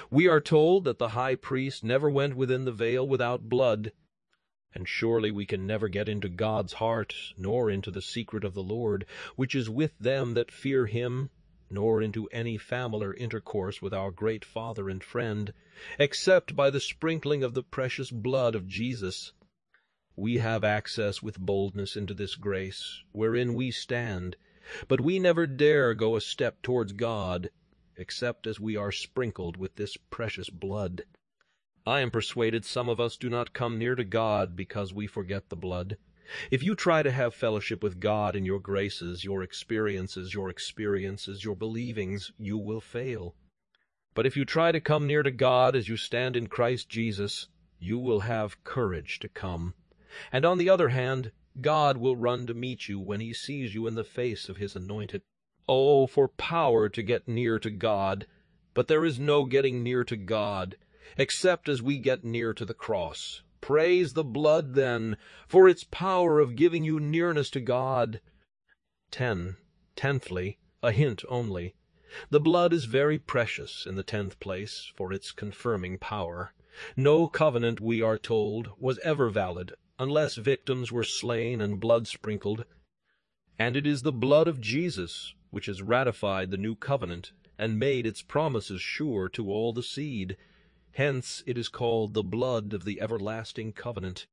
We 0.10 0.30
are 0.30 0.40
told 0.40 0.86
that 0.86 0.98
the 0.98 1.10
high 1.10 1.36
priest 1.36 1.84
never 1.84 2.10
went 2.10 2.38
within 2.38 2.64
the 2.64 2.72
veil 2.72 3.06
without 3.06 3.50
blood, 3.50 3.92
and 4.74 4.88
surely 4.88 5.30
we 5.30 5.46
can 5.46 5.68
never 5.68 5.90
get 5.90 6.08
into 6.08 6.30
God's 6.30 6.72
heart, 6.74 7.34
nor 7.38 7.70
into 7.70 7.92
the 7.92 8.02
secret 8.02 8.46
of 8.46 8.54
the 8.54 8.64
Lord, 8.64 9.06
which 9.36 9.54
is 9.54 9.70
with 9.70 10.00
them 10.00 10.36
that 10.36 10.54
fear 10.54 10.86
him, 10.86 11.30
nor 11.70 12.02
into 12.02 12.28
any 12.28 12.58
familiar 12.58 13.14
intercourse 13.14 13.82
with 13.82 13.94
our 13.94 14.10
great 14.10 14.46
Father 14.46 14.90
and 14.90 15.04
Friend, 15.04 15.52
except 16.00 16.56
by 16.56 16.70
the 16.70 16.80
sprinkling 16.80 17.44
of 17.44 17.54
the 17.54 17.64
precious 17.64 18.10
blood 18.10 18.56
of 18.56 18.70
Jesus. 18.70 19.34
We 20.18 20.38
have 20.38 20.64
access 20.64 21.22
with 21.22 21.40
boldness 21.40 21.98
into 21.98 22.14
this 22.14 22.36
grace, 22.36 23.04
wherein 23.12 23.54
we 23.54 23.70
stand, 23.70 24.38
but 24.88 25.02
we 25.02 25.20
never 25.20 25.46
dare 25.46 25.94
go 25.94 26.16
a 26.16 26.22
step 26.22 26.62
towards 26.62 26.94
God, 26.94 27.50
except 27.98 28.48
as 28.48 28.60
we 28.60 28.78
are 28.78 28.94
sprinkled 28.94 29.58
with 29.58 29.76
this 29.76 29.98
precious 29.98 30.50
blood. 30.50 31.04
I 31.86 32.00
am 32.00 32.12
persuaded 32.12 32.64
some 32.64 32.88
of 32.88 33.00
us 33.00 33.18
do 33.18 33.30
not 33.30 33.54
come 33.54 33.78
near 33.78 33.94
to 33.94 34.06
God 34.06 34.56
because 34.56 34.94
we 34.94 35.06
forget 35.06 35.50
the 35.50 35.56
blood. 35.56 35.98
If 36.50 36.64
you 36.64 36.76
try 36.76 37.04
to 37.04 37.12
have 37.12 37.36
fellowship 37.36 37.84
with 37.84 38.00
God 38.00 38.36
in 38.36 38.46
your 38.46 38.60
graces, 38.60 39.24
your 39.24 39.44
experiences, 39.44 40.34
your 40.34 40.50
experiences, 40.50 41.44
your 41.44 41.56
believings, 41.56 42.32
you 42.40 42.58
will 42.58 42.82
fail. 42.82 43.36
But 44.14 44.26
if 44.26 44.38
you 44.38 44.46
try 44.46 44.72
to 44.72 44.80
come 44.80 45.06
near 45.06 45.24
to 45.24 45.32
God 45.32 45.76
as 45.76 45.90
you 45.90 45.98
stand 45.98 46.36
in 46.36 46.48
Christ 46.48 46.90
Jesus, 46.90 47.50
you 47.80 48.00
will 48.00 48.22
have 48.22 48.64
courage 48.64 49.20
to 49.20 49.28
come. 49.28 49.74
And 50.32 50.46
on 50.46 50.58
the 50.58 50.70
other 50.70 50.90
hand, 50.90 51.32
God 51.62 51.98
will 51.98 52.16
run 52.16 52.48
to 52.48 52.54
meet 52.54 52.90
you 52.90 53.00
when 53.00 53.22
he 53.22 53.34
sees 53.34 53.74
you 53.74 53.88
in 53.88 53.96
the 53.96 54.04
face 54.04 54.50
of 54.50 54.58
his 54.58 54.76
anointed. 54.76 55.22
Oh, 55.70 56.06
for 56.06 56.28
power 56.28 56.90
to 56.90 57.02
get 57.02 57.28
near 57.28 57.60
to 57.60 57.70
God! 57.70 58.28
But 58.74 58.88
there 58.88 59.06
is 59.06 59.20
no 59.20 59.46
getting 59.46 59.84
near 59.84 60.04
to 60.04 60.18
God 60.18 60.76
except 61.18 61.70
as 61.70 61.82
we 61.82 61.98
get 61.98 62.24
near 62.24 62.54
to 62.54 62.66
the 62.66 62.74
cross. 62.74 63.42
Praise 63.62 64.14
the 64.14 64.24
blood, 64.24 64.74
then, 64.74 65.18
for 65.48 65.70
its 65.70 65.86
power 65.86 66.40
of 66.40 66.56
giving 66.56 66.84
you 66.84 67.00
nearness 67.00 67.50
to 67.52 67.62
God. 67.62 68.20
10. 69.12 69.58
Tenthly, 69.96 70.60
a 70.84 70.92
hint 70.92 71.24
only. 71.30 71.76
The 72.30 72.40
blood 72.40 72.74
is 72.74 72.86
very 72.86 73.18
precious, 73.18 73.86
in 73.86 73.96
the 73.96 74.04
tenth 74.04 74.40
place, 74.40 74.92
for 74.96 75.14
its 75.14 75.32
confirming 75.32 75.98
power. 76.00 76.54
No 76.98 77.28
covenant, 77.28 77.80
we 77.80 78.02
are 78.02 78.18
told, 78.18 78.70
was 78.78 79.00
ever 79.00 79.30
valid 79.30 79.74
unless 79.98 80.36
victims 80.36 80.92
were 80.92 81.04
slain 81.04 81.62
and 81.62 81.80
blood 81.80 82.08
sprinkled. 82.08 82.66
And 83.58 83.78
it 83.78 83.88
is 83.88 84.02
the 84.02 84.12
blood 84.12 84.48
of 84.48 84.62
Jesus 84.62 85.34
which 85.52 85.68
has 85.68 85.82
ratified 85.82 86.52
the 86.52 86.58
new 86.58 86.76
covenant 86.76 87.32
and 87.58 87.80
made 87.80 88.06
its 88.06 88.22
promises 88.22 88.82
sure 88.82 89.30
to 89.30 89.50
all 89.50 89.72
the 89.72 89.84
seed. 89.84 90.36
Hence 90.92 91.44
it 91.46 91.58
is 91.58 91.70
called 91.70 92.14
the 92.14 92.24
blood 92.24 92.74
of 92.74 92.84
the 92.84 93.00
everlasting 93.00 93.72
covenant. 93.72 94.28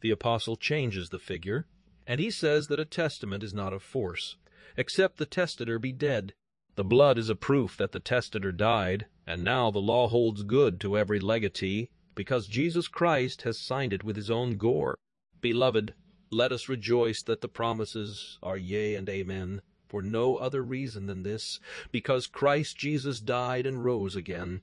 The 0.00 0.10
apostle 0.10 0.56
changes 0.56 1.08
the 1.08 1.18
figure, 1.18 1.66
and 2.06 2.20
he 2.20 2.30
says 2.30 2.68
that 2.68 2.80
a 2.80 2.84
testament 2.84 3.42
is 3.42 3.54
not 3.54 3.72
of 3.72 3.82
force, 3.82 4.36
except 4.76 5.16
the 5.16 5.26
testator 5.26 5.78
be 5.78 5.92
dead. 5.92 6.34
The 6.74 6.84
blood 6.84 7.18
is 7.18 7.28
a 7.28 7.34
proof 7.34 7.76
that 7.76 7.92
the 7.92 8.00
testator 8.00 8.52
died, 8.52 9.06
and 9.26 9.44
now 9.44 9.70
the 9.70 9.78
law 9.78 10.08
holds 10.08 10.42
good 10.42 10.80
to 10.80 10.96
every 10.96 11.20
legatee, 11.20 11.90
because 12.14 12.46
Jesus 12.46 12.88
Christ 12.88 13.42
has 13.42 13.58
signed 13.58 13.92
it 13.92 14.04
with 14.04 14.16
his 14.16 14.30
own 14.30 14.56
gore. 14.56 14.98
Beloved, 15.40 15.94
let 16.30 16.52
us 16.52 16.68
rejoice 16.68 17.22
that 17.22 17.40
the 17.40 17.48
promises 17.48 18.38
are 18.42 18.56
yea 18.56 18.94
and 18.94 19.08
amen, 19.08 19.60
for 19.88 20.02
no 20.02 20.36
other 20.36 20.62
reason 20.62 21.06
than 21.06 21.22
this, 21.22 21.60
because 21.90 22.26
Christ 22.26 22.76
Jesus 22.78 23.20
died 23.20 23.66
and 23.66 23.84
rose 23.84 24.16
again. 24.16 24.62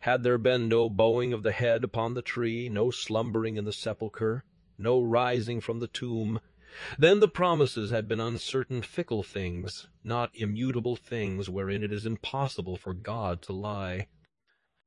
Had 0.00 0.22
there 0.22 0.38
been 0.38 0.68
no 0.68 0.88
bowing 0.88 1.32
of 1.32 1.42
the 1.42 1.52
head 1.52 1.84
upon 1.84 2.14
the 2.14 2.22
tree, 2.22 2.68
no 2.68 2.90
slumbering 2.90 3.56
in 3.56 3.64
the 3.64 3.72
sepulchre, 3.72 4.44
no 4.76 5.00
rising 5.00 5.60
from 5.60 5.80
the 5.80 5.88
tomb, 5.88 6.40
then 6.98 7.20
the 7.20 7.28
promises 7.28 7.90
had 7.90 8.06
been 8.06 8.20
uncertain 8.20 8.82
fickle 8.82 9.22
things, 9.22 9.88
not 10.04 10.30
immutable 10.34 10.96
things 10.96 11.48
wherein 11.48 11.82
it 11.82 11.92
is 11.92 12.06
impossible 12.06 12.76
for 12.76 12.94
God 12.94 13.42
to 13.42 13.52
lie. 13.52 14.06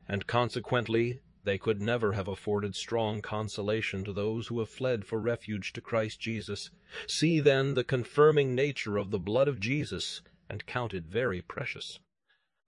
And 0.08 0.28
consequently 0.28 1.22
they 1.44 1.58
could 1.58 1.82
never 1.82 2.14
have 2.14 2.28
afforded 2.28 2.76
strong 2.76 3.22
consolation 3.22 4.04
to 4.04 4.14
those 4.14 4.48
who 4.48 4.60
have 4.60 4.70
fled 4.70 5.06
for 5.06 5.20
refuge 5.20 5.74
to 5.74 5.82
Christ 5.82 6.20
Jesus. 6.20 6.70
See 7.08 7.40
then 7.40 7.74
the 7.74 7.84
confirming 7.84 8.54
nature 8.54 8.98
of 8.98 9.12
the 9.12 9.20
blood 9.20 9.48
of 9.48 9.60
Jesus, 9.60 10.22
and 10.50 10.66
count 10.66 10.94
it 10.94 11.06
very 11.06 11.42
precious. 11.42 12.00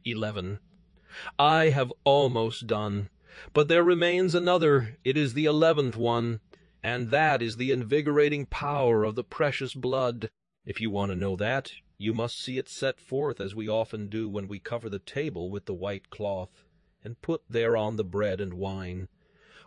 11. 0.05 0.59
I 1.38 1.69
have 1.69 1.93
almost 2.03 2.65
done, 2.65 3.09
but 3.53 3.67
there 3.67 3.84
remains 3.84 4.34
another, 4.34 4.97
it 5.03 5.15
is 5.17 5.34
the 5.34 5.45
eleventh 5.45 5.95
one, 5.95 6.39
and 6.82 7.11
that 7.11 7.41
is 7.41 7.57
the 7.57 7.71
invigorating 7.71 8.45
power 8.45 9.03
of 9.03 9.15
the 9.15 9.24
precious 9.24 9.74
blood. 9.74 10.30
If 10.65 10.82
you 10.82 10.89
want 10.89 11.11
to 11.11 11.15
know 11.15 11.36
that, 11.36 11.74
you 11.97 12.13
must 12.13 12.41
see 12.41 12.57
it 12.57 12.67
set 12.67 12.99
forth 12.99 13.39
as 13.39 13.53
we 13.55 13.69
often 13.69 14.09
do 14.09 14.28
when 14.28 14.47
we 14.47 14.59
cover 14.59 14.89
the 14.89 14.99
table 14.99 15.49
with 15.51 15.65
the 15.65 15.74
white 15.74 16.09
cloth, 16.09 16.62
and 17.04 17.22
put 17.22 17.41
thereon 17.49 17.95
the 17.95 18.04
bread 18.04 18.39
and 18.39 18.54
wine. 18.54 19.08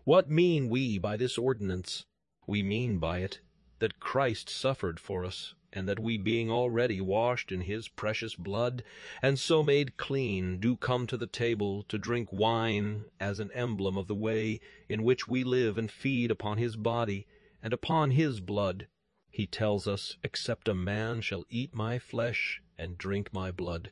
What 0.04 0.30
mean 0.30 0.68
we 0.68 0.98
by 0.98 1.16
this 1.16 1.36
ordinance? 1.36 2.06
We 2.46 2.62
mean 2.62 2.98
by 2.98 3.18
it 3.18 3.40
that 3.78 4.00
Christ 4.00 4.48
suffered 4.48 4.98
for 4.98 5.24
us, 5.24 5.54
and 5.72 5.86
that 5.88 5.98
we 5.98 6.16
being 6.16 6.50
already 6.50 7.00
washed 7.00 7.52
in 7.52 7.62
his 7.62 7.88
precious 7.88 8.34
blood, 8.34 8.82
and 9.20 9.38
so 9.38 9.62
made 9.62 9.98
clean, 9.98 10.58
do 10.58 10.76
come 10.76 11.06
to 11.06 11.16
the 11.16 11.26
table 11.26 11.82
to 11.84 11.98
drink 11.98 12.32
wine 12.32 13.04
as 13.20 13.38
an 13.38 13.50
emblem 13.52 13.98
of 13.98 14.06
the 14.06 14.14
way 14.14 14.60
in 14.88 15.02
which 15.02 15.28
we 15.28 15.44
live 15.44 15.76
and 15.76 15.90
feed 15.90 16.30
upon 16.30 16.56
his 16.56 16.76
body 16.76 17.26
and 17.62 17.72
upon 17.72 18.12
his 18.12 18.40
blood. 18.40 18.86
He 19.28 19.46
tells 19.46 19.86
us, 19.86 20.16
Except 20.22 20.68
a 20.68 20.74
man 20.74 21.20
shall 21.20 21.44
eat 21.50 21.74
my 21.74 21.98
flesh 21.98 22.62
and 22.78 22.96
drink 22.96 23.32
my 23.34 23.50
blood, 23.50 23.90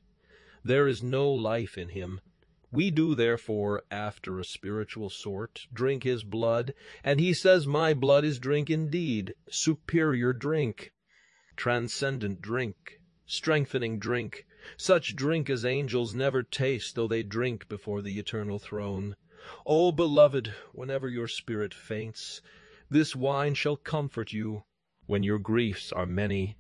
there 0.62 0.88
is 0.88 1.02
no 1.02 1.30
life 1.30 1.76
in 1.76 1.90
him. 1.90 2.20
We 2.74 2.90
do 2.90 3.14
therefore, 3.14 3.84
after 3.88 4.40
a 4.40 4.44
spiritual 4.44 5.08
sort, 5.08 5.68
drink 5.72 6.02
his 6.02 6.24
blood, 6.24 6.74
and 7.04 7.20
he 7.20 7.32
says 7.32 7.68
my 7.68 7.94
blood 7.94 8.24
is 8.24 8.40
drink 8.40 8.68
indeed, 8.68 9.34
superior 9.48 10.32
drink 10.32 10.92
transcendent 11.56 12.42
drink, 12.42 13.00
strengthening 13.26 14.00
drink, 14.00 14.44
such 14.76 15.14
drink 15.14 15.48
as 15.48 15.64
angels 15.64 16.16
never 16.16 16.42
taste 16.42 16.96
though 16.96 17.06
they 17.06 17.22
drink 17.22 17.68
before 17.68 18.02
the 18.02 18.18
eternal 18.18 18.58
throne. 18.58 19.14
O 19.64 19.92
beloved, 19.92 20.52
whenever 20.72 21.08
your 21.08 21.28
spirit 21.28 21.72
faints, 21.72 22.42
this 22.90 23.14
wine 23.14 23.54
shall 23.54 23.76
comfort 23.76 24.32
you. 24.32 24.64
When 25.06 25.22
your 25.22 25.38
griefs 25.38 25.92
are 25.92 26.06
many, 26.06 26.56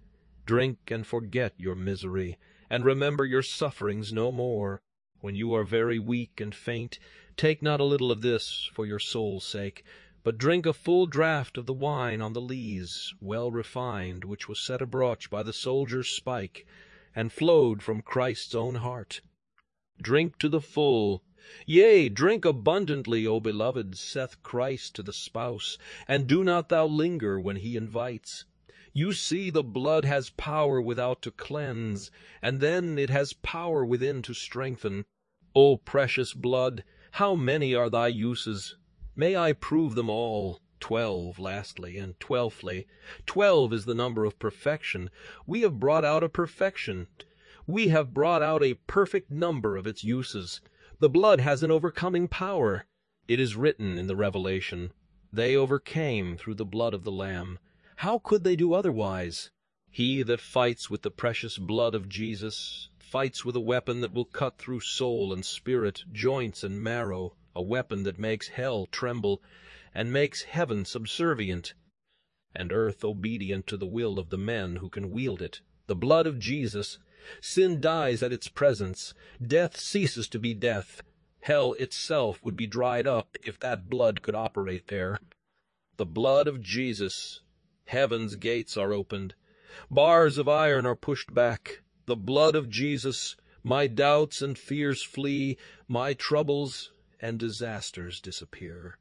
drink 0.46 0.92
and 0.92 1.04
forget 1.04 1.54
your 1.58 1.74
misery, 1.74 2.38
and 2.70 2.84
remember 2.84 3.24
your 3.24 3.42
sufferings 3.42 4.12
no 4.12 4.30
more. 4.30 4.80
When 5.24 5.34
you 5.34 5.54
are 5.54 5.64
very 5.64 5.98
weak 5.98 6.38
and 6.38 6.54
faint, 6.54 6.98
take 7.34 7.62
not 7.62 7.80
a 7.80 7.84
little 7.84 8.12
of 8.12 8.20
this 8.20 8.68
for 8.74 8.84
your 8.84 8.98
soul's 8.98 9.42
sake, 9.42 9.82
but 10.22 10.36
drink 10.36 10.66
a 10.66 10.72
full 10.74 11.06
draught 11.06 11.56
of 11.56 11.64
the 11.64 11.72
wine 11.72 12.20
on 12.20 12.34
the 12.34 12.40
lees, 12.42 13.14
well 13.22 13.50
refined, 13.50 14.22
which 14.22 14.50
was 14.50 14.60
set 14.60 14.82
abroach 14.82 15.30
by 15.30 15.42
the 15.42 15.50
soldier's 15.50 16.10
spike, 16.10 16.66
and 17.16 17.32
flowed 17.32 17.82
from 17.82 18.02
Christ's 18.02 18.54
own 18.54 18.74
heart. 18.74 19.22
Drink 19.96 20.36
to 20.40 20.48
the 20.50 20.60
full, 20.60 21.24
yea, 21.64 22.10
drink 22.10 22.44
abundantly, 22.44 23.26
O 23.26 23.40
beloved, 23.40 23.96
saith 23.96 24.42
Christ 24.42 24.94
to 24.96 25.02
the 25.02 25.14
spouse, 25.14 25.78
and 26.06 26.26
do 26.26 26.44
not 26.44 26.68
thou 26.68 26.84
linger 26.84 27.40
when 27.40 27.56
he 27.56 27.78
invites. 27.78 28.44
You 28.92 29.14
see 29.14 29.48
the 29.48 29.64
blood 29.64 30.04
has 30.04 30.28
power 30.28 30.82
without 30.82 31.22
to 31.22 31.30
cleanse, 31.30 32.10
and 32.42 32.60
then 32.60 32.98
it 32.98 33.08
has 33.08 33.32
power 33.32 33.86
within 33.86 34.20
to 34.20 34.34
strengthen. 34.34 35.06
O 35.56 35.76
precious 35.76 36.34
blood, 36.34 36.82
how 37.12 37.36
many 37.36 37.76
are 37.76 37.88
thy 37.88 38.08
uses! 38.08 38.74
May 39.14 39.36
I 39.36 39.52
prove 39.52 39.94
them 39.94 40.10
all. 40.10 40.60
Twelve, 40.80 41.38
lastly, 41.38 41.96
and 41.96 42.18
twelfthly. 42.18 42.86
Twelve 43.24 43.72
is 43.72 43.84
the 43.84 43.94
number 43.94 44.24
of 44.24 44.40
perfection. 44.40 45.10
We 45.46 45.60
have 45.60 45.78
brought 45.78 46.04
out 46.04 46.24
a 46.24 46.28
perfection. 46.28 47.06
We 47.68 47.86
have 47.88 48.12
brought 48.12 48.42
out 48.42 48.64
a 48.64 48.74
perfect 48.88 49.30
number 49.30 49.76
of 49.76 49.86
its 49.86 50.02
uses. 50.02 50.60
The 50.98 51.08
blood 51.08 51.38
has 51.38 51.62
an 51.62 51.70
overcoming 51.70 52.26
power. 52.26 52.86
It 53.28 53.38
is 53.38 53.54
written 53.54 53.96
in 53.96 54.08
the 54.08 54.16
Revelation, 54.16 54.92
They 55.32 55.54
overcame 55.54 56.36
through 56.36 56.56
the 56.56 56.64
blood 56.64 56.94
of 56.94 57.04
the 57.04 57.12
Lamb. 57.12 57.60
How 57.98 58.18
could 58.18 58.42
they 58.42 58.56
do 58.56 58.74
otherwise? 58.74 59.52
He 59.88 60.24
that 60.24 60.40
fights 60.40 60.90
with 60.90 61.02
the 61.02 61.12
precious 61.12 61.58
blood 61.58 61.94
of 61.94 62.08
Jesus 62.08 62.88
fights 63.14 63.44
with 63.44 63.54
a 63.54 63.60
weapon 63.60 64.00
that 64.00 64.12
will 64.12 64.24
cut 64.24 64.58
through 64.58 64.80
soul 64.80 65.32
and 65.32 65.44
spirit, 65.44 66.02
joints 66.10 66.64
and 66.64 66.82
marrow, 66.82 67.32
a 67.54 67.62
weapon 67.62 68.02
that 68.02 68.18
makes 68.18 68.48
hell 68.48 68.86
tremble, 68.86 69.40
and 69.94 70.12
makes 70.12 70.42
heaven 70.42 70.84
subservient, 70.84 71.74
and 72.56 72.72
earth 72.72 73.04
obedient 73.04 73.68
to 73.68 73.76
the 73.76 73.86
will 73.86 74.18
of 74.18 74.30
the 74.30 74.36
men 74.36 74.74
who 74.74 74.88
can 74.88 75.12
wield 75.12 75.40
it. 75.40 75.60
The 75.86 75.94
blood 75.94 76.26
of 76.26 76.40
Jesus. 76.40 76.98
Sin 77.40 77.80
dies 77.80 78.20
at 78.20 78.32
its 78.32 78.48
presence. 78.48 79.14
Death 79.40 79.78
ceases 79.78 80.26
to 80.30 80.40
be 80.40 80.52
death. 80.52 81.00
Hell 81.42 81.74
itself 81.74 82.42
would 82.42 82.56
be 82.56 82.66
dried 82.66 83.06
up 83.06 83.36
if 83.44 83.60
that 83.60 83.88
blood 83.88 84.22
could 84.22 84.34
operate 84.34 84.88
there. 84.88 85.20
The 85.98 86.06
blood 86.06 86.48
of 86.48 86.60
Jesus. 86.60 87.42
Heaven's 87.84 88.34
gates 88.34 88.76
are 88.76 88.92
opened. 88.92 89.36
Bars 89.88 90.36
of 90.36 90.48
iron 90.48 90.84
are 90.84 90.96
pushed 90.96 91.32
back. 91.32 91.83
The 92.06 92.16
blood 92.16 92.54
of 92.54 92.68
Jesus. 92.68 93.34
My 93.62 93.86
doubts 93.86 94.42
and 94.42 94.58
fears 94.58 95.02
flee. 95.02 95.56
My 95.88 96.12
troubles 96.12 96.92
and 97.18 97.38
disasters 97.38 98.20
disappear. 98.20 98.98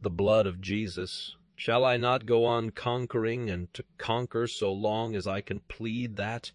The 0.00 0.10
blood 0.10 0.46
of 0.46 0.60
Jesus. 0.60 1.34
Shall 1.54 1.82
I 1.82 1.96
not 1.96 2.26
go 2.26 2.44
on 2.44 2.70
conquering 2.70 3.48
and 3.48 3.72
to 3.72 3.84
conquer 3.96 4.46
so 4.46 4.70
long 4.70 5.16
as 5.16 5.26
I 5.26 5.40
can 5.40 5.60
plead 5.60 6.16
that? 6.16 6.52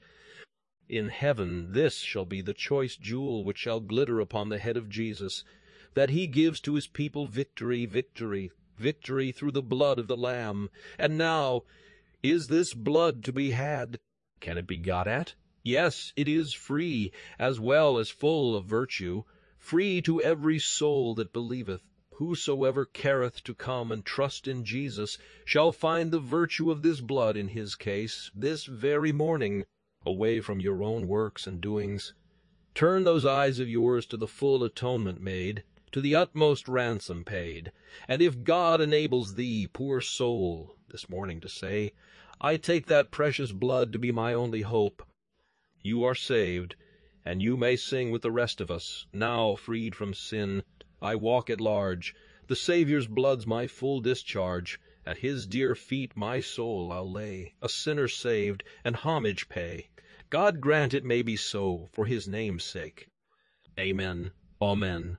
In 0.88 1.10
heaven 1.10 1.72
this 1.72 1.98
shall 1.98 2.26
be 2.26 2.42
the 2.42 2.54
choice 2.54 2.96
jewel 2.96 3.44
which 3.44 3.58
shall 3.58 3.80
glitter 3.80 4.20
upon 4.20 4.50
the 4.50 4.60
head 4.60 4.78
of 4.78 4.90
Jesus, 4.90 5.44
that 5.96 6.12
he 6.12 6.28
gives 6.28 6.60
to 6.62 6.76
his 6.76 6.86
people 6.86 7.26
victory, 7.26 7.88
victory, 7.88 8.52
victory 8.78 9.32
through 9.32 9.54
the 9.54 9.64
blood 9.64 9.98
of 9.98 10.08
the 10.08 10.18
Lamb. 10.18 10.70
And 11.00 11.18
now, 11.18 11.64
is 12.22 12.48
this 12.48 12.76
blood 12.76 13.24
to 13.24 13.34
be 13.34 13.52
had? 13.52 13.98
Can 14.40 14.60
it 14.60 14.68
be 14.68 14.78
got 14.78 15.08
at? 15.08 15.34
Yes, 15.64 16.12
it 16.16 16.28
is 16.28 16.54
free, 16.54 17.12
as 17.38 17.60
well 17.60 18.00
as 18.00 18.10
full 18.10 18.56
of 18.56 18.66
virtue 18.66 19.24
free 19.60 20.02
to 20.02 20.20
every 20.20 20.58
soul 20.58 21.14
that 21.14 21.32
believeth. 21.32 21.84
Whosoever 22.14 22.84
careth 22.84 23.44
to 23.44 23.54
come 23.54 23.92
and 23.92 24.04
trust 24.04 24.48
in 24.48 24.66
Jesus 24.66 25.20
shall 25.46 25.72
find 25.72 26.10
the 26.10 26.20
virtue 26.20 26.72
of 26.72 26.82
this 26.82 27.00
blood 27.00 27.38
in 27.38 27.50
his 27.50 27.76
case 27.76 28.32
this 28.34 28.66
very 28.66 29.12
morning, 29.12 29.66
away 30.04 30.40
from 30.42 30.60
your 30.60 30.82
own 30.82 31.08
works 31.08 31.46
and 31.46 31.62
doings. 31.62 32.16
Turn 32.74 33.04
those 33.04 33.26
eyes 33.26 33.60
of 33.60 33.70
yours 33.70 34.08
to 34.08 34.18
the 34.18 34.28
full 34.28 34.64
atonement 34.64 35.22
made, 35.22 35.64
to 35.92 36.02
the 36.02 36.16
utmost 36.16 36.68
ransom 36.68 37.24
paid, 37.24 37.72
and 38.08 38.20
if 38.22 38.44
God 38.44 38.82
enables 38.82 39.36
thee, 39.36 39.68
poor 39.72 40.02
soul, 40.02 40.76
this 40.90 41.08
morning 41.08 41.40
to 41.42 41.50
say, 41.50 41.94
I 42.40 42.58
take 42.58 42.88
that 42.88 43.12
precious 43.12 43.52
blood 43.52 43.94
to 43.94 44.00
be 44.00 44.12
my 44.12 44.34
only 44.34 44.62
hope, 44.62 45.06
you 45.84 46.04
are 46.04 46.16
saved 46.16 46.76
and 47.24 47.42
you 47.42 47.56
may 47.56 47.76
sing 47.76 48.10
with 48.10 48.24
the 48.24 48.32
rest 48.32 48.60
of 48.60 48.72
us, 48.72 49.06
now 49.14 49.56
freed 49.56 49.96
from 49.96 50.14
sin, 50.14 50.64
I 51.02 51.16
walk 51.16 51.50
at 51.50 51.62
large, 51.62 52.16
the 52.48 52.56
Saviour's 52.56 53.08
blood's 53.08 53.46
my 53.46 53.68
full 53.68 54.02
discharge, 54.02 54.80
at 55.06 55.20
his 55.20 55.46
dear 55.46 55.76
feet 55.76 56.18
my 56.18 56.40
soul 56.40 56.92
I'll 56.92 57.12
lay, 57.12 57.54
a 57.62 57.70
sinner 57.70 58.08
saved, 58.08 58.64
and 58.84 58.96
homage 58.96 59.50
pay. 59.50 59.90
God 60.30 60.62
grant 60.62 60.94
it 60.94 61.04
may 61.04 61.22
be 61.22 61.36
so, 61.36 61.90
for 61.92 62.06
his 62.06 62.28
name's 62.28 62.64
sake. 62.64 63.08
Amen. 63.80 64.32
Amen. 64.62 65.18